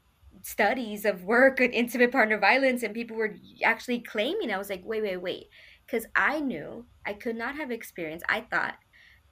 studies 0.43 1.05
of 1.05 1.25
work 1.25 1.61
and 1.61 1.73
intimate 1.73 2.12
partner 2.12 2.39
violence 2.39 2.83
and 2.83 2.95
people 2.95 3.17
were 3.17 3.37
actually 3.64 4.01
claiming. 4.03 4.51
I 4.53 4.59
was 4.59 4.71
like, 4.71 4.83
wait, 4.85 5.03
wait, 5.03 5.19
wait. 5.19 5.47
Because 5.87 6.07
I 6.17 6.41
knew 6.41 6.89
I 7.07 7.14
could 7.14 7.37
not 7.37 7.57
have 7.57 7.71
experienced, 7.71 8.25
I 8.29 8.41
thought 8.43 8.77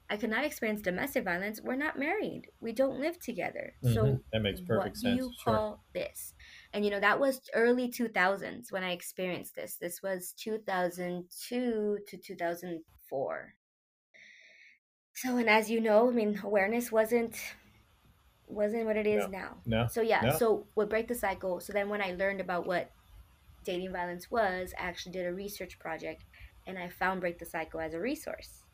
I 0.09 0.17
could 0.17 0.29
not 0.29 0.45
experience 0.45 0.81
domestic 0.81 1.23
violence. 1.23 1.61
We're 1.61 1.75
not 1.75 1.97
married. 1.99 2.51
We 2.59 2.73
don't 2.73 2.99
live 2.99 3.19
together. 3.19 3.75
hmm 3.81 3.93
So 3.93 4.23
That 4.31 4.41
makes 4.41 4.61
perfect 4.61 4.95
what 4.95 4.99
do 4.99 5.07
sense. 5.07 5.17
you 5.17 5.33
Sure. 5.43 5.53
call 5.55 5.85
this? 5.93 6.34
And 6.75 6.83
you 6.83 6.91
know, 6.91 6.99
that 6.99 7.21
was 7.21 7.41
early 7.53 7.89
2000s 7.89 8.69
when 8.69 8.83
I 8.83 8.91
experienced 8.91 9.55
this. 9.55 9.77
This 9.77 10.03
was 10.03 10.33
2002 10.33 11.99
to 12.05 12.17
2004. 12.17 13.53
So, 15.13 15.37
and 15.37 15.49
as 15.49 15.71
you 15.71 15.79
know, 15.79 16.09
I 16.09 16.11
mean, 16.11 16.41
awareness 16.43 16.91
wasn't 16.91 17.37
wasn't 18.47 18.85
what 18.85 18.97
it 18.97 19.07
is 19.07 19.23
No, 19.23 19.29
now. 19.29 19.57
no, 19.65 19.87
So 19.87 20.01
yeah, 20.01 20.21
no. 20.21 20.31
so 20.31 20.67
what 20.73 20.89
break 20.89 21.07
the 21.07 21.15
cycle. 21.15 21.61
So 21.61 21.71
then 21.71 21.87
when 21.87 22.01
I 22.01 22.11
learned 22.11 22.41
about 22.41 22.67
what 22.67 22.91
dating 23.63 23.93
violence 23.93 24.29
was, 24.29 24.73
I 24.77 24.83
actually 24.83 25.13
did 25.13 25.27
a 25.27 25.33
research 25.33 25.79
project 25.79 26.25
and 26.67 26.77
I 26.77 26.89
found 26.89 27.21
Break 27.21 27.39
the 27.39 27.45
Cycle 27.45 27.79
as 27.79 27.93
a 27.93 28.01
resource. 28.01 28.64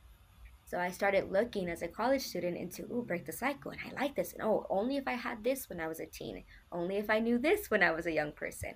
So 0.72 0.80
I 0.80 0.89
started 0.89 1.34
looking 1.34 1.67
as 1.67 1.82
a 1.82 1.88
college 1.89 2.22
student 2.22 2.55
into, 2.55 2.84
ooh, 2.84 3.03
break 3.05 3.26
the 3.26 3.34
cycle. 3.34 3.72
And 3.72 3.82
I 3.86 4.01
like 4.01 4.15
this. 4.15 4.32
And 4.32 4.41
oh, 4.41 4.65
only 4.69 4.95
if 4.95 5.05
I 5.05 5.15
had 5.15 5.43
this 5.43 5.67
when 5.67 5.82
I 5.82 5.89
was 5.89 5.99
a 5.99 6.05
teen. 6.05 6.45
Only 6.72 6.95
if 6.95 7.09
I 7.09 7.19
knew 7.19 7.38
this 7.38 7.69
when 7.69 7.84
I 7.84 7.91
was 7.91 8.05
a 8.05 8.11
young 8.13 8.32
person. 8.32 8.76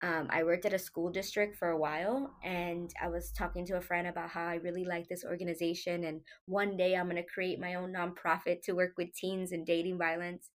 Um, 0.00 0.28
I 0.30 0.44
worked 0.44 0.64
at 0.64 0.74
a 0.74 0.78
school 0.78 1.10
district 1.10 1.56
for 1.56 1.70
a 1.70 1.76
while 1.76 2.36
and 2.44 2.94
I 3.02 3.08
was 3.08 3.32
talking 3.32 3.66
to 3.66 3.78
a 3.78 3.80
friend 3.80 4.06
about 4.06 4.30
how 4.30 4.44
I 4.44 4.60
really 4.62 4.84
like 4.84 5.08
this 5.08 5.24
organization. 5.24 6.04
And 6.04 6.20
one 6.46 6.76
day 6.76 6.94
I'm 6.94 7.10
going 7.10 7.16
to 7.16 7.24
create 7.24 7.58
my 7.58 7.74
own 7.74 7.92
nonprofit 7.92 8.62
to 8.62 8.74
work 8.74 8.92
with 8.96 9.12
teens 9.12 9.50
and 9.50 9.66
dating 9.66 9.98
violence 9.98 10.50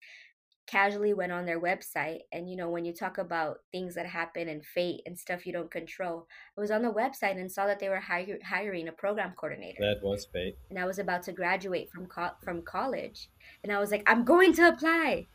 casually 0.66 1.12
went 1.12 1.32
on 1.32 1.44
their 1.44 1.60
website 1.60 2.20
and 2.32 2.48
you 2.48 2.56
know 2.56 2.70
when 2.70 2.84
you 2.84 2.92
talk 2.92 3.18
about 3.18 3.58
things 3.72 3.94
that 3.96 4.06
happen 4.06 4.48
and 4.48 4.64
fate 4.64 5.02
and 5.06 5.18
stuff 5.18 5.44
you 5.44 5.52
don't 5.52 5.70
control 5.72 6.26
i 6.56 6.60
was 6.60 6.70
on 6.70 6.82
the 6.82 6.92
website 6.92 7.36
and 7.38 7.50
saw 7.50 7.66
that 7.66 7.80
they 7.80 7.88
were 7.88 7.98
hire- 8.00 8.38
hiring 8.44 8.86
a 8.88 8.92
program 8.92 9.32
coordinator 9.36 9.78
That 9.80 10.02
was 10.02 10.24
fate. 10.24 10.56
and 10.70 10.78
i 10.78 10.86
was 10.86 10.98
about 11.00 11.22
to 11.24 11.32
graduate 11.32 11.90
from 11.90 12.06
co- 12.06 12.36
from 12.44 12.62
college 12.62 13.28
and 13.64 13.72
i 13.72 13.78
was 13.80 13.90
like 13.90 14.04
i'm 14.06 14.24
going 14.24 14.52
to 14.54 14.68
apply 14.68 15.26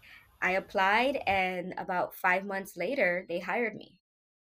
i 0.42 0.52
applied 0.52 1.20
and 1.28 1.74
about 1.78 2.16
5 2.16 2.46
months 2.46 2.78
later 2.78 3.26
they 3.28 3.40
hired 3.40 3.76
me 3.76 4.00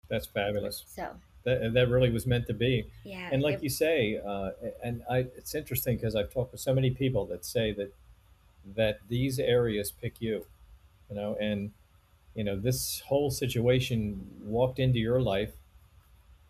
That's 0.09 0.26
fabulous. 0.26 0.84
so 0.87 1.16
That, 1.45 1.72
that 1.74 1.89
really 1.89 2.11
was 2.11 2.26
meant 2.26 2.47
to 2.47 2.55
be. 2.55 2.87
yeah 3.05 3.28
And 3.32 3.43
like 3.43 3.57
it, 3.57 3.62
you 3.64 3.70
say, 3.70 4.20
uh, 4.24 4.51
and 4.84 5.03
I, 5.11 5.18
it's 5.39 5.55
interesting 5.55 5.97
because 5.97 6.14
I've 6.14 6.32
talked 6.32 6.53
with 6.53 6.61
so 6.61 6.72
many 6.74 6.91
people 6.91 7.26
that 7.26 7.45
say 7.45 7.72
that 7.72 7.93
that 8.74 8.99
these 9.09 9.39
areas 9.39 9.93
pick 9.93 10.20
you, 10.20 10.45
you 11.11 11.17
know, 11.17 11.37
and 11.41 11.71
you 12.35 12.45
know 12.45 12.59
this 12.59 13.01
whole 13.07 13.31
situation 13.31 14.27
walked 14.43 14.79
into 14.79 14.99
your 14.99 15.21
life 15.21 15.53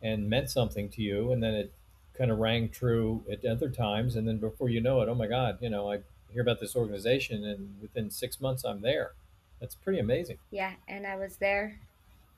and 0.02 0.28
meant 0.28 0.50
something 0.50 0.88
to 0.90 1.02
you, 1.02 1.32
and 1.32 1.42
then 1.42 1.54
it 1.54 1.72
kind 2.16 2.30
of 2.30 2.38
rang 2.38 2.68
true 2.68 3.24
at 3.30 3.44
other 3.44 3.68
times, 3.68 4.16
and 4.16 4.26
then 4.26 4.38
before 4.38 4.68
you 4.68 4.80
know 4.80 5.00
it, 5.02 5.08
oh 5.08 5.14
my 5.14 5.26
God, 5.26 5.58
you 5.60 5.70
know, 5.70 5.90
I 5.92 5.98
hear 6.32 6.42
about 6.42 6.60
this 6.60 6.76
organization, 6.76 7.44
and 7.44 7.80
within 7.80 8.10
six 8.10 8.40
months 8.40 8.64
I'm 8.64 8.80
there. 8.82 9.12
That's 9.60 9.74
pretty 9.74 9.98
amazing. 9.98 10.38
Yeah, 10.50 10.72
and 10.86 11.06
I 11.06 11.16
was 11.16 11.36
there 11.36 11.80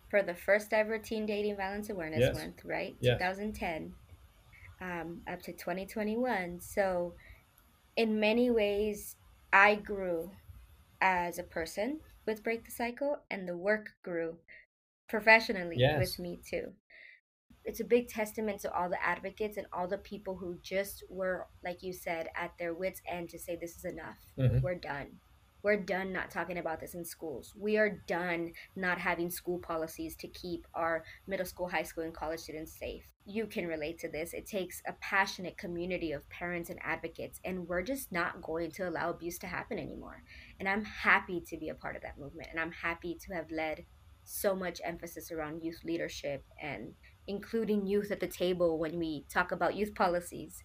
for 0.08 0.22
the 0.22 0.34
first 0.34 0.72
ever 0.72 0.98
Teen 0.98 1.26
Dating 1.26 1.56
Violence 1.56 1.90
Awareness 1.90 2.20
Yes. 2.20 2.36
Month, 2.36 2.64
right? 2.64 2.96
Yes. 3.00 3.18
2010 3.18 3.92
um, 4.80 5.20
up 5.26 5.42
to 5.42 5.52
2021. 5.52 6.60
So, 6.60 7.14
in 7.96 8.20
many 8.20 8.50
ways, 8.50 9.16
I 9.52 9.74
grew 9.76 10.30
as 11.00 11.38
a 11.38 11.42
person 11.42 12.00
with 12.28 12.44
Break 12.44 12.66
the 12.66 12.70
Cycle, 12.70 13.16
and 13.30 13.48
the 13.48 13.56
work 13.56 13.86
grew 14.02 14.36
professionally 15.08 15.76
Yes. 15.78 15.98
with 15.98 16.18
me 16.18 16.38
too. 16.46 16.74
It's 17.64 17.80
a 17.80 17.84
big 17.84 18.08
testament 18.08 18.60
to 18.60 18.72
all 18.72 18.90
the 18.90 19.02
advocates 19.02 19.56
and 19.56 19.66
all 19.72 19.88
the 19.88 19.96
people 19.96 20.36
who 20.36 20.58
just 20.62 21.02
were, 21.08 21.48
like 21.64 21.82
you 21.82 21.94
said, 21.94 22.28
at 22.36 22.52
their 22.58 22.74
wits' 22.74 23.00
end 23.06 23.30
to 23.30 23.38
say, 23.38 23.56
This 23.56 23.76
is 23.78 23.84
enough. 23.86 24.18
Mhm. 24.36 24.60
We're 24.60 24.74
done. 24.74 25.20
We're 25.62 25.82
done 25.82 26.12
not 26.12 26.30
talking 26.30 26.58
about 26.58 26.80
this 26.80 26.94
in 26.94 27.04
schools. 27.04 27.52
We 27.58 27.78
are 27.78 28.00
done 28.06 28.52
not 28.76 28.98
having 28.98 29.28
school 29.28 29.58
policies 29.58 30.14
to 30.16 30.28
keep 30.28 30.66
our 30.72 31.04
middle 31.26 31.46
school, 31.46 31.68
high 31.68 31.82
school, 31.82 32.04
and 32.04 32.14
college 32.14 32.40
students 32.40 32.78
safe. 32.78 33.02
You 33.26 33.46
can 33.46 33.66
relate 33.66 33.98
to 34.00 34.08
this. 34.08 34.34
It 34.34 34.46
takes 34.46 34.80
a 34.86 34.94
passionate 35.00 35.58
community 35.58 36.12
of 36.12 36.28
parents 36.30 36.70
and 36.70 36.78
advocates, 36.82 37.40
and 37.44 37.66
we're 37.66 37.82
just 37.82 38.12
not 38.12 38.40
going 38.40 38.70
to 38.72 38.88
allow 38.88 39.10
abuse 39.10 39.38
to 39.40 39.48
happen 39.48 39.78
anymore. 39.78 40.22
And 40.60 40.68
I'm 40.68 40.84
happy 40.84 41.42
to 41.48 41.58
be 41.58 41.68
a 41.70 41.74
part 41.74 41.96
of 41.96 42.02
that 42.02 42.18
movement, 42.18 42.48
and 42.50 42.60
I'm 42.60 42.72
happy 42.72 43.18
to 43.26 43.34
have 43.34 43.50
led 43.50 43.84
so 44.24 44.54
much 44.54 44.80
emphasis 44.84 45.32
around 45.32 45.64
youth 45.64 45.80
leadership 45.84 46.44
and 46.62 46.92
including 47.26 47.86
youth 47.86 48.10
at 48.10 48.20
the 48.20 48.28
table 48.28 48.78
when 48.78 48.98
we 48.98 49.24
talk 49.32 49.50
about 49.50 49.74
youth 49.74 49.94
policies. 49.94 50.62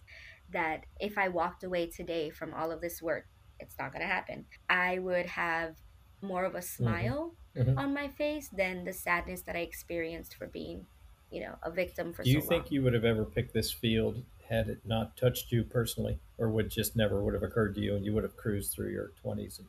That 0.52 0.84
if 1.00 1.18
I 1.18 1.28
walked 1.28 1.64
away 1.64 1.90
today 1.90 2.30
from 2.30 2.54
all 2.54 2.70
of 2.70 2.80
this 2.80 3.02
work, 3.02 3.26
it's 3.64 3.78
not 3.78 3.92
going 3.92 4.02
to 4.02 4.06
happen. 4.06 4.46
I 4.68 4.98
would 4.98 5.26
have 5.26 5.76
more 6.22 6.44
of 6.44 6.54
a 6.54 6.62
smile 6.62 7.34
Mhm. 7.56 7.76
on 7.76 7.94
my 7.94 8.08
face 8.08 8.48
than 8.48 8.84
the 8.84 8.92
sadness 8.92 9.42
that 9.42 9.56
I 9.56 9.60
experienced 9.60 10.34
for 10.36 10.46
being, 10.46 10.86
you 11.30 11.40
know, 11.40 11.56
a 11.62 11.70
victim 11.70 12.12
for 12.12 12.24
Do 12.24 12.30
you 12.30 12.40
so 12.40 12.48
think 12.48 12.64
long. 12.64 12.72
you 12.72 12.82
would 12.82 12.94
have 12.94 13.04
ever 13.04 13.24
picked 13.24 13.52
this 13.54 13.70
field 13.72 14.24
had 14.48 14.68
it 14.68 14.84
not 14.86 15.16
touched 15.16 15.52
you 15.52 15.64
personally, 15.64 16.18
or 16.38 16.50
would 16.50 16.70
just 16.70 16.96
never 16.96 17.22
would 17.22 17.34
have 17.34 17.42
occurred 17.42 17.74
to 17.76 17.80
you, 17.80 17.96
and 17.96 18.04
you 18.04 18.12
would 18.12 18.24
have 18.24 18.36
cruised 18.36 18.72
through 18.72 18.90
your 18.90 19.08
twenties? 19.22 19.58
And 19.58 19.68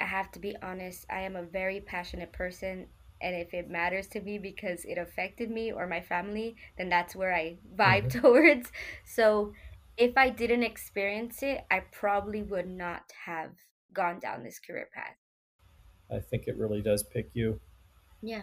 I 0.00 0.04
have 0.04 0.30
to 0.32 0.38
be 0.38 0.56
honest, 0.62 1.06
I 1.10 1.20
am 1.22 1.36
a 1.36 1.42
very 1.42 1.80
passionate 1.80 2.32
person. 2.32 2.88
And 3.20 3.34
if 3.34 3.54
it 3.54 3.70
matters 3.70 4.06
to 4.08 4.20
me 4.20 4.38
because 4.38 4.84
it 4.84 4.98
affected 4.98 5.50
me 5.50 5.72
or 5.72 5.86
my 5.86 6.02
family, 6.02 6.56
then 6.76 6.90
that's 6.90 7.16
where 7.16 7.34
I 7.34 7.58
vibe 7.74 8.08
Mhm. 8.08 8.10
towards. 8.20 8.70
So 9.04 9.54
if 9.96 10.16
I 10.16 10.30
didn't 10.30 10.62
experience 10.62 11.42
it, 11.42 11.64
I 11.70 11.80
probably 11.92 12.42
would 12.42 12.68
not 12.68 13.02
have 13.24 13.52
gone 13.92 14.20
down 14.20 14.42
this 14.42 14.58
career 14.58 14.88
path. 14.94 15.16
I 16.10 16.20
think 16.20 16.46
it 16.46 16.56
really 16.56 16.82
does 16.82 17.02
pick 17.02 17.30
you. 17.34 17.60
Yeah. 18.22 18.42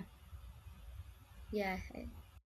Yeah. 1.52 1.78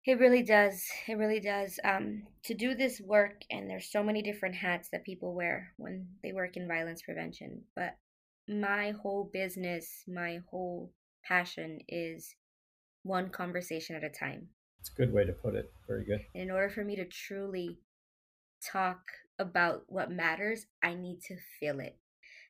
It 0.05 0.19
really 0.19 0.43
does. 0.43 0.83
It 1.07 1.17
really 1.17 1.39
does. 1.39 1.79
Um, 1.83 2.23
to 2.43 2.53
do 2.53 2.75
this 2.75 3.01
work, 3.01 3.41
and 3.49 3.69
there's 3.69 3.91
so 3.91 4.03
many 4.03 4.21
different 4.21 4.55
hats 4.55 4.89
that 4.91 5.05
people 5.05 5.33
wear 5.33 5.73
when 5.77 6.07
they 6.23 6.31
work 6.31 6.57
in 6.57 6.67
violence 6.67 7.01
prevention. 7.01 7.61
But 7.75 7.95
my 8.47 8.91
whole 9.01 9.29
business, 9.31 10.03
my 10.07 10.39
whole 10.49 10.91
passion 11.23 11.79
is 11.87 12.35
one 13.03 13.29
conversation 13.29 13.95
at 13.95 14.03
a 14.03 14.09
time. 14.09 14.49
It's 14.79 14.89
a 14.89 14.95
good 14.95 15.13
way 15.13 15.25
to 15.25 15.33
put 15.33 15.55
it. 15.55 15.71
Very 15.87 16.05
good. 16.05 16.21
In 16.33 16.51
order 16.51 16.69
for 16.69 16.83
me 16.83 16.95
to 16.95 17.05
truly 17.05 17.77
talk 18.61 19.11
about 19.37 19.83
what 19.87 20.11
matters, 20.11 20.67
I 20.83 20.93
need 20.95 21.21
to 21.23 21.37
feel 21.59 21.79
it. 21.79 21.97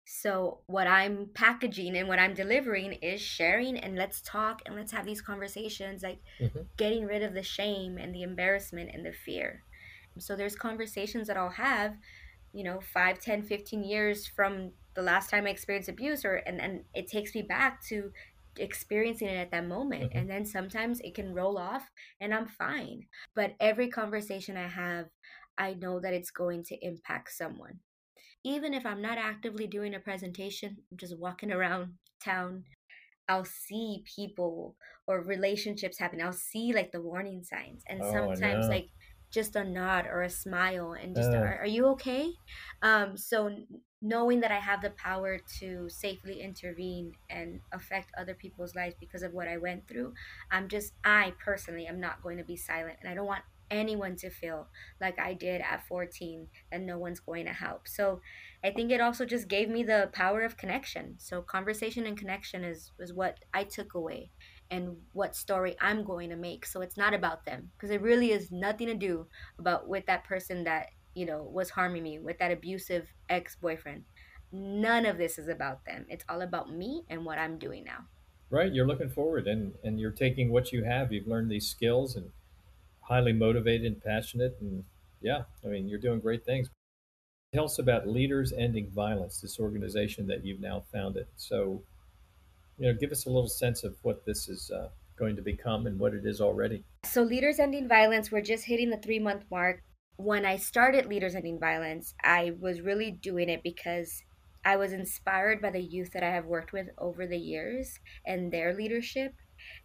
So, 0.05 0.62
what 0.66 0.88
I'm 0.88 1.28
packaging 1.34 1.95
and 1.95 2.07
what 2.07 2.20
I'm 2.20 2.34
delivering 2.34 2.93
is 2.93 3.22
sharing 3.22 3.78
and 3.78 3.95
let's 3.95 4.22
talk 4.22 4.62
and 4.66 4.76
let's 4.76 4.91
have 4.91 5.05
these 5.05 5.22
conversations, 5.22 6.01
like 6.03 6.20
Mhm. 6.39 6.68
getting 6.78 7.05
rid 7.05 7.22
of 7.24 7.34
the 7.34 7.43
shame 7.43 7.97
and 7.97 8.14
the 8.16 8.24
embarrassment 8.24 8.89
and 8.93 9.05
the 9.05 9.14
fear. 9.14 9.64
So, 10.18 10.36
there's 10.36 10.55
conversations 10.55 11.28
that 11.28 11.38
I'll 11.38 11.49
have, 11.51 11.97
you 12.53 12.64
know, 12.64 12.82
5, 12.82 13.20
10, 13.20 13.43
15 13.43 13.84
years 13.84 14.28
from 14.28 14.74
the 14.95 15.01
last 15.03 15.30
time 15.30 15.45
I 15.45 15.51
experienced 15.51 15.89
abuse, 15.89 16.26
or 16.26 16.36
and, 16.38 16.60
and 16.60 16.86
it 16.93 17.07
takes 17.07 17.36
me 17.36 17.43
back 17.43 17.82
to 17.88 18.12
experiencing 18.57 19.28
it 19.28 19.38
at 19.38 19.51
that 19.51 19.66
moment. 19.68 20.12
Mhm. 20.12 20.16
And 20.16 20.30
then 20.30 20.45
sometimes 20.45 20.99
it 21.01 21.16
can 21.16 21.34
roll 21.34 21.57
off 21.57 21.91
and 22.20 22.34
I'm 22.34 22.47
fine. 22.47 23.07
But 23.36 23.55
every 23.60 23.88
conversation 23.89 24.57
I 24.57 24.68
have, 24.68 25.10
I 25.60 25.74
know 25.76 25.99
that 25.99 26.14
it's 26.14 26.32
going 26.32 26.64
to 26.66 26.86
impact 26.86 27.32
someone 27.34 27.82
even 28.43 28.74
if 28.74 28.86
I'm 28.86 29.01
not 29.01 29.18
actively 29.18 29.68
doing 29.68 29.93
a 29.93 29.99
presentation, 29.99 30.78
I'm 30.91 30.97
just 30.97 31.18
walking 31.18 31.51
around 31.51 31.97
town, 32.24 32.66
I'll 33.28 33.45
see 33.45 34.03
people 34.16 34.76
or 35.07 35.22
relationships 35.22 35.99
happen. 35.99 36.22
I'll 36.22 36.34
see 36.34 36.74
like 36.74 36.91
the 36.91 37.01
warning 37.01 37.43
signs. 37.43 37.84
And 37.88 38.03
Oh, 38.03 38.05
sometimes 38.05 38.70
like 38.70 38.89
just 39.32 39.55
a 39.55 39.64
nod 39.64 40.07
or 40.07 40.24
a 40.24 40.30
smile 40.30 40.93
and 40.93 41.16
just 41.16 41.34
Uh, 41.34 41.36
are, 41.36 41.60
are 41.60 41.68
you 41.68 41.86
okay? 41.88 42.34
Um, 42.82 43.16
so 43.18 43.55
knowing 44.01 44.39
that 44.39 44.51
I 44.51 44.60
have 44.60 44.82
the 44.82 44.89
power 44.91 45.38
to 45.60 45.89
safely 45.89 46.41
intervene 46.41 47.14
and 47.30 47.62
affect 47.72 48.12
other 48.18 48.34
people's 48.34 48.76
lives 48.76 48.95
because 48.99 49.22
of 49.22 49.34
what 49.34 49.47
I 49.47 49.57
went 49.57 49.88
through, 49.88 50.14
I'm 50.49 50.68
just 50.68 50.93
I 51.03 51.36
personally 51.43 51.86
am 51.86 51.99
not 51.99 52.24
going 52.24 52.38
to 52.38 52.43
be 52.43 52.55
silent 52.57 52.97
and 53.01 53.10
I 53.10 53.14
don't 53.14 53.28
want 53.28 53.43
anyone 53.72 54.15
to 54.17 54.30
feel 54.30 54.67
like 55.01 55.20
I 55.20 55.34
did 55.34 55.61
at 55.61 55.86
14 55.88 56.47
and 56.72 56.86
no 56.86 56.97
one's 56.97 57.20
going 57.20 57.45
to 57.45 57.53
help. 57.53 57.88
So 57.88 58.22
I 58.63 58.72
think 58.72 58.91
it 58.91 59.01
also 59.01 59.26
just 59.26 59.47
gave 59.47 59.70
me 59.70 59.84
the 59.84 60.09
power 60.13 60.41
of 60.41 60.57
connection. 60.57 61.15
So 61.20 61.41
conversation 61.41 62.05
and 62.05 62.17
connection 62.17 62.63
is 62.63 62.91
is 62.99 63.13
what 63.13 63.39
I 63.53 63.63
took 63.63 63.93
away 63.93 64.32
and 64.72 64.97
what 65.13 65.36
story 65.36 65.76
I'm 65.82 66.03
going 66.03 66.30
to 66.30 66.36
make. 66.36 66.65
So 66.65 66.82
it's 66.82 66.97
not 66.97 67.13
about 67.13 67.45
them 67.45 67.72
because 67.76 67.91
it 67.91 68.01
really 68.01 68.32
is 68.32 68.51
nothing 68.51 68.88
to 68.88 68.95
do 68.95 69.28
about 69.57 69.88
with 69.88 70.05
that 70.07 70.24
person 70.26 70.63
that, 70.65 70.88
you 71.15 71.26
know, 71.26 71.43
was 71.43 71.72
harming 71.72 72.03
me, 72.03 72.20
with 72.20 72.38
that 72.39 72.51
abusive 72.51 73.07
ex-boyfriend. 73.30 74.03
None 74.51 75.05
of 75.05 75.17
this 75.17 75.38
is 75.38 75.47
about 75.47 75.86
them. 75.86 76.05
It's 76.09 76.26
all 76.30 76.41
about 76.41 76.72
me 76.72 77.03
and 77.09 77.26
what 77.26 77.38
I'm 77.39 77.57
doing 77.57 77.84
now. 77.84 78.05
right. 78.49 78.74
You're 78.74 78.88
looking 78.88 79.09
forward, 79.09 79.47
and 79.47 79.74
and 79.84 79.99
you're 79.99 80.11
taking 80.11 80.51
what 80.51 80.72
you 80.72 80.84
have. 80.84 81.11
You've 81.11 81.28
learned 81.28 81.51
these 81.51 81.67
skills, 81.67 82.15
and 82.15 82.32
highly 83.10 83.34
motivated 83.34 83.88
and 83.88 84.01
passionate, 84.01 84.55
and 84.62 84.84
yeah, 85.22 85.41
I 85.66 85.68
mean, 85.68 85.89
you're 85.89 85.99
doing 85.99 86.20
great 86.20 86.45
things. 86.45 86.70
Tell 87.53 87.66
us 87.66 87.80
about 87.80 88.07
Leaders 88.07 88.53
Ending 88.53 88.91
Violence, 88.91 89.41
this 89.41 89.60
organization 89.60 90.28
that 90.28 90.45
you've 90.45 90.60
now 90.60 90.84
founded. 90.93 91.26
So, 91.36 91.82
you 92.78 92.86
know, 92.86 92.93
give 92.93 93.12
us 93.12 93.26
a 93.26 93.30
little 93.30 93.49
sense 93.49 93.84
of 93.84 93.95
what 94.03 94.24
this 94.26 94.47
is 94.47 94.70
uh, 94.70 94.89
going 95.18 95.36
to 95.36 95.41
become 95.41 95.88
and 95.88 95.99
what 95.99 96.14
it 96.14 96.26
is 96.26 96.39
already. 96.39 96.84
So, 97.03 97.24
Leaders 97.24 97.60
Ending 97.60 97.88
Violence, 97.88 98.32
we're 98.32 98.41
just 98.41 98.66
hitting 98.66 98.91
the 98.91 98.97
three 98.97 99.20
month 99.20 99.43
mark. 99.49 99.82
When 100.18 100.45
I 100.45 100.57
started 100.57 101.07
Leaders 101.07 101.34
Ending 101.34 101.60
Violence, 101.60 102.14
I 102.24 102.53
was 102.60 102.82
really 102.82 103.10
doing 103.10 103.49
it 103.49 103.64
because 103.64 104.22
I 104.64 104.76
was 104.76 104.93
inspired 104.93 105.62
by 105.62 105.72
the 105.72 105.82
youth 105.82 106.12
that 106.12 106.24
I 106.24 106.30
have 106.30 106.45
worked 106.45 106.74
with 106.74 106.89
over 106.97 107.26
the 107.26 107.38
years 107.38 107.97
and 108.26 108.51
their 108.51 108.74
leadership 108.74 109.34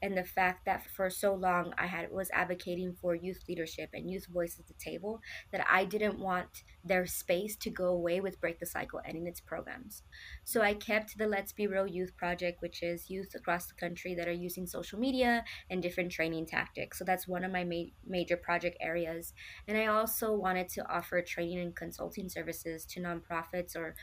and 0.02 0.16
the 0.16 0.24
fact 0.24 0.64
that 0.66 0.86
for 0.86 1.10
so 1.10 1.34
long 1.34 1.72
I 1.78 1.86
had 1.86 2.10
was 2.10 2.30
advocating 2.32 2.94
for 3.00 3.14
youth 3.14 3.42
leadership 3.48 3.90
and 3.92 4.10
youth 4.10 4.26
voice 4.26 4.56
at 4.58 4.66
the 4.66 4.74
table 4.74 5.20
that 5.52 5.66
I 5.68 5.84
didn't 5.84 6.18
want 6.18 6.64
their 6.84 7.06
space 7.06 7.56
to 7.56 7.70
go 7.70 7.86
away 7.86 8.20
with 8.20 8.40
Break 8.40 8.60
the 8.60 8.66
Cycle 8.66 9.00
ending 9.06 9.26
its 9.26 9.40
programs. 9.40 10.02
So 10.44 10.60
I 10.60 10.74
kept 10.74 11.16
the 11.16 11.26
Let's 11.26 11.52
Be 11.52 11.66
Real 11.66 11.86
Youth 11.86 12.16
Project, 12.16 12.60
which 12.60 12.82
is 12.82 13.10
youth 13.10 13.34
across 13.34 13.66
the 13.66 13.74
country 13.74 14.14
that 14.14 14.28
are 14.28 14.32
using 14.32 14.66
social 14.66 14.98
media 14.98 15.44
and 15.70 15.82
different 15.82 16.12
training 16.12 16.46
tactics. 16.46 16.98
So 16.98 17.04
that's 17.04 17.26
one 17.26 17.44
of 17.44 17.52
my 17.52 17.64
ma- 17.64 17.90
major 18.06 18.36
project 18.36 18.76
areas. 18.80 19.32
And 19.66 19.78
I 19.78 19.86
also 19.86 20.34
wanted 20.34 20.68
to 20.70 20.88
offer 20.92 21.22
training 21.22 21.60
and 21.60 21.74
consulting 21.74 22.28
services 22.28 22.84
to 22.86 23.00
nonprofits 23.00 23.76
or 23.76 23.94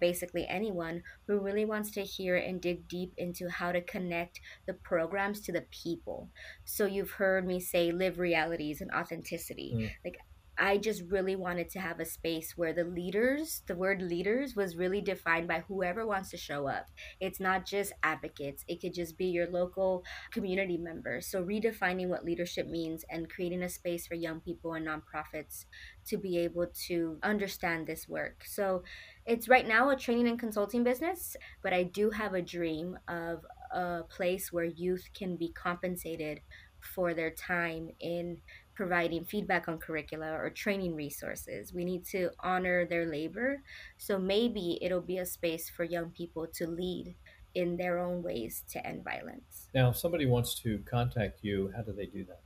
basically 0.00 0.46
anyone 0.48 1.02
who 1.26 1.40
really 1.40 1.64
wants 1.64 1.90
to 1.92 2.02
hear 2.02 2.36
and 2.36 2.60
dig 2.60 2.88
deep 2.88 3.12
into 3.16 3.48
how 3.48 3.72
to 3.72 3.80
connect 3.80 4.40
the 4.66 4.74
programs 4.74 5.40
to 5.40 5.52
the 5.52 5.64
people. 5.70 6.28
So 6.64 6.86
you've 6.86 7.12
heard 7.12 7.46
me 7.46 7.60
say 7.60 7.90
live 7.92 8.18
realities 8.18 8.80
and 8.80 8.90
authenticity. 8.90 9.72
Mm. 9.74 9.90
Like 10.04 10.18
I 10.58 10.76
just 10.76 11.02
really 11.08 11.36
wanted 11.36 11.70
to 11.70 11.80
have 11.80 12.00
a 12.00 12.04
space 12.04 12.56
where 12.56 12.72
the 12.72 12.84
leaders, 12.84 13.62
the 13.66 13.76
word 13.76 14.02
leaders 14.02 14.56
was 14.56 14.76
really 14.76 15.00
defined 15.00 15.46
by 15.46 15.62
whoever 15.68 16.04
wants 16.04 16.30
to 16.30 16.36
show 16.36 16.66
up. 16.66 16.88
It's 17.20 17.38
not 17.38 17.64
just 17.64 17.92
advocates, 18.02 18.64
it 18.66 18.80
could 18.80 18.92
just 18.92 19.16
be 19.16 19.26
your 19.26 19.46
local 19.46 20.04
community 20.32 20.76
members. 20.76 21.26
So, 21.26 21.44
redefining 21.44 22.08
what 22.08 22.24
leadership 22.24 22.66
means 22.66 23.04
and 23.08 23.30
creating 23.30 23.62
a 23.62 23.68
space 23.68 24.06
for 24.06 24.14
young 24.14 24.40
people 24.40 24.74
and 24.74 24.86
nonprofits 24.86 25.66
to 26.06 26.16
be 26.16 26.38
able 26.38 26.66
to 26.86 27.18
understand 27.22 27.86
this 27.86 28.08
work. 28.08 28.44
So, 28.44 28.82
it's 29.26 29.48
right 29.48 29.66
now 29.66 29.90
a 29.90 29.96
training 29.96 30.26
and 30.26 30.38
consulting 30.40 30.82
business, 30.82 31.36
but 31.62 31.72
I 31.72 31.84
do 31.84 32.10
have 32.10 32.34
a 32.34 32.42
dream 32.42 32.98
of 33.06 33.44
a 33.70 34.02
place 34.08 34.52
where 34.52 34.64
youth 34.64 35.08
can 35.14 35.36
be 35.36 35.52
compensated 35.52 36.40
for 36.80 37.14
their 37.14 37.30
time 37.30 37.90
in 38.00 38.38
providing 38.78 39.24
feedback 39.24 39.66
on 39.66 39.76
curricula 39.76 40.30
or 40.30 40.48
training 40.50 40.94
resources. 40.94 41.74
We 41.74 41.84
need 41.84 42.04
to 42.12 42.30
honor 42.38 42.86
their 42.86 43.06
labor. 43.06 43.60
So 43.96 44.20
maybe 44.20 44.78
it'll 44.80 45.00
be 45.00 45.18
a 45.18 45.26
space 45.26 45.68
for 45.68 45.82
young 45.82 46.10
people 46.10 46.46
to 46.54 46.68
lead 46.68 47.16
in 47.56 47.76
their 47.76 47.98
own 47.98 48.22
ways 48.22 48.62
to 48.70 48.86
end 48.86 49.02
violence. 49.02 49.66
Now, 49.74 49.88
if 49.88 49.96
somebody 49.96 50.26
wants 50.26 50.54
to 50.60 50.78
contact 50.88 51.40
you, 51.42 51.72
how 51.74 51.82
do 51.82 51.90
they 51.92 52.06
do 52.06 52.22
that? 52.26 52.38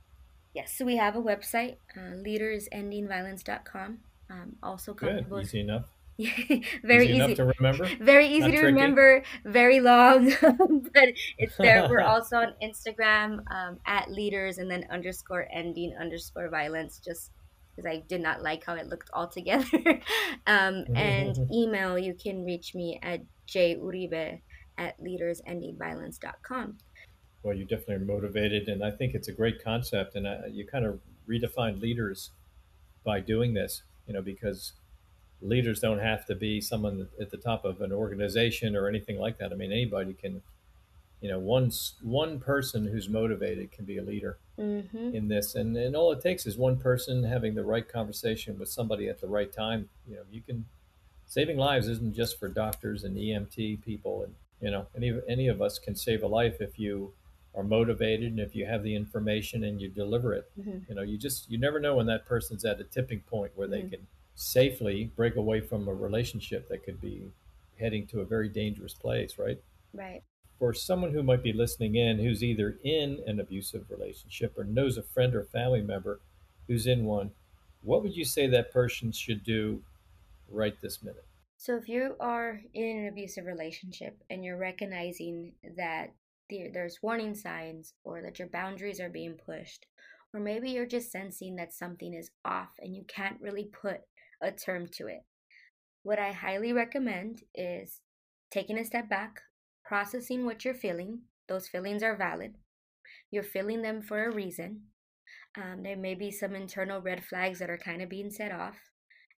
Yes, 0.55 0.73
so 0.75 0.85
we 0.85 0.97
have 0.97 1.15
a 1.15 1.21
website, 1.21 1.75
uh, 1.95 2.17
leadersendingviolence.com. 2.25 3.99
Um, 4.31 4.55
also 4.63 4.95
Good, 4.95 5.27
easy 5.39 5.59
enough. 5.59 5.85
very 6.83 7.07
easy, 7.07 7.23
easy, 7.23 7.35
to 7.35 7.51
remember. 7.57 7.85
Very 7.99 8.27
easy 8.27 8.39
Not 8.39 8.47
to 8.47 8.57
tricky. 8.57 8.65
remember. 8.65 9.23
Very 9.45 9.79
long, 9.79 10.31
but 10.93 11.09
it's 11.37 11.57
there. 11.57 11.87
We're 11.89 12.01
also 12.01 12.37
on 12.37 12.53
Instagram 12.61 13.39
um, 13.51 13.79
at 13.85 14.11
leaders 14.11 14.59
and 14.59 14.69
then 14.69 14.85
underscore 14.91 15.47
ending 15.51 15.95
underscore 15.99 16.49
violence. 16.49 17.01
Just 17.03 17.31
because 17.75 17.89
I 17.89 18.03
did 18.07 18.21
not 18.21 18.43
like 18.43 18.63
how 18.63 18.75
it 18.75 18.87
looked 18.87 19.09
altogether. 19.13 19.99
um, 20.47 20.85
and 20.95 21.35
email, 21.51 21.97
you 21.97 22.13
can 22.13 22.45
reach 22.45 22.75
me 22.75 22.99
at 23.01 23.21
juribe 23.47 24.39
at 24.77 24.99
leadersendingviolence.com. 25.01 26.77
Well, 27.41 27.55
you 27.55 27.65
definitely 27.65 27.95
are 27.95 27.99
motivated, 27.99 28.69
and 28.69 28.83
I 28.83 28.91
think 28.91 29.15
it's 29.15 29.27
a 29.27 29.33
great 29.33 29.63
concept. 29.63 30.15
And 30.15 30.27
uh, 30.27 30.45
you 30.49 30.65
kind 30.65 30.85
of 30.85 30.99
redefine 31.27 31.81
leaders 31.81 32.31
by 33.03 33.19
doing 33.19 33.53
this, 33.53 33.83
you 34.07 34.13
know, 34.13 34.21
because 34.21 34.73
leaders 35.41 35.79
don't 35.79 35.99
have 35.99 36.25
to 36.27 36.35
be 36.35 36.61
someone 36.61 37.07
at 37.19 37.29
the 37.31 37.37
top 37.37 37.65
of 37.65 37.81
an 37.81 37.91
organization 37.91 38.75
or 38.75 38.87
anything 38.87 39.17
like 39.19 39.37
that. 39.39 39.51
I 39.51 39.55
mean, 39.55 39.71
anybody 39.71 40.13
can, 40.13 40.41
you 41.21 41.29
know, 41.29 41.39
one 41.39 41.71
one 42.01 42.39
person 42.39 42.85
who's 42.87 43.09
motivated 43.09 43.71
can 43.71 43.85
be 43.85 43.97
a 43.97 44.03
leader 44.03 44.37
Mm-hmm. 44.59 45.15
in 45.15 45.29
this, 45.29 45.55
and 45.55 45.75
and 45.75 45.95
all 45.95 46.11
it 46.11 46.21
takes 46.21 46.45
is 46.45 46.57
one 46.59 46.77
person 46.77 47.23
having 47.23 47.55
the 47.55 47.63
right 47.63 47.87
conversation 47.89 48.59
with 48.59 48.69
somebody 48.69 49.09
at 49.09 49.19
the 49.19 49.25
right 49.27 49.51
time. 49.51 49.89
You 50.07 50.17
know, 50.17 50.21
you 50.31 50.41
can 50.41 50.65
saving 51.25 51.57
lives 51.57 51.87
isn't 51.87 52.13
just 52.13 52.39
for 52.39 52.47
doctors 52.47 53.03
and 53.03 53.17
EMT 53.17 53.81
people, 53.83 54.21
and 54.23 54.35
you 54.61 54.69
know, 54.69 54.85
any 54.95 55.11
any 55.27 55.47
of 55.47 55.59
us 55.59 55.79
can 55.79 55.95
save 55.95 56.21
a 56.21 56.27
life 56.27 56.61
if 56.61 56.77
you 56.77 57.13
are 57.55 57.63
motivated 57.63 58.29
and 58.31 58.39
if 58.39 58.55
you 58.55 58.67
have 58.67 58.83
the 58.83 58.95
information 58.95 59.63
and 59.63 59.81
you 59.81 59.87
deliver 59.89 60.33
it. 60.35 60.51
Mm-hmm. 60.59 60.77
You 60.87 60.95
know, 60.95 61.01
you 61.01 61.17
just 61.17 61.49
you 61.49 61.57
never 61.57 61.79
know 61.79 61.95
when 61.95 62.05
that 62.05 62.27
person's 62.27 62.63
at 62.63 62.79
a 62.79 62.83
tipping 62.83 63.21
point 63.21 63.53
where 63.55 63.67
they 63.67 63.81
Mhm. 63.81 63.89
can 63.89 64.07
safely 64.35 65.11
break 65.15 65.35
away 65.35 65.61
from 65.61 65.87
a 65.87 65.93
relationship 65.93 66.67
that 66.69 66.83
could 66.83 66.99
be 66.99 67.31
heading 67.79 68.07
to 68.07 68.21
a 68.21 68.25
very 68.25 68.49
dangerous 68.49 68.93
place, 68.93 69.37
right? 69.37 69.59
Right. 69.93 70.23
For 70.59 70.73
someone 70.73 71.11
who 71.11 71.23
might 71.23 71.43
be 71.43 71.53
listening 71.53 71.95
in 71.95 72.19
who's 72.19 72.43
either 72.43 72.77
in 72.83 73.19
an 73.27 73.39
abusive 73.39 73.85
relationship 73.89 74.57
or 74.57 74.63
knows 74.63 74.97
a 74.97 75.03
friend 75.03 75.35
or 75.35 75.43
family 75.43 75.81
member 75.81 76.19
who's 76.67 76.87
in 76.87 77.05
one, 77.05 77.31
what 77.81 78.01
would 78.01 78.15
you 78.15 78.25
say 78.25 78.47
that 78.47 78.71
person 78.71 79.11
should 79.11 79.43
do 79.43 79.81
right 80.49 80.79
this 80.81 81.03
minute? 81.03 81.25
So 81.57 81.75
if 81.75 81.87
you 81.87 82.15
are 82.19 82.61
in 82.73 82.97
an 82.99 83.07
abusive 83.07 83.45
relationship 83.45 84.17
and 84.29 84.43
you're 84.43 84.57
recognizing 84.57 85.53
that 85.77 86.13
there's 86.49 86.99
warning 87.01 87.35
signs 87.35 87.93
or 88.03 88.21
that 88.21 88.39
your 88.39 88.49
boundaries 88.49 88.99
are 88.99 89.09
being 89.09 89.35
pushed, 89.45 89.85
or 90.33 90.39
maybe 90.39 90.71
you're 90.71 90.85
just 90.85 91.11
sensing 91.11 91.55
that 91.55 91.73
something 91.73 92.13
is 92.13 92.31
off 92.45 92.69
and 92.79 92.95
you 92.95 93.03
can't 93.07 93.39
really 93.41 93.65
put 93.65 94.01
a 94.43 94.51
term 94.51 94.87
to 94.97 95.07
it, 95.07 95.23
what 96.03 96.19
I 96.19 96.33
highly 96.33 96.73
recommend 96.73 97.43
is 97.55 98.01
taking 98.51 98.77
a 98.77 98.85
step 98.85 99.09
back, 99.09 99.41
processing 99.85 100.45
what 100.45 100.63
you're 100.65 100.73
feeling. 100.73 101.21
Those 101.47 101.67
feelings 101.67 102.03
are 102.03 102.15
valid. 102.15 102.55
You're 103.31 103.43
feeling 103.43 103.81
them 103.81 104.01
for 104.01 104.25
a 104.25 104.33
reason. 104.33 104.81
Um, 105.55 105.83
there 105.83 105.97
may 105.97 106.15
be 106.15 106.29
some 106.29 106.55
internal 106.55 107.01
red 107.01 107.23
flags 107.23 107.59
that 107.59 107.69
are 107.69 107.77
kind 107.77 108.01
of 108.01 108.09
being 108.09 108.29
set 108.29 108.51
off 108.51 108.75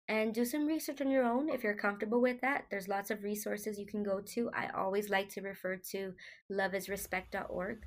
and 0.08 0.34
do 0.34 0.44
some 0.44 0.66
research 0.66 1.00
on 1.00 1.10
your 1.10 1.24
own 1.24 1.48
if 1.48 1.62
you're 1.62 1.74
comfortable 1.74 2.20
with 2.20 2.40
that. 2.40 2.64
There's 2.70 2.88
lots 2.88 3.10
of 3.10 3.22
resources 3.22 3.78
you 3.78 3.86
can 3.86 4.02
go 4.02 4.20
to. 4.34 4.50
I 4.54 4.68
always 4.76 5.08
like 5.08 5.28
to 5.30 5.40
refer 5.40 5.76
to 5.92 6.12
loveisrespect.org 6.52 7.78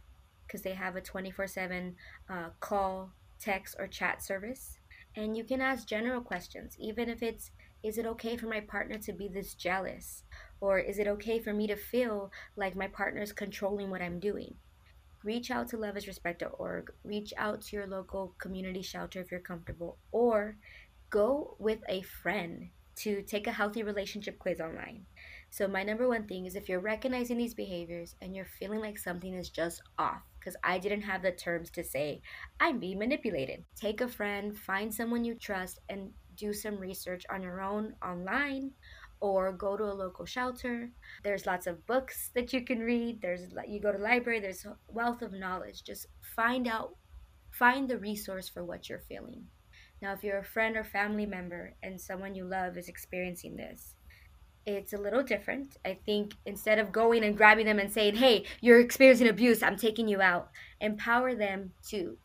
because 0.45 0.61
they 0.61 0.74
have 0.74 0.95
a 0.95 1.01
24 1.01 1.47
7 1.47 1.95
uh, 2.30 2.49
call, 2.59 3.11
text, 3.39 3.76
or 3.78 3.88
chat 3.88 4.24
service. 4.24 4.76
And 5.18 5.36
you 5.36 5.43
can 5.43 5.61
ask 5.61 5.88
general 5.88 6.22
questions, 6.22 6.78
even 6.80 7.09
if 7.09 7.24
it's 7.24 7.49
is 7.84 7.97
it 7.97 8.05
okay 8.05 8.38
for 8.38 8.45
my 8.45 8.59
partner 8.59 8.99
to 8.99 9.13
be 9.13 9.28
this 9.28 9.55
jealous? 9.55 10.24
Or 10.61 10.78
is 10.78 10.99
it 10.99 11.07
okay 11.07 11.39
for 11.39 11.53
me 11.53 11.65
to 11.68 11.76
feel 11.76 12.32
like 12.55 12.76
my 12.76 12.88
partner 12.88 13.24
is 13.24 13.34
controlling 13.34 13.89
what 13.89 14.01
I'm 14.01 14.20
doing? 14.20 14.55
Reach 15.24 15.49
out 15.49 15.70
to 15.70 15.78
loveisrespect.org, 15.78 16.91
reach 17.03 17.34
out 17.36 17.61
to 17.61 17.76
your 17.76 17.88
local 17.88 18.36
community 18.39 18.84
shelter 18.84 19.20
if 19.20 19.32
you're 19.32 19.39
comfortable, 19.39 19.97
or 20.11 20.57
go 21.09 21.55
with 21.57 21.80
a 21.89 22.03
friend 22.03 22.70
to 22.97 23.24
take 23.24 23.47
a 23.47 23.51
healthy 23.51 23.82
relationship 23.82 24.38
quiz 24.38 24.59
online. 24.59 25.05
So, 25.49 25.68
my 25.68 25.82
number 25.82 26.07
one 26.07 26.28
thing 26.28 26.45
is 26.45 26.55
if 26.55 26.70
you're 26.70 26.80
recognizing 26.80 27.38
these 27.38 27.55
behaviors 27.55 28.15
and 28.22 28.36
you're 28.36 28.45
feeling 28.59 28.82
like 28.82 28.99
something 28.99 29.34
is 29.34 29.49
just 29.49 29.82
off, 29.97 30.22
because 30.47 30.61
I 30.63 30.77
didn't 30.79 31.01
have 31.01 31.23
the 31.23 31.31
terms 31.33 31.69
to 31.71 31.83
say, 31.83 32.21
I'm 32.61 32.79
being 32.79 32.99
manipulated, 32.99 33.65
take 33.75 33.99
a 33.99 34.07
friend, 34.07 34.57
find 34.57 34.93
someone 34.93 35.25
you 35.25 35.35
trust, 35.35 35.79
and 35.89 36.11
do 36.37 36.53
some 36.53 36.77
research 36.77 37.25
on 37.29 37.41
your 37.41 37.59
own 37.59 37.95
online 38.01 38.71
or 39.19 39.51
go 39.51 39.75
to 39.75 39.83
a 39.83 39.91
local 39.91 40.25
shelter. 40.25 40.89
There's 41.21 41.45
lots 41.45 41.67
of 41.67 41.85
books 41.85 42.29
that 42.33 42.53
you 42.53 42.63
can 42.63 42.79
read. 42.79 43.21
There's 43.21 43.41
you 43.67 43.81
go 43.81 43.91
to 43.91 43.97
library, 43.97 44.39
there's 44.39 44.65
wealth 44.87 45.21
of 45.21 45.33
knowledge. 45.33 45.83
Just 45.83 46.05
find 46.21 46.65
out 46.65 46.95
find 47.51 47.89
the 47.89 47.97
resource 47.97 48.47
for 48.47 48.63
what 48.63 48.87
you're 48.87 49.03
feeling. 49.09 49.43
Now, 50.01 50.13
if 50.13 50.23
you're 50.23 50.39
a 50.39 50.45
friend 50.45 50.77
or 50.77 50.85
family 50.85 51.25
member 51.25 51.73
and 51.83 51.99
someone 51.99 52.35
you 52.35 52.45
love 52.45 52.77
is 52.77 52.87
experiencing 52.87 53.57
this, 53.57 53.96
it's 54.68 54.93
a 54.93 54.97
little 54.97 55.24
different. 55.24 55.78
I 55.86 55.97
think 56.05 56.36
instead 56.45 56.78
of 56.78 56.91
going 56.91 57.24
and 57.24 57.38
grabbing 57.38 57.65
them 57.65 57.80
and 57.80 57.91
saying, 57.91 58.15
hey, 58.15 58.45
you're 58.61 58.80
experiencing 58.80 59.30
abuse, 59.30 59.63
I'm 59.63 59.78
taking 59.78 60.07
you 60.07 60.22
out, 60.22 60.49
empower 60.82 61.34
them 61.36 61.72
to 61.89 62.18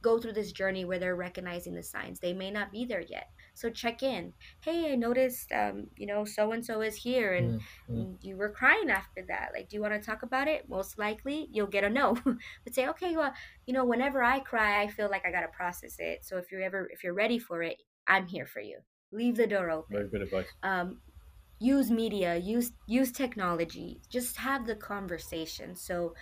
go 0.00 0.18
through 0.18 0.32
this 0.32 0.52
journey 0.52 0.84
where 0.84 0.98
they're 0.98 1.16
recognizing 1.16 1.74
the 1.74 1.82
signs. 1.82 2.20
They 2.20 2.32
may 2.32 2.50
not 2.50 2.72
be 2.72 2.84
there 2.84 3.00
yet. 3.02 3.28
So 3.54 3.68
check 3.70 4.02
in. 4.02 4.32
Hey, 4.60 4.92
I 4.92 4.96
noticed, 4.96 5.52
um, 5.52 5.88
you 5.96 6.06
know, 6.06 6.24
so 6.24 6.52
and 6.52 6.64
so 6.64 6.80
is 6.80 6.96
here, 6.96 7.34
and 7.34 7.60
Mm, 7.90 8.16
you 8.22 8.36
were 8.38 8.48
crying 8.48 8.88
after 8.90 9.22
that. 9.28 9.50
Like, 9.54 9.68
do 9.68 9.76
you 9.76 9.82
want 9.82 9.92
to 9.92 10.00
talk 10.00 10.22
about 10.22 10.48
it? 10.48 10.66
Most 10.68 10.98
likely, 10.98 11.48
you'll 11.52 11.66
get 11.66 11.84
a 11.84 11.90
no. 11.90 12.16
but 12.64 12.74
say, 12.74 12.88
okay, 12.88 13.14
well, 13.16 13.34
you 13.66 13.74
know, 13.74 13.84
whenever 13.84 14.22
I 14.22 14.40
cry, 14.40 14.82
I 14.82 14.88
feel 14.88 15.10
like 15.10 15.26
I 15.26 15.30
gotta 15.30 15.48
process 15.48 15.96
it. 15.98 16.24
So 16.24 16.38
if 16.38 16.50
you're 16.50 16.62
ever, 16.62 16.88
if 16.90 17.04
you're 17.04 17.12
ready 17.12 17.38
for 17.38 17.62
it, 17.62 17.76
I'm 18.06 18.26
here 18.26 18.46
for 18.46 18.60
you. 18.60 18.78
Leave 19.12 19.36
the 19.36 19.46
door 19.46 19.70
open 19.70 19.96
Very 19.96 20.08
good 20.08 20.22
advice. 20.22 20.46
um, 20.62 21.00
use 21.62 21.90
media 21.90 22.36
use 22.36 22.72
use 22.86 23.12
technology 23.12 24.00
just 24.10 24.36
have 24.36 24.66
the 24.66 24.74
conversation. 24.74 25.76
So 25.76 26.14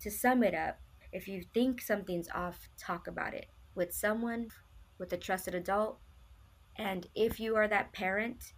to 0.00 0.10
sum 0.10 0.42
it 0.42 0.54
up 0.54 0.78
if 1.12 1.26
you 1.28 1.42
think 1.54 1.80
something's 1.80 2.28
off 2.34 2.68
talk 2.78 3.06
about 3.08 3.34
it 3.34 3.46
with 3.74 3.92
someone 3.94 4.48
with 4.98 5.12
a 5.12 5.16
trusted 5.16 5.54
adult. 5.54 5.98
And 6.78 7.06
if 7.14 7.40
you 7.40 7.56
are 7.56 7.68
that 7.68 7.92
parent 7.92 8.52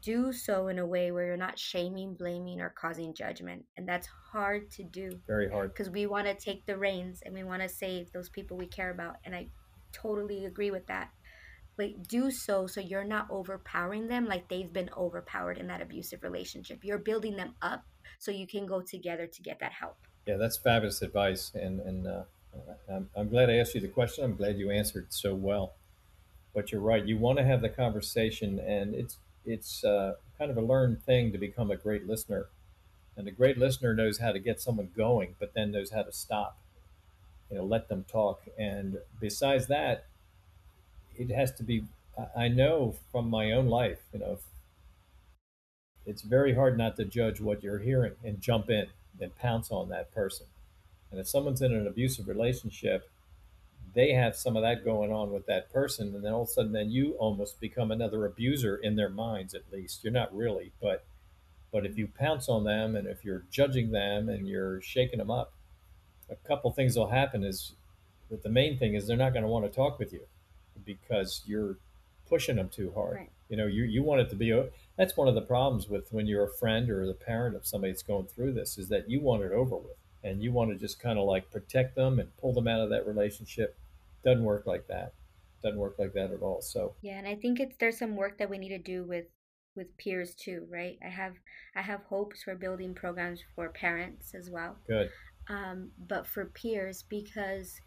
do 0.00 0.32
so 0.32 0.68
in 0.68 0.78
a 0.78 0.86
way 0.86 1.10
where 1.10 1.26
you're 1.26 1.36
not 1.36 1.58
shaming 1.58 2.14
blaming 2.14 2.60
or 2.60 2.70
causing 2.70 3.12
judgment. 3.14 3.64
And 3.76 3.88
that's 3.88 4.08
hard 4.32 4.70
to 4.72 4.84
do 4.84 5.10
Very 5.26 5.50
hard. 5.50 5.72
because 5.72 5.90
we 5.90 6.06
want 6.06 6.26
to 6.28 6.34
take 6.34 6.66
the 6.66 6.76
reins 6.76 7.22
and 7.24 7.34
we 7.34 7.42
want 7.42 7.62
to 7.62 7.68
save 7.68 8.12
those 8.12 8.28
people 8.28 8.56
we 8.56 8.66
care 8.66 8.90
about. 8.90 9.16
And 9.24 9.34
i 9.34 9.48
totally 9.92 10.44
agree 10.44 10.70
with 10.70 10.86
that 10.86 11.10
but 11.78 12.06
do 12.06 12.30
so 12.30 12.66
so 12.66 12.80
you're 12.80 13.04
not 13.04 13.26
overpowering 13.30 14.06
them 14.06 14.26
like 14.26 14.46
they've 14.48 14.72
been 14.72 14.90
overpowered 14.96 15.56
in 15.56 15.66
that 15.66 15.80
abusive 15.80 16.22
relationship 16.22 16.80
you're 16.82 16.98
building 16.98 17.36
them 17.36 17.54
up 17.62 17.84
so 18.18 18.30
you 18.30 18.46
can 18.46 18.66
go 18.66 18.82
together 18.82 19.26
to 19.26 19.42
get 19.42 19.58
that 19.60 19.72
help 19.72 19.96
Yeah, 20.26 20.36
that's 20.36 20.58
fabulous 20.58 21.00
advice, 21.00 21.52
and 21.54 21.80
and 21.80 22.06
uh, 22.06 22.22
I'm, 22.90 23.08
I'm 23.16 23.28
glad 23.28 23.50
I 23.50 23.56
asked 23.56 23.74
you 23.74 23.80
the 23.80 23.88
question. 23.88 24.24
I'm 24.24 24.36
glad 24.36 24.58
you 24.58 24.70
answered 24.70 25.06
so 25.10 25.34
well. 25.34 25.72
But 26.54 26.72
you're 26.72 26.80
right. 26.80 27.04
You 27.04 27.16
want 27.16 27.38
to 27.38 27.44
have 27.44 27.60
the 27.60 27.68
conversation, 27.68 28.58
and 28.58 28.94
it's 28.94 29.16
it's 29.46 29.84
uh, 29.84 30.14
kind 30.36 30.50
of 30.50 30.56
a 30.56 30.62
learned 30.62 31.02
thing 31.02 31.32
to 31.32 31.38
become 31.38 31.70
a 31.70 31.76
great 31.76 32.06
listener. 32.06 32.48
And 33.16 33.26
a 33.26 33.32
great 33.32 33.58
listener 33.58 33.94
knows 33.94 34.18
how 34.18 34.32
to 34.32 34.38
get 34.38 34.60
someone 34.60 34.90
going, 34.96 35.34
but 35.40 35.54
then 35.54 35.72
knows 35.72 35.90
how 35.90 36.02
to 36.02 36.12
stop. 36.12 36.58
You 37.50 37.58
know, 37.58 37.64
let 37.64 37.88
them 37.88 38.04
talk. 38.10 38.42
And 38.58 38.98
besides 39.18 39.66
that, 39.68 40.06
it 41.18 41.30
has 41.30 41.52
to 41.56 41.62
be. 41.62 41.84
I- 42.34 42.48
know 42.48 42.96
from 43.12 43.30
my 43.30 43.52
own 43.52 43.68
life. 43.68 44.00
You 44.12 44.18
know, 44.20 44.38
it's 46.04 46.22
very 46.22 46.54
hard 46.54 46.76
not 46.76 46.96
to 46.96 47.04
judge 47.04 47.40
what 47.40 47.62
you're 47.62 47.78
hearing 47.78 48.14
and 48.24 48.40
jump 48.40 48.70
in 48.70 48.88
and 49.20 49.36
pounce 49.36 49.70
on 49.70 49.88
that 49.90 50.12
person. 50.12 50.46
And 51.10 51.20
if 51.20 51.28
someone's 51.28 51.62
in 51.62 51.72
an 51.72 51.86
abusive 51.86 52.26
relationship, 52.28 53.10
they 53.94 54.12
have 54.12 54.36
some 54.36 54.56
of 54.56 54.62
that 54.62 54.84
going 54.84 55.12
on 55.12 55.32
with 55.32 55.46
that 55.46 55.72
person, 55.72 56.14
and 56.14 56.24
then 56.24 56.32
all 56.32 56.42
of 56.42 56.48
a 56.48 56.52
sudden, 56.52 56.72
then 56.72 56.90
you 56.90 57.12
almost 57.14 57.60
become 57.60 57.90
another 57.90 58.26
abuser 58.26 58.76
in 58.76 58.96
their 58.96 59.08
minds. 59.08 59.54
At 59.54 59.72
least 59.72 60.04
you're 60.04 60.12
not 60.12 60.34
really, 60.34 60.72
but 60.80 61.04
but 61.70 61.84
if 61.84 61.98
you 61.98 62.08
pounce 62.08 62.48
on 62.48 62.64
them 62.64 62.96
and 62.96 63.06
if 63.06 63.24
you're 63.24 63.44
judging 63.50 63.90
them 63.90 64.28
and 64.28 64.48
you're 64.48 64.80
shaking 64.80 65.18
them 65.18 65.30
up, 65.30 65.52
a 66.30 66.36
couple 66.36 66.70
things 66.70 66.96
will 66.96 67.08
happen. 67.08 67.44
Is 67.44 67.72
but 68.30 68.42
the 68.42 68.48
main 68.48 68.78
thing 68.78 68.94
is 68.94 69.06
they're 69.06 69.16
not 69.16 69.32
going 69.32 69.42
to 69.42 69.48
want 69.48 69.64
to 69.64 69.70
talk 69.70 69.98
with 69.98 70.12
you 70.12 70.20
because 70.84 71.42
you're 71.46 71.76
pushing 72.28 72.56
them 72.56 72.68
too 72.68 72.92
hard. 72.94 73.16
Right. 73.16 73.30
You 73.48 73.56
know, 73.56 73.66
you 73.66 73.84
you 73.84 74.02
want 74.02 74.20
it 74.20 74.30
to 74.30 74.36
be. 74.36 74.52
That's 74.96 75.16
one 75.16 75.28
of 75.28 75.34
the 75.34 75.40
problems 75.42 75.88
with 75.88 76.12
when 76.12 76.26
you're 76.26 76.44
a 76.44 76.56
friend 76.58 76.90
or 76.90 77.06
the 77.06 77.14
parent 77.14 77.56
of 77.56 77.66
somebody 77.66 77.92
that's 77.92 78.02
going 78.02 78.26
through 78.26 78.52
this 78.52 78.76
is 78.78 78.88
that 78.88 79.08
you 79.08 79.20
want 79.20 79.42
it 79.42 79.52
over 79.52 79.76
with, 79.76 79.96
and 80.22 80.42
you 80.42 80.52
want 80.52 80.70
to 80.70 80.76
just 80.76 81.00
kind 81.00 81.18
of 81.18 81.26
like 81.26 81.50
protect 81.50 81.94
them 81.94 82.18
and 82.18 82.36
pull 82.36 82.52
them 82.52 82.68
out 82.68 82.80
of 82.80 82.90
that 82.90 83.06
relationship. 83.06 83.76
Doesn't 84.24 84.44
work 84.44 84.66
like 84.66 84.86
that. 84.88 85.14
Doesn't 85.62 85.78
work 85.78 85.98
like 85.98 86.12
that 86.12 86.30
at 86.30 86.42
all. 86.42 86.60
So 86.60 86.94
Yeah, 87.00 87.18
and 87.18 87.26
I 87.26 87.36
think 87.36 87.58
it's 87.58 87.76
there's 87.78 87.98
some 87.98 88.16
work 88.16 88.38
that 88.38 88.50
we 88.50 88.58
need 88.58 88.68
to 88.70 88.78
do 88.78 89.04
with 89.04 89.26
with 89.74 89.96
peers 89.96 90.34
too, 90.34 90.66
right? 90.70 90.98
I 91.04 91.08
have 91.08 91.34
I 91.74 91.80
have 91.80 92.02
hopes 92.02 92.42
for 92.42 92.54
building 92.54 92.94
programs 92.94 93.40
for 93.54 93.70
parents 93.70 94.34
as 94.34 94.50
well. 94.50 94.76
good. 94.86 95.10
Um, 95.48 95.92
but 96.06 96.26
for 96.26 96.44
peers 96.44 97.04
because 97.08 97.80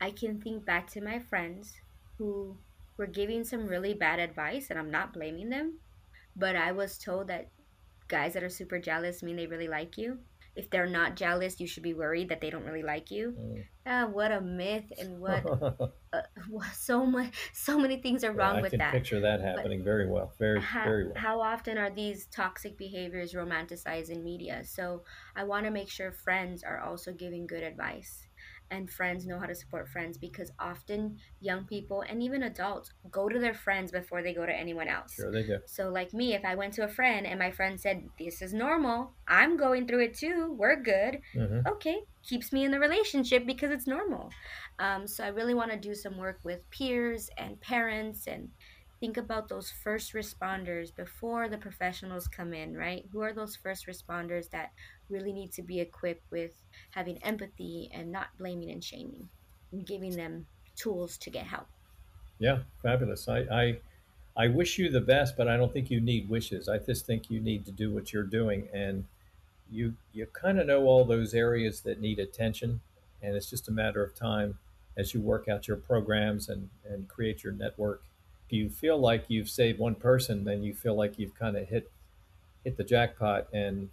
I 0.00 0.10
can 0.10 0.40
think 0.40 0.64
back 0.64 0.90
to 0.92 1.02
my 1.02 1.18
friends 1.18 1.74
who 2.18 2.56
were 2.96 3.06
giving 3.06 3.44
some 3.44 3.66
really 3.66 3.94
bad 3.94 4.18
advice 4.18 4.70
and 4.70 4.78
I'm 4.78 4.90
not 4.90 5.12
blaming 5.12 5.50
them, 5.50 5.78
but 6.36 6.56
I 6.56 6.72
was 6.72 6.98
told 6.98 7.28
that 7.28 7.50
guys 8.08 8.34
that 8.34 8.42
are 8.44 8.48
super 8.48 8.78
jealous 8.78 9.22
mean 9.22 9.36
they 9.36 9.46
really 9.46 9.68
like 9.68 9.98
you. 9.98 10.18
If 10.56 10.70
they're 10.70 10.86
not 10.86 11.16
jealous, 11.16 11.58
you 11.60 11.66
should 11.66 11.82
be 11.82 11.94
worried 11.94 12.28
that 12.28 12.40
they 12.40 12.50
don't 12.50 12.64
really 12.64 12.82
like 12.82 13.10
you. 13.10 13.34
Mm. 13.38 13.64
Ah, 13.86 14.06
what 14.06 14.32
a 14.32 14.40
myth 14.40 14.92
and 14.98 15.20
what 15.20 15.44
uh, 16.12 16.22
so 16.74 17.04
much 17.04 17.34
so 17.52 17.78
many 17.78 17.96
things 17.96 18.24
are 18.24 18.32
Yeah, 18.32 18.38
wrong 18.38 18.56
I 18.56 18.62
with 18.62 18.70
can 18.70 18.78
that. 18.78 18.92
picture 18.92 19.20
that 19.20 19.40
But 19.40 19.44
happening 19.58 19.82
very 19.84 20.08
well, 20.08 20.32
very 20.38 20.60
how, 20.60 20.84
very 20.84 21.04
well. 21.06 21.14
how 21.16 21.40
often 21.40 21.78
are 21.78 21.90
these 21.90 22.26
toxic 22.26 22.78
behaviors 22.78 23.32
romanticized 23.34 24.10
in 24.10 24.22
media? 24.24 24.62
So 24.64 25.02
I 25.36 25.44
want 25.44 25.64
to 25.66 25.70
make 25.70 25.90
sure 25.90 26.12
friends 26.12 26.62
are 26.62 26.80
also 26.80 27.12
giving 27.12 27.46
good 27.46 27.62
advice 27.62 28.23
and 28.74 28.90
friends 28.90 29.26
know 29.26 29.38
how 29.38 29.46
to 29.46 29.54
support 29.54 29.88
friends 29.88 30.18
because 30.18 30.50
often 30.58 31.18
young 31.40 31.64
people 31.64 32.02
and 32.08 32.22
even 32.22 32.42
adults 32.42 32.92
go 33.10 33.28
to 33.28 33.38
their 33.38 33.54
friends 33.54 33.90
before 33.92 34.22
they 34.22 34.34
go 34.34 34.44
to 34.46 34.52
anyone 34.52 34.88
else. 34.88 35.14
Sure 35.14 35.32
they 35.32 35.42
do. 35.42 35.58
So, 35.66 35.88
like 35.88 36.12
me, 36.12 36.34
if 36.34 36.44
I 36.44 36.54
went 36.54 36.74
to 36.74 36.84
a 36.84 36.88
friend 36.88 37.26
and 37.26 37.38
my 37.38 37.50
friend 37.50 37.80
said, 37.80 38.08
This 38.18 38.42
is 38.42 38.52
normal, 38.52 39.14
I'm 39.28 39.56
going 39.56 39.86
through 39.86 40.04
it 40.04 40.14
too, 40.14 40.54
we're 40.58 40.80
good, 40.80 41.20
hmm 41.34 41.60
okay, 41.66 42.00
keeps 42.22 42.52
me 42.52 42.64
in 42.64 42.70
the 42.70 42.78
relationship 42.78 43.46
because 43.46 43.70
it's 43.70 43.86
normal. 43.86 44.30
Um, 44.78 45.06
so 45.06 45.24
I 45.24 45.28
really 45.28 45.54
want 45.54 45.70
to 45.70 45.78
do 45.78 45.94
some 45.94 46.18
work 46.18 46.40
with 46.42 46.68
peers 46.70 47.30
and 47.38 47.60
parents 47.60 48.26
and 48.26 48.48
think 49.00 49.16
about 49.16 49.48
those 49.48 49.70
first 49.70 50.14
responders 50.14 50.94
before 50.94 51.48
the 51.48 51.58
professionals 51.58 52.28
come 52.28 52.54
in, 52.54 52.76
right? 52.76 53.04
Who 53.12 53.20
are 53.20 53.32
those 53.32 53.56
first 53.56 53.86
responders 53.86 54.50
that 54.50 54.70
really 55.08 55.32
need 55.32 55.52
to 55.52 55.62
be 55.62 55.80
equipped 55.80 56.30
with 56.30 56.52
having 56.90 57.22
empathy 57.22 57.90
and 57.92 58.10
not 58.10 58.28
blaming 58.38 58.70
and 58.70 58.82
shaming 58.82 59.28
and 59.72 59.86
giving 59.86 60.16
them 60.16 60.46
tools 60.76 61.18
to 61.18 61.30
get 61.30 61.46
help? 61.46 61.68
Yeah, 62.38 62.60
fabulous. 62.82 63.28
I, 63.28 63.38
I 63.40 63.80
I 64.36 64.48
wish 64.48 64.78
you 64.78 64.88
the 64.90 65.00
best, 65.00 65.36
but 65.36 65.46
I 65.46 65.56
don't 65.56 65.72
think 65.72 65.90
you 65.90 66.00
need 66.00 66.28
wishes. 66.28 66.68
I 66.68 66.78
just 66.78 67.06
think 67.06 67.30
you 67.30 67.40
need 67.40 67.64
to 67.66 67.72
do 67.72 67.92
what 67.92 68.12
you're 68.12 68.24
doing, 68.24 68.68
and 68.72 69.04
you 69.70 69.94
you 70.12 70.26
kind 70.26 70.58
of 70.58 70.66
know 70.66 70.84
all 70.84 71.04
those 71.04 71.34
areas 71.34 71.80
that 71.82 72.00
need 72.00 72.18
attention, 72.18 72.80
and 73.22 73.36
it's 73.36 73.48
just 73.50 73.68
a 73.68 73.72
matter 73.72 74.02
of 74.02 74.14
time 74.14 74.58
as 74.96 75.14
you 75.14 75.20
work 75.20 75.48
out 75.48 75.68
your 75.68 75.76
programs 75.76 76.48
and 76.48 76.70
and 76.88 77.08
create 77.08 77.44
your 77.44 77.52
network. 77.52 78.02
If 78.46 78.52
you 78.52 78.68
feel 78.68 78.98
like 78.98 79.24
you've 79.28 79.48
saved 79.48 79.78
one 79.78 79.94
person, 79.94 80.44
then 80.44 80.62
you 80.62 80.74
feel 80.74 80.94
like 80.94 81.18
you've 81.18 81.34
kind 81.34 81.56
of 81.56 81.68
hit 81.68 81.90
hit 82.64 82.76
the 82.76 82.84
jackpot, 82.84 83.46
and 83.52 83.90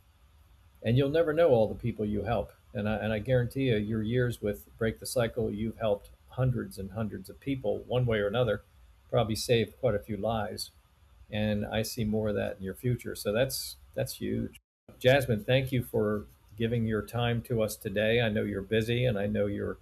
and 0.84 0.98
you'll 0.98 1.10
never 1.10 1.34
know 1.34 1.50
all 1.50 1.68
the 1.68 1.76
people 1.76 2.06
you 2.06 2.24
help. 2.24 2.52
And 2.74 2.88
I, 2.88 2.96
and 2.96 3.14
I 3.14 3.20
guarantee 3.20 3.64
you, 3.64 3.78
your 3.78 4.02
years 4.02 4.42
with 4.42 4.66
Break 4.78 5.00
the 5.00 5.06
Cycle, 5.06 5.52
you've 5.52 5.78
helped 5.78 6.10
hundreds 6.30 6.78
and 6.78 6.92
hundreds 6.92 7.30
of 7.30 7.40
people 7.40 7.84
one 7.88 8.06
way 8.06 8.20
or 8.20 8.28
another, 8.28 8.64
probably 9.10 9.36
saved 9.36 9.78
quite 9.80 9.96
a 9.96 10.00
few 10.00 10.18
lives. 10.18 10.72
And 11.30 11.66
I 11.66 11.82
see 11.82 12.04
more 12.06 12.30
of 12.30 12.36
that 12.36 12.58
in 12.58 12.64
your 12.64 12.74
future. 12.74 13.16
So 13.16 13.32
that's 13.32 13.78
that's 13.96 14.14
huge. 14.14 14.60
Jasmine, 15.00 15.44
thank 15.44 15.72
you 15.72 15.84
for 15.84 16.26
giving 16.58 16.86
your 16.86 17.02
time 17.02 17.42
to 17.42 17.62
us 17.62 17.76
today. 17.76 18.22
I 18.22 18.30
know 18.30 18.44
you're 18.44 18.62
busy, 18.62 19.06
and 19.06 19.18
I 19.18 19.28
know 19.28 19.48
you're 19.48 19.78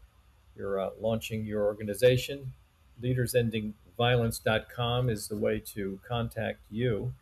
you're 0.55 0.79
uh, 0.79 0.89
launching 0.99 1.45
your 1.45 1.63
organization. 1.63 2.53
LeadersEndingViolence.com 3.99 5.09
is 5.09 5.27
the 5.27 5.37
way 5.37 5.59
to 5.59 5.99
contact 6.07 6.59
you 6.71 7.13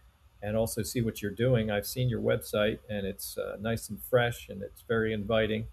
and 0.41 0.55
also 0.55 0.83
see 0.83 1.01
what 1.01 1.21
you're 1.21 1.31
doing. 1.31 1.71
I've 1.71 1.87
seen 1.87 2.09
your 2.09 2.21
website, 2.21 2.79
and 2.89 3.05
it's 3.05 3.37
uh, 3.37 3.57
nice 3.59 3.89
and 3.89 3.99
fresh, 4.03 4.49
and 4.49 4.61
it's 4.61 4.83
very 4.87 5.11
inviting. 5.11 5.65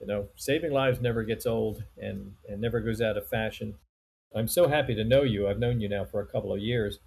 You 0.00 0.06
know, 0.06 0.28
saving 0.36 0.72
lives 0.72 1.00
never 1.00 1.22
gets 1.22 1.46
old 1.46 1.84
and, 1.98 2.34
and 2.48 2.60
never 2.60 2.80
goes 2.80 3.00
out 3.00 3.16
of 3.16 3.28
fashion. 3.28 3.74
I'm 4.34 4.48
so 4.48 4.68
happy 4.68 4.94
to 4.94 5.04
know 5.04 5.22
you. 5.22 5.48
I've 5.48 5.58
known 5.58 5.80
you 5.80 5.88
now 5.88 6.04
for 6.04 6.20
a 6.20 6.26
couple 6.26 6.52
of 6.52 6.60
years, 6.60 6.98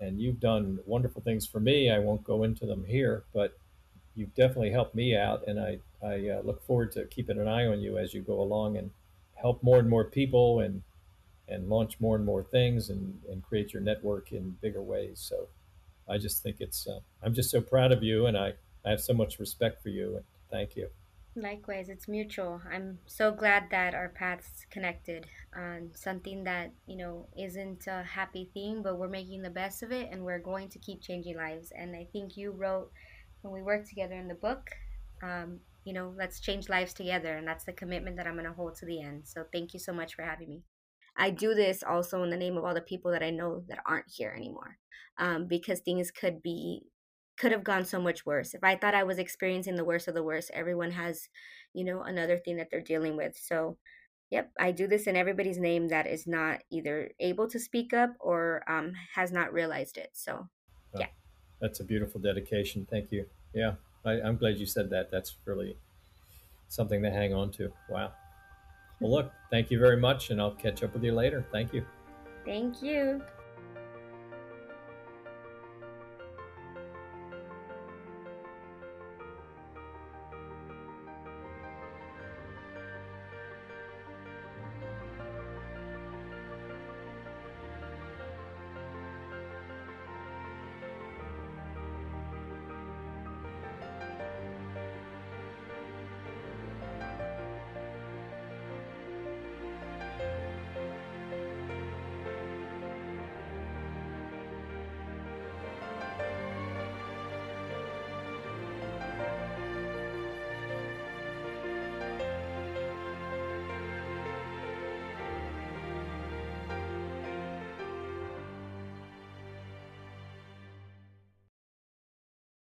and 0.00 0.20
you've 0.20 0.40
done 0.40 0.78
wonderful 0.86 1.22
things 1.22 1.46
for 1.46 1.60
me. 1.60 1.90
I 1.90 1.98
won't 1.98 2.24
go 2.24 2.42
into 2.42 2.66
them 2.66 2.84
here, 2.86 3.24
but 3.32 3.56
you've 4.14 4.34
definitely 4.34 4.70
helped 4.70 4.94
me 4.94 5.16
out, 5.16 5.46
and 5.46 5.58
I, 5.58 5.78
I 6.02 6.28
uh, 6.28 6.42
look 6.42 6.64
forward 6.66 6.92
to 6.92 7.06
keeping 7.06 7.38
an 7.38 7.48
eye 7.48 7.66
on 7.66 7.80
you 7.80 7.96
as 7.98 8.12
you 8.12 8.20
go 8.20 8.40
along 8.40 8.76
and 8.76 8.90
help 9.34 9.62
more 9.62 9.78
and 9.78 9.88
more 9.88 10.04
people 10.04 10.60
and 10.60 10.82
and 11.48 11.68
launch 11.68 12.00
more 12.00 12.16
and 12.16 12.24
more 12.24 12.42
things 12.42 12.90
and, 12.90 13.18
and 13.30 13.42
create 13.42 13.72
your 13.72 13.82
network 13.82 14.32
in 14.32 14.56
bigger 14.60 14.82
ways. 14.82 15.20
So 15.20 15.48
I 16.08 16.18
just 16.18 16.42
think 16.42 16.56
it's, 16.60 16.86
uh, 16.86 17.00
I'm 17.22 17.34
just 17.34 17.50
so 17.50 17.60
proud 17.60 17.92
of 17.92 18.02
you 18.02 18.26
and 18.26 18.36
I, 18.36 18.54
I 18.84 18.90
have 18.90 19.00
so 19.00 19.12
much 19.12 19.38
respect 19.38 19.82
for 19.82 19.88
you 19.88 20.16
and 20.16 20.24
thank 20.50 20.76
you. 20.76 20.88
Likewise, 21.34 21.88
it's 21.88 22.08
mutual. 22.08 22.60
I'm 22.70 22.98
so 23.06 23.32
glad 23.32 23.70
that 23.70 23.94
our 23.94 24.10
paths 24.10 24.66
connected 24.70 25.26
on 25.56 25.90
something 25.94 26.44
that, 26.44 26.72
you 26.86 26.96
know, 26.96 27.26
isn't 27.38 27.86
a 27.86 28.02
happy 28.02 28.50
thing, 28.52 28.82
but 28.82 28.98
we're 28.98 29.08
making 29.08 29.40
the 29.40 29.48
best 29.48 29.82
of 29.82 29.92
it 29.92 30.10
and 30.12 30.22
we're 30.22 30.38
going 30.38 30.68
to 30.68 30.78
keep 30.78 31.00
changing 31.00 31.36
lives. 31.36 31.72
And 31.74 31.96
I 31.96 32.06
think 32.12 32.36
you 32.36 32.50
wrote 32.50 32.90
when 33.40 33.54
we 33.54 33.62
worked 33.62 33.88
together 33.88 34.14
in 34.14 34.28
the 34.28 34.34
book, 34.34 34.70
um, 35.22 35.60
you 35.84 35.94
know, 35.94 36.12
let's 36.18 36.38
change 36.38 36.68
lives 36.68 36.92
together. 36.92 37.36
And 37.36 37.48
that's 37.48 37.64
the 37.64 37.72
commitment 37.72 38.16
that 38.16 38.26
I'm 38.26 38.34
going 38.34 38.44
to 38.44 38.52
hold 38.52 38.74
to 38.76 38.86
the 38.86 39.00
end. 39.00 39.22
So 39.24 39.44
thank 39.52 39.72
you 39.72 39.80
so 39.80 39.92
much 39.92 40.14
for 40.14 40.22
having 40.22 40.50
me. 40.50 40.62
I 41.16 41.30
do 41.30 41.54
this 41.54 41.82
also 41.82 42.22
in 42.22 42.30
the 42.30 42.36
name 42.36 42.56
of 42.56 42.64
all 42.64 42.74
the 42.74 42.80
people 42.80 43.10
that 43.12 43.22
I 43.22 43.30
know 43.30 43.62
that 43.68 43.80
aren't 43.86 44.08
here 44.08 44.34
anymore, 44.36 44.78
um, 45.18 45.46
because 45.46 45.80
things 45.80 46.10
could 46.10 46.42
be 46.42 46.82
could 47.38 47.52
have 47.52 47.64
gone 47.64 47.84
so 47.84 48.00
much 48.00 48.24
worse. 48.26 48.54
If 48.54 48.62
I 48.62 48.76
thought 48.76 48.94
I 48.94 49.04
was 49.04 49.18
experiencing 49.18 49.76
the 49.76 49.84
worst 49.84 50.06
of 50.06 50.14
the 50.14 50.22
worst, 50.22 50.50
everyone 50.54 50.92
has, 50.92 51.28
you 51.72 51.84
know, 51.84 52.02
another 52.02 52.38
thing 52.38 52.56
that 52.56 52.68
they're 52.70 52.80
dealing 52.80 53.16
with. 53.16 53.36
So, 53.36 53.78
yep, 54.30 54.50
I 54.60 54.70
do 54.70 54.86
this 54.86 55.06
in 55.06 55.16
everybody's 55.16 55.58
name 55.58 55.88
that 55.88 56.06
is 56.06 56.26
not 56.26 56.60
either 56.70 57.10
able 57.20 57.48
to 57.48 57.58
speak 57.58 57.92
up 57.94 58.10
or 58.20 58.62
um, 58.68 58.92
has 59.14 59.32
not 59.32 59.52
realized 59.52 59.96
it. 59.96 60.10
So, 60.12 60.48
Well, 60.92 61.02
yeah, 61.02 61.06
that's 61.60 61.80
a 61.80 61.84
beautiful 61.84 62.20
dedication. 62.20 62.86
Thank 62.88 63.10
you. 63.10 63.26
Yeah, 63.54 63.74
I, 64.04 64.20
I'm 64.20 64.36
glad 64.36 64.58
you 64.58 64.66
said 64.66 64.90
that. 64.90 65.10
That's 65.10 65.36
really 65.44 65.76
something 66.68 67.02
to 67.02 67.10
hang 67.10 67.34
on 67.34 67.50
to. 67.52 67.72
Wow. 67.88 68.12
Well, 69.02 69.10
look, 69.10 69.32
thank 69.50 69.70
you 69.70 69.78
very 69.78 69.96
much, 69.96 70.30
and 70.30 70.40
I'll 70.40 70.54
catch 70.54 70.82
up 70.82 70.94
with 70.94 71.02
you 71.02 71.12
later. 71.12 71.44
Thank 71.52 71.74
you. 71.74 71.84
thank 72.44 72.82
you. 72.82 73.22